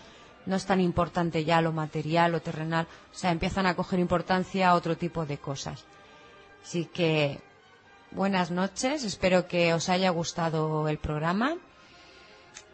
No 0.46 0.56
es 0.58 0.66
tan 0.66 0.82
importante 0.82 1.46
ya 1.46 1.62
lo 1.62 1.72
material 1.72 2.36
o 2.36 2.42
terrenal, 2.42 2.88
o 3.12 3.16
sea, 3.16 3.32
empiezan 3.32 3.66
a 3.66 3.76
coger 3.76 4.00
importancia 4.00 4.70
a 4.70 4.76
otro 4.76 4.98
tipo 4.98 5.26
de 5.26 5.38
cosas. 5.38 5.86
Así 6.64 6.86
que 6.86 7.40
buenas 8.12 8.52
noches. 8.52 9.04
Espero 9.04 9.48
que 9.48 9.74
os 9.74 9.90
haya 9.90 10.10
gustado 10.10 10.88
el 10.90 10.98
programa. 10.98 11.56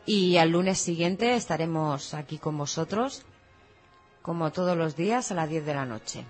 Y 0.05 0.37
al 0.37 0.49
lunes 0.49 0.79
siguiente 0.79 1.35
estaremos 1.35 2.15
aquí 2.15 2.39
con 2.39 2.57
vosotros, 2.57 3.23
como 4.23 4.51
todos 4.51 4.75
los 4.75 4.95
días, 4.95 5.31
a 5.31 5.35
las 5.35 5.49
10 5.49 5.65
de 5.65 5.73
la 5.75 5.85
noche. 5.85 6.25